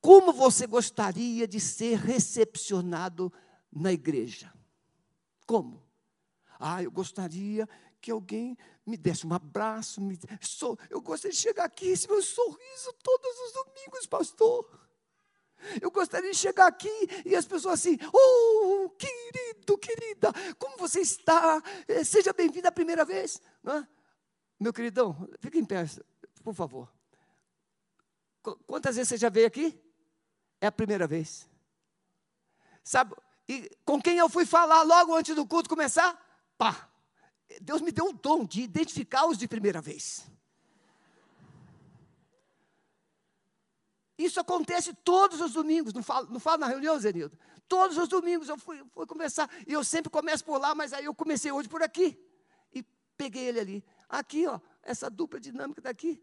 como 0.00 0.32
você 0.32 0.66
gostaria 0.66 1.46
de 1.46 1.60
ser 1.60 1.96
recepcionado 1.96 3.32
na 3.70 3.92
igreja? 3.92 4.52
Como? 5.46 5.80
Ah, 6.58 6.82
eu 6.82 6.90
gostaria 6.90 7.68
que 8.00 8.10
alguém 8.10 8.58
me 8.84 8.96
desse 8.96 9.26
um 9.26 9.32
abraço. 9.32 10.00
Me, 10.00 10.18
sou, 10.40 10.76
eu 10.90 11.00
gostaria 11.00 11.32
de 11.32 11.40
chegar 11.40 11.64
aqui, 11.64 11.86
esse 11.86 12.08
meu 12.08 12.20
sorriso 12.20 12.92
todos 13.02 13.38
os 13.46 13.52
domingos, 13.52 14.06
pastor. 14.06 14.81
Eu 15.80 15.90
gostaria 15.90 16.30
de 16.30 16.36
chegar 16.36 16.66
aqui 16.66 16.90
e 17.24 17.34
as 17.36 17.46
pessoas 17.46 17.80
assim, 17.80 17.98
oh, 18.12 18.90
querido, 18.90 19.78
querida, 19.78 20.32
como 20.58 20.76
você 20.76 21.00
está? 21.00 21.62
Eh, 21.88 22.04
seja 22.04 22.32
bem-vindo 22.32 22.68
a 22.68 22.72
primeira 22.72 23.04
vez. 23.04 23.40
É? 23.66 23.86
Meu 24.58 24.72
queridão, 24.72 25.28
fique 25.40 25.58
em 25.58 25.64
pé, 25.64 25.84
por 26.42 26.54
favor. 26.54 26.92
Quantas 28.66 28.96
vezes 28.96 29.08
você 29.08 29.16
já 29.16 29.28
veio 29.28 29.46
aqui? 29.46 29.80
É 30.60 30.66
a 30.66 30.72
primeira 30.72 31.06
vez. 31.06 31.48
Sabe, 32.82 33.14
e 33.48 33.70
com 33.84 34.00
quem 34.00 34.18
eu 34.18 34.28
fui 34.28 34.44
falar 34.44 34.82
logo 34.82 35.14
antes 35.14 35.34
do 35.34 35.46
culto 35.46 35.68
começar? 35.68 36.18
Pá, 36.58 36.88
Deus 37.60 37.80
me 37.80 37.92
deu 37.92 38.06
o 38.06 38.12
dom 38.12 38.44
de 38.44 38.62
identificar 38.62 39.26
os 39.26 39.38
de 39.38 39.46
primeira 39.46 39.80
vez. 39.80 40.26
Isso 44.18 44.38
acontece 44.38 44.92
todos 44.92 45.40
os 45.40 45.52
domingos, 45.52 45.92
não 45.92 46.02
falo, 46.02 46.28
não 46.30 46.38
falo 46.38 46.58
na 46.58 46.66
reunião, 46.66 46.98
Zenildo? 46.98 47.38
Todos 47.68 47.96
os 47.96 48.08
domingos 48.08 48.48
eu 48.48 48.58
fui, 48.58 48.84
fui 48.92 49.06
conversar, 49.06 49.48
e 49.66 49.72
eu 49.72 49.82
sempre 49.82 50.10
começo 50.10 50.44
por 50.44 50.60
lá, 50.60 50.74
mas 50.74 50.92
aí 50.92 51.06
eu 51.06 51.14
comecei 51.14 51.50
hoje 51.50 51.68
por 51.68 51.82
aqui. 51.82 52.18
E 52.72 52.82
peguei 53.16 53.44
ele 53.44 53.60
ali. 53.60 53.84
Aqui, 54.08 54.46
ó, 54.46 54.60
essa 54.82 55.08
dupla 55.08 55.40
dinâmica 55.40 55.80
daqui. 55.80 56.22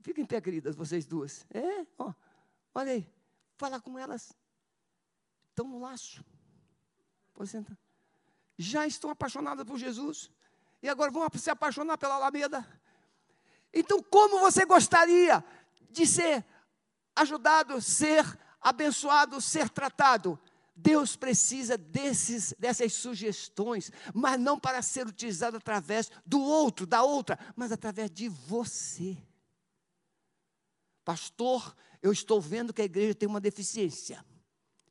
Fiquem 0.00 0.24
em 0.24 0.26
pé, 0.26 0.40
queridas, 0.40 0.74
vocês 0.74 1.06
duas. 1.06 1.46
É, 1.50 1.86
ó, 1.98 2.12
olha 2.74 2.92
aí. 2.92 3.08
Falar 3.56 3.80
com 3.80 3.98
elas. 3.98 4.36
Estão 5.50 5.68
no 5.68 5.78
laço. 5.78 6.24
Pode 7.32 7.48
sentar. 7.48 7.78
Já 8.58 8.86
estão 8.86 9.10
apaixonadas 9.10 9.64
por 9.64 9.78
Jesus. 9.78 10.30
E 10.82 10.88
agora 10.88 11.10
vão 11.10 11.26
se 11.36 11.48
apaixonar 11.48 11.96
pela 11.96 12.14
Alameda. 12.14 12.66
Então, 13.72 14.02
como 14.02 14.40
você 14.40 14.64
gostaria 14.64 15.42
de 15.90 16.06
ser 16.06 16.44
ajudado, 17.14 17.80
ser 17.80 18.24
abençoado, 18.60 19.40
ser 19.40 19.68
tratado. 19.68 20.38
Deus 20.76 21.14
precisa 21.14 21.78
desses, 21.78 22.52
dessas 22.58 22.92
sugestões, 22.94 23.92
mas 24.12 24.40
não 24.40 24.58
para 24.58 24.82
ser 24.82 25.06
utilizado 25.06 25.56
através 25.56 26.10
do 26.26 26.40
outro, 26.40 26.86
da 26.86 27.02
outra, 27.02 27.38
mas 27.54 27.70
através 27.70 28.10
de 28.10 28.28
você. 28.28 29.16
Pastor, 31.04 31.74
eu 32.02 32.10
estou 32.10 32.40
vendo 32.40 32.72
que 32.72 32.82
a 32.82 32.84
igreja 32.84 33.14
tem 33.14 33.28
uma 33.28 33.40
deficiência. 33.40 34.24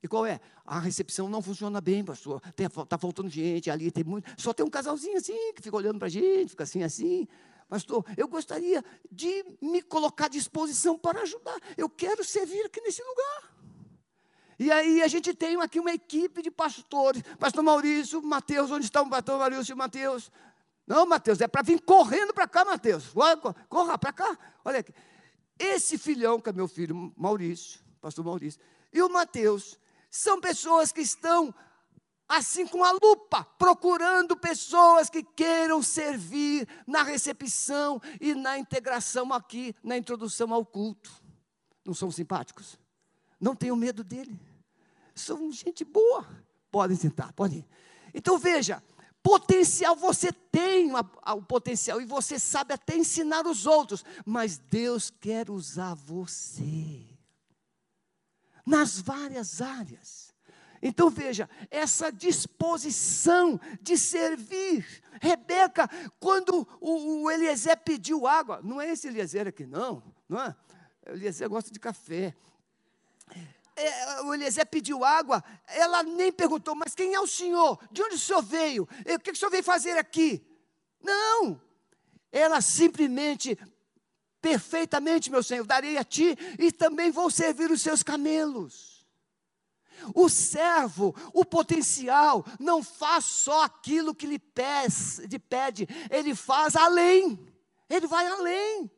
E 0.02 0.08
qual 0.08 0.26
é? 0.26 0.40
A 0.66 0.80
recepção 0.80 1.30
não 1.30 1.42
funciona 1.42 1.82
bem, 1.82 2.04
pastor. 2.04 2.42
Está 2.58 2.98
faltando 2.98 3.30
gente 3.30 3.70
ali, 3.70 3.90
tem 3.92 4.04
muito. 4.04 4.30
Só 4.42 4.54
tem 4.54 4.66
um 4.66 4.70
casalzinho 4.70 5.18
assim, 5.18 5.54
que 5.54 5.62
fica 5.62 5.76
olhando 5.76 5.98
para 5.98 6.08
a 6.08 6.12
gente, 6.12 6.50
fica 6.50 6.64
assim, 6.64 6.84
assim. 6.84 7.28
Pastor, 7.70 8.06
eu 8.18 8.28
gostaria 8.28 8.84
de 9.12 9.46
me 9.62 9.82
colocar 9.82 10.26
à 10.26 10.30
disposição 10.30 10.98
para 10.98 11.22
ajudar. 11.22 11.58
Eu 11.78 11.90
quero 11.90 12.24
servir 12.24 12.66
aqui 12.66 12.82
nesse 12.82 13.02
lugar. 13.04 13.54
E 14.60 14.72
aí 14.72 15.02
a 15.02 15.08
gente 15.08 15.34
tem 15.34 15.60
aqui 15.62 15.80
uma 15.80 15.92
equipe 15.92 16.42
de 16.42 16.52
pastores. 16.52 17.24
Pastor 17.40 17.64
Maurício, 17.64 18.22
Mateus, 18.22 18.72
onde 18.72 18.86
está 18.86 19.02
o 19.02 19.10
pastor 19.10 19.40
Maurício 19.40 19.74
e 19.74 19.76
Mateus? 19.76 20.32
Não, 20.86 21.06
Mateus, 21.06 21.42
é 21.42 21.48
para 21.48 21.62
vir 21.62 21.82
correndo 21.82 22.34
para 22.34 22.48
cá, 22.48 22.64
Mateus. 22.64 23.06
Corra 23.68 23.98
para 23.98 24.14
cá. 24.14 24.38
Olha 24.64 24.80
aqui. 24.80 24.94
Esse 25.58 25.98
filhão, 25.98 26.40
que 26.40 26.50
é 26.50 26.54
meu 26.54 26.68
filho 26.68 27.14
Maurício, 27.16 27.80
pastor 28.02 28.26
Maurício, 28.26 28.60
e 28.92 29.02
o 29.02 29.10
Mateus, 29.10 29.80
são 30.10 30.40
pessoas 30.40 30.92
que 30.92 31.02
estão 31.02 31.54
assim 32.38 32.66
com 32.66 32.84
a 32.84 32.92
lupa, 32.92 33.44
procurando 33.58 34.36
pessoas 34.36 35.10
que 35.10 35.24
queiram 35.24 35.82
servir 35.82 36.68
na 36.88 37.04
recepção 37.04 38.02
e 38.20 38.34
na 38.34 38.58
integração 38.58 39.32
aqui, 39.34 39.76
na 39.84 39.98
introdução 39.98 40.54
ao 40.54 40.66
culto. 40.66 41.12
Não 41.86 41.94
são 41.94 42.12
simpáticos? 42.12 42.80
Não 43.40 43.56
tenham 43.56 43.76
medo 43.76 44.04
dele. 44.04 44.40
São 45.14 45.52
gente 45.52 45.84
boa. 45.84 46.26
Podem 46.72 46.98
sentar, 46.98 47.32
podem. 47.34 47.66
Então 48.14 48.38
veja, 48.38 48.82
potencial 49.22 49.96
você 49.96 50.32
tem 50.32 50.92
o 50.94 51.42
potencial 51.44 52.02
e 52.02 52.06
você 52.06 52.40
sabe 52.40 52.74
até 52.74 52.98
ensinar 52.98 53.46
os 53.46 53.66
outros, 53.66 54.04
mas 54.26 54.58
Deus 54.58 55.10
quer 55.10 55.52
usar 55.52 55.94
você 55.94 57.06
nas 58.66 59.00
várias 59.00 59.62
áreas. 59.62 60.33
Então 60.86 61.10
veja, 61.10 61.50
essa 61.72 62.12
disposição 62.12 63.58
de 63.82 63.98
servir. 63.98 64.86
Rebeca, 65.22 65.90
quando 66.20 66.68
o, 66.82 67.24
o 67.24 67.32
Eliezer 67.32 67.78
pediu 67.78 68.28
água, 68.28 68.60
não 68.62 68.82
é 68.82 68.92
esse 68.92 69.08
Eliezer 69.08 69.48
aqui, 69.48 69.66
não, 69.66 70.04
não 70.28 70.42
é? 70.42 70.56
O 71.08 71.12
Eliezer 71.12 71.48
gosta 71.48 71.72
de 71.72 71.80
café. 71.80 72.36
É, 73.78 74.22
o 74.24 74.34
Eliezer 74.34 74.68
pediu 74.68 75.06
água, 75.06 75.42
ela 75.68 76.04
nem 76.04 76.34
perguntou, 76.34 76.76
mas 76.76 76.94
quem 76.94 77.14
é 77.14 77.20
o 77.22 77.28
senhor? 77.28 77.80
De 77.90 78.04
onde 78.04 78.16
o 78.16 78.20
senhor 78.20 78.44
veio? 78.44 78.84
O 78.84 79.20
que 79.20 79.32
o 79.32 79.36
senhor 79.36 79.52
veio 79.52 79.64
fazer 79.64 79.98
aqui? 79.98 80.46
Não, 81.02 81.62
ela 82.30 82.60
simplesmente, 82.60 83.58
perfeitamente, 84.42 85.32
meu 85.32 85.42
senhor, 85.42 85.66
darei 85.66 85.98
a 85.98 86.04
ti 86.04 86.38
e 86.60 86.74
também 86.74 87.10
vou 87.10 87.32
servir 87.32 87.72
os 87.72 87.82
seus 87.82 88.04
camelos. 88.04 88.93
O 90.14 90.30
servo, 90.30 91.16
o 91.34 91.46
potencial, 91.46 92.46
não 92.60 92.84
faz 92.84 93.26
só 93.26 93.64
aquilo 93.64 94.16
que 94.16 94.26
lhe 94.26 94.40
pede, 94.40 95.88
ele 96.10 96.36
faz 96.36 96.76
além. 96.76 97.40
Ele 97.90 98.08
vai 98.08 98.26
além. 98.28 98.90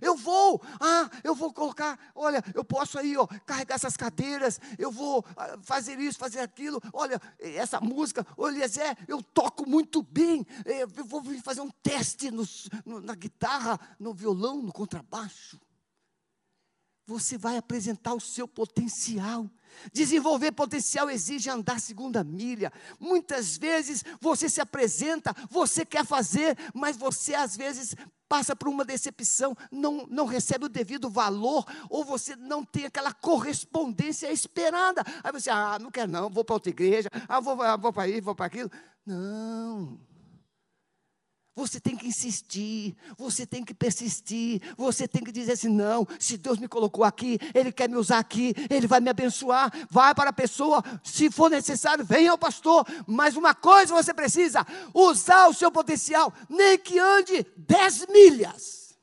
Eu 0.00 0.16
vou, 0.16 0.60
ah, 0.80 1.08
eu 1.22 1.34
vou 1.34 1.52
colocar, 1.52 1.98
olha, 2.14 2.42
eu 2.54 2.64
posso 2.64 2.98
aí, 2.98 3.16
ó, 3.16 3.26
carregar 3.46 3.76
essas 3.76 3.96
cadeiras, 3.96 4.60
eu 4.78 4.90
vou 4.90 5.24
ah, 5.36 5.56
fazer 5.62 5.98
isso, 6.00 6.18
fazer 6.18 6.40
aquilo, 6.40 6.80
olha, 6.92 7.20
essa 7.38 7.80
música, 7.80 8.26
olha, 8.36 8.66
Zé, 8.66 8.96
eu 9.06 9.22
toco 9.22 9.68
muito 9.68 10.02
bem, 10.02 10.46
eh, 10.64 10.82
eu 10.82 11.04
vou 11.04 11.22
fazer 11.42 11.60
um 11.60 11.70
teste 11.70 12.30
no, 12.30 12.44
no, 12.84 13.00
na 13.00 13.14
guitarra, 13.14 13.78
no 13.98 14.12
violão, 14.12 14.62
no 14.62 14.72
contrabaixo. 14.72 15.60
Você 17.06 17.36
vai 17.36 17.58
apresentar 17.58 18.14
o 18.14 18.20
seu 18.20 18.48
potencial. 18.48 19.48
Desenvolver 19.92 20.52
potencial 20.52 21.10
exige 21.10 21.50
andar 21.50 21.80
segunda 21.80 22.24
milha. 22.24 22.72
Muitas 22.98 23.56
vezes 23.56 24.04
você 24.20 24.48
se 24.48 24.60
apresenta, 24.60 25.34
você 25.50 25.84
quer 25.84 26.04
fazer, 26.04 26.56
mas 26.74 26.96
você 26.96 27.34
às 27.34 27.56
vezes 27.56 27.94
passa 28.28 28.56
por 28.56 28.68
uma 28.68 28.84
decepção, 28.84 29.56
não, 29.70 30.06
não 30.08 30.26
recebe 30.26 30.64
o 30.64 30.68
devido 30.68 31.08
valor, 31.10 31.64
ou 31.88 32.04
você 32.04 32.34
não 32.34 32.64
tem 32.64 32.86
aquela 32.86 33.12
correspondência 33.12 34.32
esperada. 34.32 35.04
Aí 35.22 35.30
você, 35.30 35.50
ah, 35.50 35.78
não 35.80 35.90
quer 35.90 36.08
não, 36.08 36.28
vou 36.30 36.44
para 36.44 36.54
outra 36.54 36.70
igreja, 36.70 37.08
ah, 37.28 37.40
vou, 37.40 37.56
vou 37.56 37.92
para 37.92 38.02
aí, 38.02 38.20
vou 38.20 38.34
para 38.34 38.46
aquilo. 38.46 38.70
Não. 39.06 39.98
Você 41.56 41.78
tem 41.78 41.96
que 41.96 42.08
insistir, 42.08 42.96
você 43.16 43.46
tem 43.46 43.64
que 43.64 43.72
persistir, 43.72 44.60
você 44.76 45.06
tem 45.06 45.22
que 45.22 45.30
dizer 45.30 45.52
assim: 45.52 45.68
não, 45.68 46.06
se 46.18 46.36
Deus 46.36 46.58
me 46.58 46.66
colocou 46.66 47.04
aqui, 47.04 47.38
Ele 47.54 47.70
quer 47.70 47.88
me 47.88 47.96
usar 47.96 48.18
aqui, 48.18 48.52
Ele 48.68 48.88
vai 48.88 48.98
me 49.00 49.08
abençoar. 49.08 49.72
Vai 49.88 50.12
para 50.14 50.30
a 50.30 50.32
pessoa, 50.32 50.82
se 51.04 51.30
for 51.30 51.48
necessário, 51.48 52.04
venha 52.04 52.32
ao 52.32 52.38
pastor. 52.38 52.84
Mas 53.06 53.36
uma 53.36 53.54
coisa 53.54 53.94
você 53.94 54.12
precisa: 54.12 54.66
usar 54.92 55.46
o 55.46 55.54
seu 55.54 55.70
potencial, 55.70 56.32
nem 56.48 56.76
que 56.76 56.98
ande 56.98 57.46
10 57.56 58.06
milhas. 58.08 58.96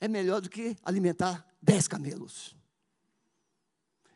É 0.00 0.06
melhor 0.06 0.40
do 0.40 0.48
que 0.48 0.76
alimentar 0.84 1.44
10 1.60 1.88
camelos. 1.88 2.54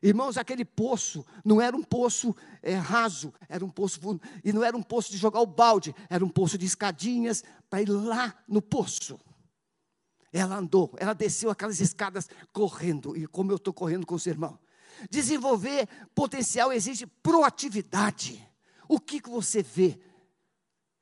Irmãos, 0.02 0.36
aquele 0.36 0.64
poço 0.64 1.26
não 1.44 1.60
era 1.60 1.76
um 1.76 1.82
poço 1.82 2.34
é, 2.62 2.74
raso, 2.74 3.34
era 3.48 3.64
um 3.64 3.68
poço 3.68 4.00
e 4.44 4.52
não 4.52 4.62
era 4.62 4.76
um 4.76 4.82
poço 4.82 5.10
de 5.10 5.16
jogar 5.16 5.40
o 5.40 5.46
balde, 5.46 5.94
era 6.08 6.24
um 6.24 6.28
poço 6.28 6.56
de 6.56 6.64
escadinhas 6.64 7.42
para 7.68 7.82
ir 7.82 7.88
lá 7.88 8.34
no 8.46 8.62
poço. 8.62 9.18
Ela 10.32 10.56
andou, 10.56 10.94
ela 10.98 11.14
desceu 11.14 11.50
aquelas 11.50 11.80
escadas 11.80 12.28
correndo, 12.52 13.16
e 13.16 13.26
como 13.26 13.50
eu 13.50 13.56
estou 13.56 13.72
correndo 13.74 14.06
com 14.06 14.14
o 14.14 14.18
seu 14.18 14.32
irmão. 14.32 14.58
Desenvolver 15.10 15.88
potencial 16.14 16.72
exige 16.72 17.06
proatividade. 17.06 18.46
O 18.88 19.00
que, 19.00 19.20
que 19.20 19.30
você 19.30 19.62
vê? 19.62 20.00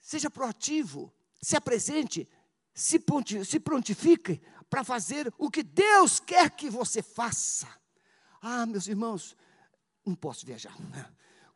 Seja 0.01 0.31
proativo, 0.31 1.13
se 1.43 1.57
apresente, 1.57 2.29
se 2.75 2.99
prontifique 3.61 4.41
para 4.71 4.85
fazer 4.85 5.33
o 5.39 5.51
que 5.51 5.63
Deus 5.63 6.19
quer 6.21 6.51
que 6.51 6.71
você 6.71 7.03
faça. 7.03 7.69
Ah, 8.41 8.67
meus 8.67 8.87
irmãos, 8.87 9.37
não 10.05 10.15
posso 10.15 10.47
viajar. 10.47 10.77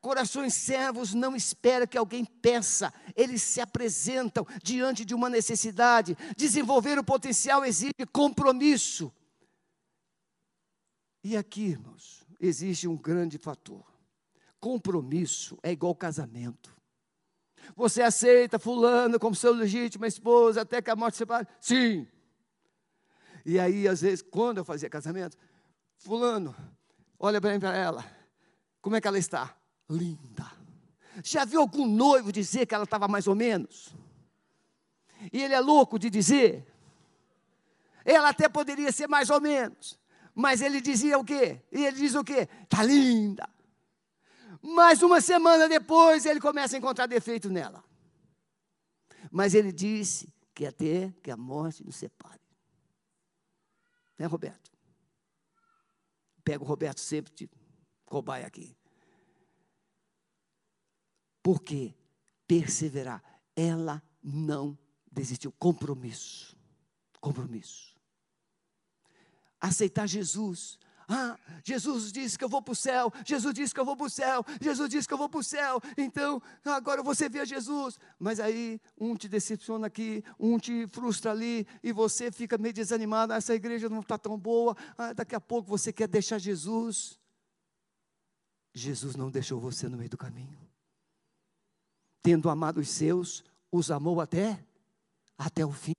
Corações 0.01 0.55
servos 0.55 1.13
não 1.13 1.37
esperam 1.37 1.87
que 1.87 1.99
alguém 1.99 2.25
peça, 2.25 2.93
eles 3.15 3.43
se 3.43 3.61
apresentam 3.61 4.47
diante 4.63 5.05
de 5.05 5.15
uma 5.15 5.29
necessidade. 5.29 6.17
Desenvolver 6.37 6.99
o 6.99 7.05
potencial 7.05 7.65
exige 7.65 7.93
compromisso. 8.11 9.13
E 11.23 11.37
aqui, 11.37 11.67
irmãos, 11.67 12.25
existe 12.41 12.89
um 12.89 12.97
grande 12.97 13.37
fator. 13.37 13.85
Compromisso 14.59 15.59
é 15.63 15.71
igual 15.71 15.95
casamento. 15.95 16.75
Você 17.77 18.01
aceita 18.01 18.59
fulano 18.59 19.21
como 19.21 19.35
seu 19.35 19.53
legítimo 19.53 20.07
esposa 20.07 20.63
até 20.63 20.81
que 20.81 20.91
a 20.91 20.97
morte 20.97 21.19
separe? 21.19 21.47
Sim. 21.61 22.09
E 23.45 23.59
aí, 23.59 23.87
às 23.87 24.01
vezes, 24.01 24.23
quando 24.23 24.59
eu 24.59 24.65
fazia 24.65 24.89
casamento, 24.89 25.37
fulano, 26.01 26.55
olha 27.19 27.41
bem 27.41 27.61
para 27.61 27.77
ela. 27.77 28.05
Como 28.81 28.97
é 28.97 29.01
que 29.01 29.07
ela 29.07 29.19
está? 29.19 29.55
Linda. 29.89 30.51
Já 31.23 31.45
viu 31.45 31.61
algum 31.61 31.87
noivo 31.87 32.33
dizer 32.33 32.67
que 32.67 32.75
ela 32.75 32.85
estava 32.85 33.07
mais 33.07 33.27
ou 33.27 33.35
menos? 33.35 33.95
E 35.33 35.43
ele 35.43 35.55
é 35.55 35.61
louco 35.61 35.99
de 35.99 36.09
dizer. 36.09 36.67
Ela 38.05 38.31
até 38.31 38.49
poderia 38.49 38.91
ser 38.91 39.07
mais 39.07 39.29
ou 39.29 39.41
menos. 39.41 39.99
Mas 40.35 40.63
ele 40.63 40.81
dizia 40.81 41.19
o 41.19 41.25
quê? 41.25 41.61
E 41.71 41.85
ele 41.85 41.97
diz 41.99 42.15
o 42.15 42.25
quê? 42.25 42.49
Está 42.63 42.83
linda. 42.83 43.49
Mas 44.63 45.03
uma 45.03 45.21
semana 45.21 45.69
depois 45.69 46.25
ele 46.25 46.41
começa 46.41 46.77
a 46.77 46.79
encontrar 46.79 47.07
defeito 47.07 47.51
nela. 47.51 47.85
Mas 49.31 49.55
ele 49.55 49.73
disse 49.73 50.33
que 50.55 50.65
até 50.65 51.13
que 51.23 51.31
a 51.31 51.37
morte 51.37 51.85
nos 51.85 51.97
separe. 51.97 52.41
Né, 54.19 54.27
Roberto? 54.27 54.70
Pega 56.51 56.65
o 56.65 56.67
Roberto 56.67 56.99
sempre 56.99 57.33
de 57.33 57.49
cobaia 58.05 58.45
aqui. 58.45 58.77
Porque 61.41 61.95
perseverar, 62.45 63.23
ela 63.55 64.03
não 64.21 64.77
desistiu. 65.13 65.53
Compromisso. 65.53 66.59
Compromisso. 67.21 67.97
Aceitar 69.61 70.09
Jesus 70.09 70.77
ah, 71.13 71.37
Jesus 71.65 72.13
disse 72.13 72.39
que 72.39 72.45
eu 72.45 72.49
vou 72.49 72.63
para 72.63 72.71
o 72.71 72.77
céu, 72.77 73.13
Jesus 73.27 73.53
disse 73.53 73.75
que 73.75 73.81
eu 73.81 73.85
vou 73.85 73.97
para 73.97 74.07
o 74.07 74.11
céu, 74.11 74.45
Jesus 74.61 74.89
disse 74.89 75.09
que 75.09 75.13
eu 75.13 75.19
vou 75.19 75.29
para 75.29 75.41
o 75.41 75.43
céu, 75.43 75.81
então 75.99 76.41
agora 76.65 77.03
você 77.03 77.29
vê 77.29 77.45
Jesus. 77.45 77.99
Mas 78.17 78.39
aí 78.39 78.81
um 78.97 79.17
te 79.17 79.29
decepciona 79.29 79.89
aqui, 79.89 80.23
um 80.39 80.57
te 80.57 80.87
frustra 80.87 81.33
ali, 81.33 81.67
e 81.83 81.91
você 81.91 82.31
fica 82.31 82.57
meio 82.57 82.73
desanimado, 82.73 83.33
ah, 83.33 83.37
essa 83.37 83.53
igreja 83.53 83.89
não 83.89 84.01
está 84.01 84.17
tão 84.17 84.39
boa, 84.39 84.77
ah, 84.97 85.13
daqui 85.13 85.35
a 85.35 85.41
pouco 85.41 85.69
você 85.69 85.93
quer 85.93 86.07
deixar 86.07 86.39
Jesus. 86.39 87.19
Jesus 88.73 89.17
não 89.17 89.33
deixou 89.33 89.59
você 89.59 89.89
no 89.89 89.97
meio 89.97 90.11
do 90.11 90.17
caminho. 90.17 90.59
Tendo 92.23 92.49
amado 92.49 92.79
os 92.79 92.89
seus, 92.89 93.43
os 93.73 93.91
amou 93.91 94.21
até, 94.21 94.65
até 95.37 95.67
o 95.67 95.73
fim. 95.73 95.97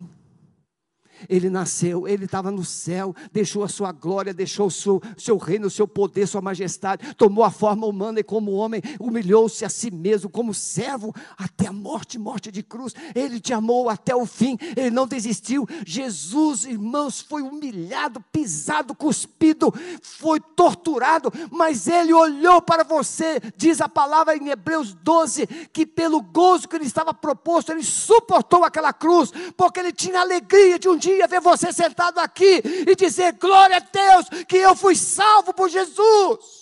Ele 1.29 1.49
nasceu, 1.49 2.07
ele 2.07 2.25
estava 2.25 2.51
no 2.51 2.63
céu, 2.63 3.15
deixou 3.31 3.63
a 3.63 3.67
sua 3.67 3.91
glória, 3.91 4.33
deixou 4.33 4.67
o 4.67 4.71
seu, 4.71 5.01
seu 5.17 5.37
reino, 5.37 5.67
o 5.67 5.71
seu 5.71 5.87
poder, 5.87 6.27
sua 6.27 6.41
majestade, 6.41 7.15
tomou 7.15 7.43
a 7.43 7.51
forma 7.51 7.85
humana 7.87 8.19
e, 8.19 8.23
como 8.23 8.51
homem, 8.51 8.81
humilhou-se 8.99 9.63
a 9.65 9.69
si 9.69 9.91
mesmo, 9.91 10.29
como 10.29 10.53
servo, 10.53 11.13
até 11.37 11.67
a 11.67 11.73
morte 11.73 12.17
morte 12.17 12.51
de 12.51 12.63
cruz. 12.63 12.93
Ele 13.13 13.39
te 13.39 13.53
amou 13.53 13.89
até 13.89 14.15
o 14.15 14.25
fim, 14.25 14.57
ele 14.75 14.91
não 14.91 15.07
desistiu. 15.07 15.67
Jesus, 15.85 16.65
irmãos, 16.65 17.21
foi 17.21 17.41
humilhado, 17.41 18.23
pisado, 18.31 18.95
cuspido, 18.95 19.73
foi 20.01 20.39
torturado, 20.39 21.31
mas 21.49 21.87
ele 21.87 22.13
olhou 22.13 22.61
para 22.61 22.83
você, 22.83 23.39
diz 23.57 23.81
a 23.81 23.89
palavra 23.89 24.35
em 24.35 24.49
Hebreus 24.49 24.93
12, 24.93 25.47
que 25.71 25.85
pelo 25.85 26.21
gozo 26.21 26.67
que 26.67 26.77
lhe 26.77 26.85
estava 26.85 27.13
proposto, 27.13 27.71
ele 27.71 27.83
suportou 27.83 28.63
aquela 28.63 28.93
cruz, 28.93 29.31
porque 29.57 29.79
ele 29.79 29.91
tinha 29.91 30.21
alegria 30.21 30.79
de 30.79 30.87
um 30.87 30.97
dia 30.97 31.10
dia 31.15 31.27
ver 31.27 31.41
você 31.41 31.71
sentado 31.71 32.19
aqui 32.19 32.61
e 32.87 32.95
dizer: 32.95 33.33
glória 33.33 33.77
a 33.77 33.79
Deus, 33.79 34.45
que 34.47 34.57
eu 34.57 34.75
fui 34.75 34.95
salvo 34.95 35.53
por 35.53 35.69
Jesus. 35.69 36.61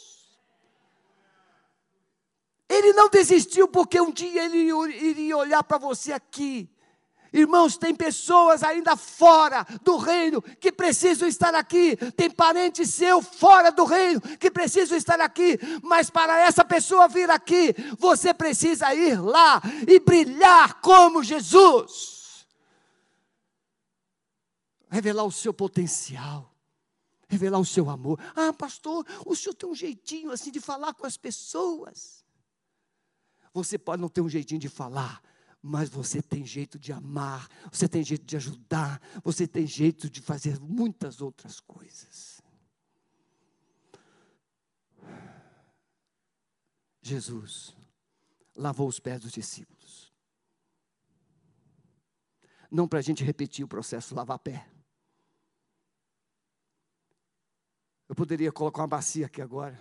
Ele 2.68 2.94
não 2.94 3.10
desistiu 3.10 3.68
porque 3.68 4.00
um 4.00 4.12
dia 4.12 4.46
ele 4.46 4.70
iria 4.96 5.38
olhar 5.38 5.64
para 5.64 5.78
você 5.78 6.14
aqui. 6.14 6.70
Irmãos, 7.32 7.78
tem 7.78 7.94
pessoas 7.94 8.64
ainda 8.64 8.96
fora 8.96 9.66
do 9.84 9.98
reino 9.98 10.42
que 10.42 10.72
precisam 10.72 11.28
estar 11.28 11.54
aqui. 11.54 11.96
Tem 12.16 12.30
parente 12.30 12.86
seu 12.88 13.22
fora 13.22 13.72
do 13.72 13.86
reino 13.86 14.20
que 14.22 14.50
precisam 14.50 14.98
estar 14.98 15.20
aqui. 15.22 15.60
Mas 15.84 16.10
para 16.10 16.40
essa 16.40 16.66
pessoa 16.66 17.08
vir 17.08 17.30
aqui, 17.30 17.76
você 17.98 18.34
precisa 18.34 18.94
ir 18.96 19.20
lá 19.20 19.62
e 19.88 20.00
brilhar 20.00 20.82
como 20.82 21.24
Jesus 21.24 22.19
revelar 24.90 25.24
o 25.24 25.32
seu 25.32 25.54
potencial, 25.54 26.54
revelar 27.28 27.60
o 27.60 27.66
seu 27.66 27.90
amor. 27.90 28.20
Ah, 28.36 28.52
pastor, 28.52 29.06
o 29.26 29.36
senhor 29.36 29.54
tem 29.54 29.70
um 29.70 29.76
jeitinho 29.76 30.32
assim 30.32 30.52
de 30.52 30.60
falar 30.60 30.94
com 30.94 31.06
as 31.06 31.18
pessoas. 31.18 32.26
Você 33.54 33.78
pode 33.78 34.02
não 34.02 34.10
ter 34.10 34.22
um 34.22 34.30
jeitinho 34.30 34.60
de 34.60 34.70
falar, 34.70 35.22
mas 35.62 35.90
você 35.90 36.22
tem 36.22 36.46
jeito 36.46 36.80
de 36.80 36.92
amar, 36.94 37.48
você 37.72 37.88
tem 37.88 38.04
jeito 38.04 38.26
de 38.26 38.36
ajudar, 38.36 39.02
você 39.24 39.48
tem 39.48 39.68
jeito 39.68 40.10
de 40.10 40.22
fazer 40.22 40.60
muitas 40.60 41.22
outras 41.22 41.60
coisas. 41.60 42.42
Jesus 47.02 47.76
lavou 48.56 48.88
os 48.88 49.00
pés 49.00 49.22
dos 49.22 49.32
discípulos. 49.32 50.14
Não 52.70 52.88
para 52.88 53.00
a 53.00 53.02
gente 53.02 53.24
repetir 53.24 53.66
o 53.66 53.68
processo 53.68 54.14
lavar 54.14 54.38
pé. 54.40 54.70
Eu 58.10 58.16
poderia 58.16 58.52
colocar 58.52 58.82
uma 58.82 58.88
bacia 58.88 59.28
aqui 59.28 59.40
agora 59.40 59.80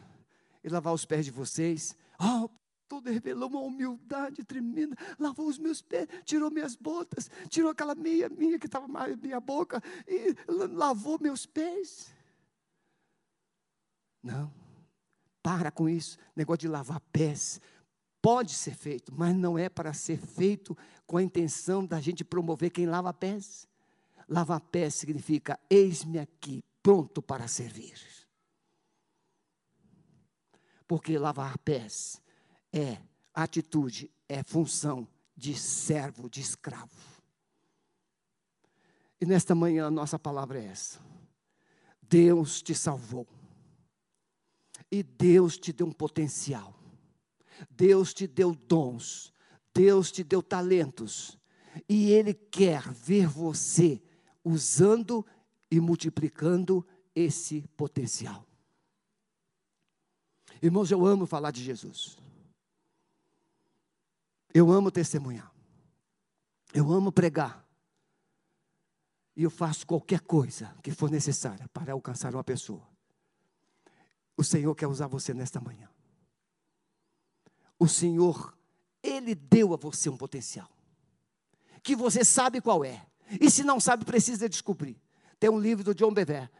e 0.62 0.68
lavar 0.68 0.92
os 0.92 1.06
pés 1.06 1.24
de 1.24 1.30
vocês. 1.30 1.96
Oh, 2.20 2.50
tudo 2.86 3.10
revelou 3.10 3.48
uma 3.48 3.60
humildade 3.60 4.44
tremenda, 4.44 4.96
lavou 5.18 5.46
os 5.46 5.58
meus 5.58 5.80
pés, 5.80 6.06
tirou 6.24 6.50
minhas 6.50 6.76
botas, 6.76 7.30
tirou 7.48 7.70
aquela 7.70 7.94
meia 7.94 8.28
minha 8.28 8.58
que 8.58 8.66
estava 8.66 8.86
na 8.86 9.08
minha 9.16 9.40
boca 9.40 9.82
e 10.06 10.34
lavou 10.46 11.18
meus 11.20 11.46
pés. 11.46 12.12
Não, 14.22 14.52
para 15.42 15.70
com 15.70 15.88
isso, 15.88 16.18
negócio 16.36 16.60
de 16.60 16.68
lavar 16.68 17.00
pés. 17.12 17.60
Pode 18.20 18.52
ser 18.52 18.74
feito, 18.74 19.12
mas 19.16 19.34
não 19.34 19.56
é 19.56 19.68
para 19.68 19.94
ser 19.94 20.18
feito 20.18 20.76
com 21.06 21.16
a 21.16 21.22
intenção 21.22 21.86
da 21.86 22.00
gente 22.00 22.24
promover 22.24 22.70
quem 22.70 22.84
lava 22.84 23.12
pés. 23.12 23.68
Lavar 24.28 24.60
pés 24.60 24.94
significa: 24.94 25.58
eis-me 25.70 26.18
aqui, 26.18 26.62
pronto 26.82 27.22
para 27.22 27.46
servir. 27.46 28.17
Porque 30.88 31.18
lavar 31.18 31.58
pés 31.58 32.20
é 32.72 32.98
atitude, 33.32 34.10
é 34.28 34.42
função 34.42 35.06
de 35.36 35.54
servo, 35.54 36.28
de 36.28 36.40
escravo. 36.40 36.90
E 39.20 39.26
nesta 39.26 39.54
manhã 39.54 39.86
a 39.86 39.90
nossa 39.90 40.18
palavra 40.18 40.58
é 40.58 40.64
essa. 40.64 40.98
Deus 42.02 42.62
te 42.62 42.74
salvou. 42.74 43.26
E 44.90 45.02
Deus 45.02 45.58
te 45.58 45.72
deu 45.72 45.86
um 45.86 45.92
potencial. 45.92 46.74
Deus 47.70 48.14
te 48.14 48.26
deu 48.26 48.54
dons. 48.54 49.32
Deus 49.74 50.10
te 50.10 50.24
deu 50.24 50.42
talentos. 50.42 51.38
E 51.88 52.10
Ele 52.10 52.32
quer 52.32 52.90
ver 52.90 53.26
você 53.26 54.00
usando 54.42 55.24
e 55.70 55.78
multiplicando 55.78 56.86
esse 57.14 57.62
potencial. 57.76 58.46
Irmãos, 60.62 60.90
eu 60.90 61.06
amo 61.06 61.26
falar 61.26 61.50
de 61.50 61.62
Jesus. 61.62 62.16
Eu 64.52 64.70
amo 64.70 64.90
testemunhar. 64.90 65.52
Eu 66.72 66.92
amo 66.92 67.12
pregar. 67.12 67.64
E 69.36 69.42
eu 69.44 69.50
faço 69.50 69.86
qualquer 69.86 70.20
coisa 70.20 70.74
que 70.82 70.90
for 70.90 71.10
necessária 71.10 71.68
para 71.68 71.92
alcançar 71.92 72.34
uma 72.34 72.42
pessoa. 72.42 72.82
O 74.36 74.42
Senhor 74.42 74.74
quer 74.74 74.86
usar 74.86 75.06
você 75.06 75.32
nesta 75.32 75.60
manhã. 75.60 75.88
O 77.78 77.86
Senhor, 77.86 78.56
Ele 79.02 79.34
deu 79.34 79.72
a 79.72 79.76
você 79.76 80.08
um 80.08 80.16
potencial. 80.16 80.68
Que 81.82 81.94
você 81.94 82.24
sabe 82.24 82.60
qual 82.60 82.84
é. 82.84 83.06
E 83.40 83.50
se 83.50 83.62
não 83.62 83.78
sabe, 83.78 84.04
precisa 84.04 84.48
descobrir. 84.48 85.00
Tem 85.38 85.48
um 85.48 85.58
livro 85.58 85.84
do 85.84 85.94
John 85.94 86.12
Bever 86.12 86.50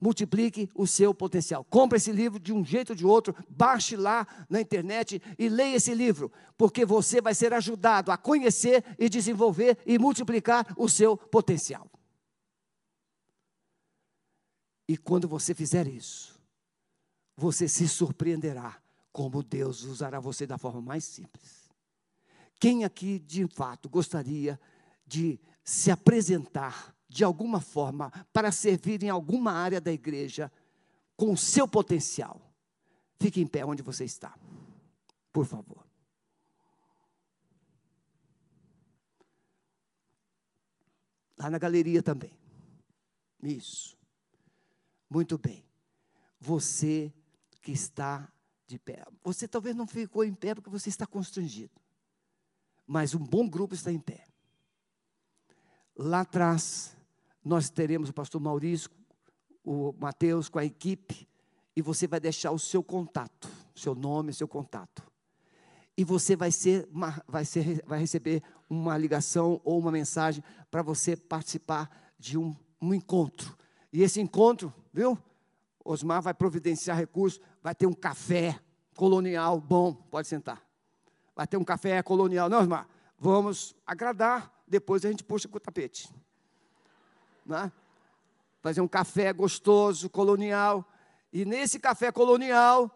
multiplique 0.00 0.68
o 0.74 0.86
seu 0.86 1.14
potencial. 1.14 1.64
Compre 1.64 1.96
esse 1.96 2.12
livro 2.12 2.38
de 2.38 2.52
um 2.52 2.64
jeito 2.64 2.90
ou 2.90 2.96
de 2.96 3.06
outro, 3.06 3.34
baixe 3.48 3.96
lá 3.96 4.26
na 4.48 4.60
internet 4.60 5.22
e 5.38 5.48
leia 5.48 5.76
esse 5.76 5.94
livro, 5.94 6.30
porque 6.56 6.84
você 6.84 7.20
vai 7.20 7.34
ser 7.34 7.52
ajudado 7.52 8.10
a 8.10 8.16
conhecer 8.16 8.84
e 8.98 9.08
desenvolver 9.08 9.78
e 9.86 9.98
multiplicar 9.98 10.74
o 10.76 10.88
seu 10.88 11.16
potencial. 11.16 11.90
E 14.88 14.96
quando 14.96 15.26
você 15.26 15.54
fizer 15.54 15.86
isso, 15.88 16.38
você 17.36 17.66
se 17.68 17.88
surpreenderá 17.88 18.80
como 19.12 19.42
Deus 19.42 19.82
usará 19.82 20.20
você 20.20 20.46
da 20.46 20.58
forma 20.58 20.80
mais 20.80 21.04
simples. 21.04 21.70
Quem 22.58 22.84
aqui, 22.84 23.18
de 23.18 23.46
fato, 23.48 23.88
gostaria 23.88 24.60
de 25.06 25.40
se 25.64 25.90
apresentar 25.90 26.95
de 27.08 27.24
alguma 27.24 27.60
forma 27.60 28.10
para 28.32 28.50
servir 28.50 29.02
em 29.02 29.10
alguma 29.10 29.52
área 29.52 29.80
da 29.80 29.92
igreja 29.92 30.50
com 31.16 31.32
o 31.32 31.36
seu 31.36 31.66
potencial? 31.66 32.40
Fique 33.18 33.40
em 33.40 33.46
pé 33.46 33.64
onde 33.64 33.82
você 33.82 34.04
está, 34.04 34.36
por 35.32 35.46
favor. 35.46 35.86
Lá 41.38 41.50
na 41.50 41.58
galeria 41.58 42.02
também. 42.02 42.38
Isso. 43.42 43.96
Muito 45.08 45.36
bem. 45.38 45.64
Você 46.40 47.12
que 47.60 47.72
está 47.72 48.30
de 48.66 48.78
pé. 48.78 49.04
Você 49.22 49.46
talvez 49.46 49.76
não 49.76 49.86
ficou 49.86 50.24
em 50.24 50.34
pé 50.34 50.54
porque 50.54 50.70
você 50.70 50.88
está 50.88 51.06
constrangido. 51.06 51.80
Mas 52.86 53.14
um 53.14 53.24
bom 53.24 53.48
grupo 53.48 53.74
está 53.74 53.92
em 53.92 53.98
pé. 53.98 54.26
Lá 55.94 56.20
atrás, 56.20 56.95
nós 57.46 57.70
teremos 57.70 58.08
o 58.08 58.12
pastor 58.12 58.40
Maurício, 58.40 58.90
o 59.62 59.94
Mateus 60.00 60.48
com 60.48 60.58
a 60.58 60.64
equipe, 60.64 61.28
e 61.76 61.80
você 61.80 62.08
vai 62.08 62.18
deixar 62.18 62.50
o 62.50 62.58
seu 62.58 62.82
contato, 62.82 63.48
seu 63.72 63.94
nome, 63.94 64.32
seu 64.32 64.48
contato. 64.48 65.00
E 65.96 66.02
você 66.02 66.34
vai, 66.34 66.50
ser, 66.50 66.88
vai, 67.28 67.44
ser, 67.44 67.84
vai 67.86 68.00
receber 68.00 68.42
uma 68.68 68.98
ligação 68.98 69.60
ou 69.62 69.78
uma 69.78 69.92
mensagem 69.92 70.42
para 70.72 70.82
você 70.82 71.16
participar 71.16 71.88
de 72.18 72.36
um, 72.36 72.52
um 72.82 72.92
encontro. 72.92 73.56
E 73.92 74.02
esse 74.02 74.20
encontro, 74.20 74.74
viu? 74.92 75.16
Osmar 75.84 76.20
vai 76.20 76.34
providenciar 76.34 76.96
recursos, 76.98 77.40
vai 77.62 77.76
ter 77.76 77.86
um 77.86 77.94
café 77.94 78.58
colonial 78.96 79.60
bom, 79.60 79.94
pode 79.94 80.26
sentar. 80.26 80.60
Vai 81.34 81.46
ter 81.46 81.56
um 81.56 81.64
café 81.64 82.02
colonial, 82.02 82.48
não, 82.48 82.58
Osmar? 82.58 82.88
Vamos 83.16 83.72
agradar, 83.86 84.52
depois 84.66 85.04
a 85.04 85.10
gente 85.10 85.22
puxa 85.22 85.46
com 85.46 85.58
o 85.58 85.60
tapete. 85.60 86.12
Né? 87.46 87.70
Fazer 88.60 88.80
um 88.80 88.88
café 88.88 89.32
gostoso, 89.32 90.10
colonial. 90.10 90.84
E 91.32 91.44
nesse 91.44 91.78
café 91.78 92.10
colonial, 92.10 92.90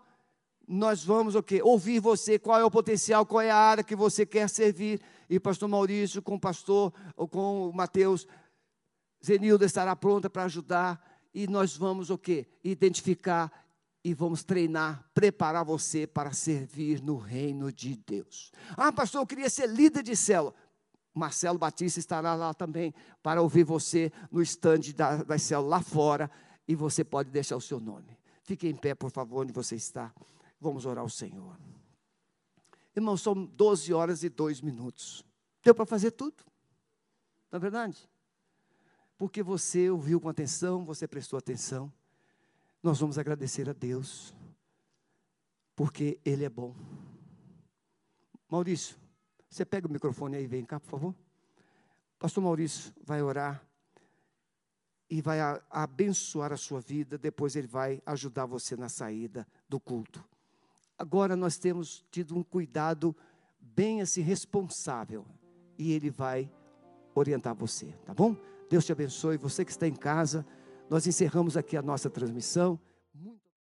nós 0.67 1.05
vamos 1.05 1.35
o 1.35 1.43
quê? 1.43 1.63
Ouvir 1.63 2.01
você, 2.01 2.39
qual 2.39 2.61
é 2.61 2.65
o 2.65 2.71
potencial, 2.71 3.25
qual 3.25 3.41
é 3.41 3.51
a 3.51 3.57
área 3.57 3.85
que 3.85 3.97
você 3.97 4.27
quer 4.27 4.49
servir. 4.49 5.01
E 5.29 5.39
pastor 5.39 5.69
Maurício, 5.69 6.21
com 6.21 6.35
o 6.35 6.41
pastor, 6.41 6.93
ou 7.17 7.29
com 7.29 7.69
o 7.69 7.73
Mateus, 7.73 8.27
Zenilda 9.25 9.65
estará 9.65 9.95
pronta 9.95 10.31
para 10.31 10.45
ajudar 10.45 11.01
e 11.33 11.47
nós 11.47 11.77
vamos 11.77 12.11
o 12.11 12.19
quê? 12.19 12.47
Identificar 12.65 13.53
e 14.03 14.15
vamos 14.15 14.43
treinar, 14.43 15.05
preparar 15.15 15.65
você 15.65 16.07
para 16.07 16.33
servir 16.33 17.03
no 17.03 17.17
reino 17.17 17.71
de 17.71 17.97
Deus. 17.97 18.51
Ah, 18.77 18.91
pastor, 18.91 19.21
eu 19.21 19.27
queria 19.27 19.51
ser 19.51 19.69
líder 19.69 20.03
de 20.03 20.17
célula. 20.17 20.55
Marcelo 21.21 21.59
Batista 21.59 22.01
estará 22.01 22.35
lá 22.35 22.53
também 22.53 22.93
para 23.23 23.41
ouvir 23.41 23.63
você 23.63 24.11
no 24.31 24.43
estande 24.43 24.93
da, 24.93 25.23
da 25.23 25.39
célula 25.39 25.77
lá 25.77 25.83
fora 25.83 26.31
e 26.67 26.75
você 26.75 27.05
pode 27.05 27.31
deixar 27.31 27.57
o 27.57 27.61
seu 27.61 27.79
nome. 27.79 28.19
Fique 28.43 28.67
em 28.67 28.75
pé, 28.75 28.95
por 28.95 29.11
favor, 29.11 29.43
onde 29.43 29.53
você 29.53 29.77
está. 29.77 30.13
Vamos 30.61 30.87
orar 30.87 31.03
ao 31.03 31.09
Senhor. 31.09 31.57
Irmãos, 32.97 33.21
são 33.21 33.45
12 33.45 33.93
horas 33.93 34.25
e 34.25 34.29
2 34.29 34.61
minutos. 34.61 35.25
Deu 35.63 35.75
para 35.75 35.87
fazer 35.87 36.11
tudo? 36.11 36.43
Não 37.53 37.59
é 37.59 37.61
verdade? 37.61 38.11
porque 39.21 39.43
você 39.43 39.91
ouviu 39.91 40.19
com 40.19 40.31
atenção, 40.31 40.83
você 40.83 41.07
prestou 41.07 41.39
atenção. 41.39 41.93
Nós 42.83 42.99
vamos 42.99 43.19
agradecer 43.19 43.69
a 43.69 43.75
Deus, 43.75 44.35
porque 45.77 46.19
Ele 46.25 46.43
é 46.43 46.49
bom. 46.49 46.75
Maurício, 48.49 48.97
você 49.51 49.65
pega 49.65 49.89
o 49.89 49.91
microfone 49.91 50.37
aí 50.37 50.45
e 50.45 50.47
vem 50.47 50.65
cá, 50.65 50.79
por 50.79 50.89
favor. 50.89 51.15
Pastor 52.19 52.43
Maurício 52.43 52.93
vai 53.05 53.21
orar 53.21 53.63
e 55.11 55.21
vai 55.21 55.39
abençoar 55.69 56.53
a 56.53 56.57
sua 56.57 56.81
vida, 56.81 57.19
depois 57.19 57.57
ele 57.57 57.67
vai 57.67 58.01
ajudar 58.07 58.47
você 58.47 58.77
na 58.77 58.89
saída 58.89 59.47
do 59.69 59.81
culto. 59.81 60.25
Agora 60.97 61.35
nós 61.35 61.59
temos 61.59 62.05
tido 62.13 62.37
um 62.37 62.45
cuidado 62.45 63.17
bem 63.59 64.01
assim 64.01 64.21
responsável 64.21 65.27
e 65.77 65.93
ele 65.93 66.11
vai 66.11 66.49
orientar 67.15 67.55
você, 67.55 67.87
tá 68.05 68.15
bom? 68.15 68.37
Deus 68.69 68.85
te 68.85 68.93
abençoe. 68.93 69.37
Você 69.37 69.65
que 69.65 69.73
está 69.73 69.89
em 69.89 69.95
casa, 69.95 70.47
nós 70.89 71.07
encerramos 71.07 71.57
aqui 71.57 71.77
a 71.77 71.83
nossa 71.83 72.09
transmissão. 72.09 72.79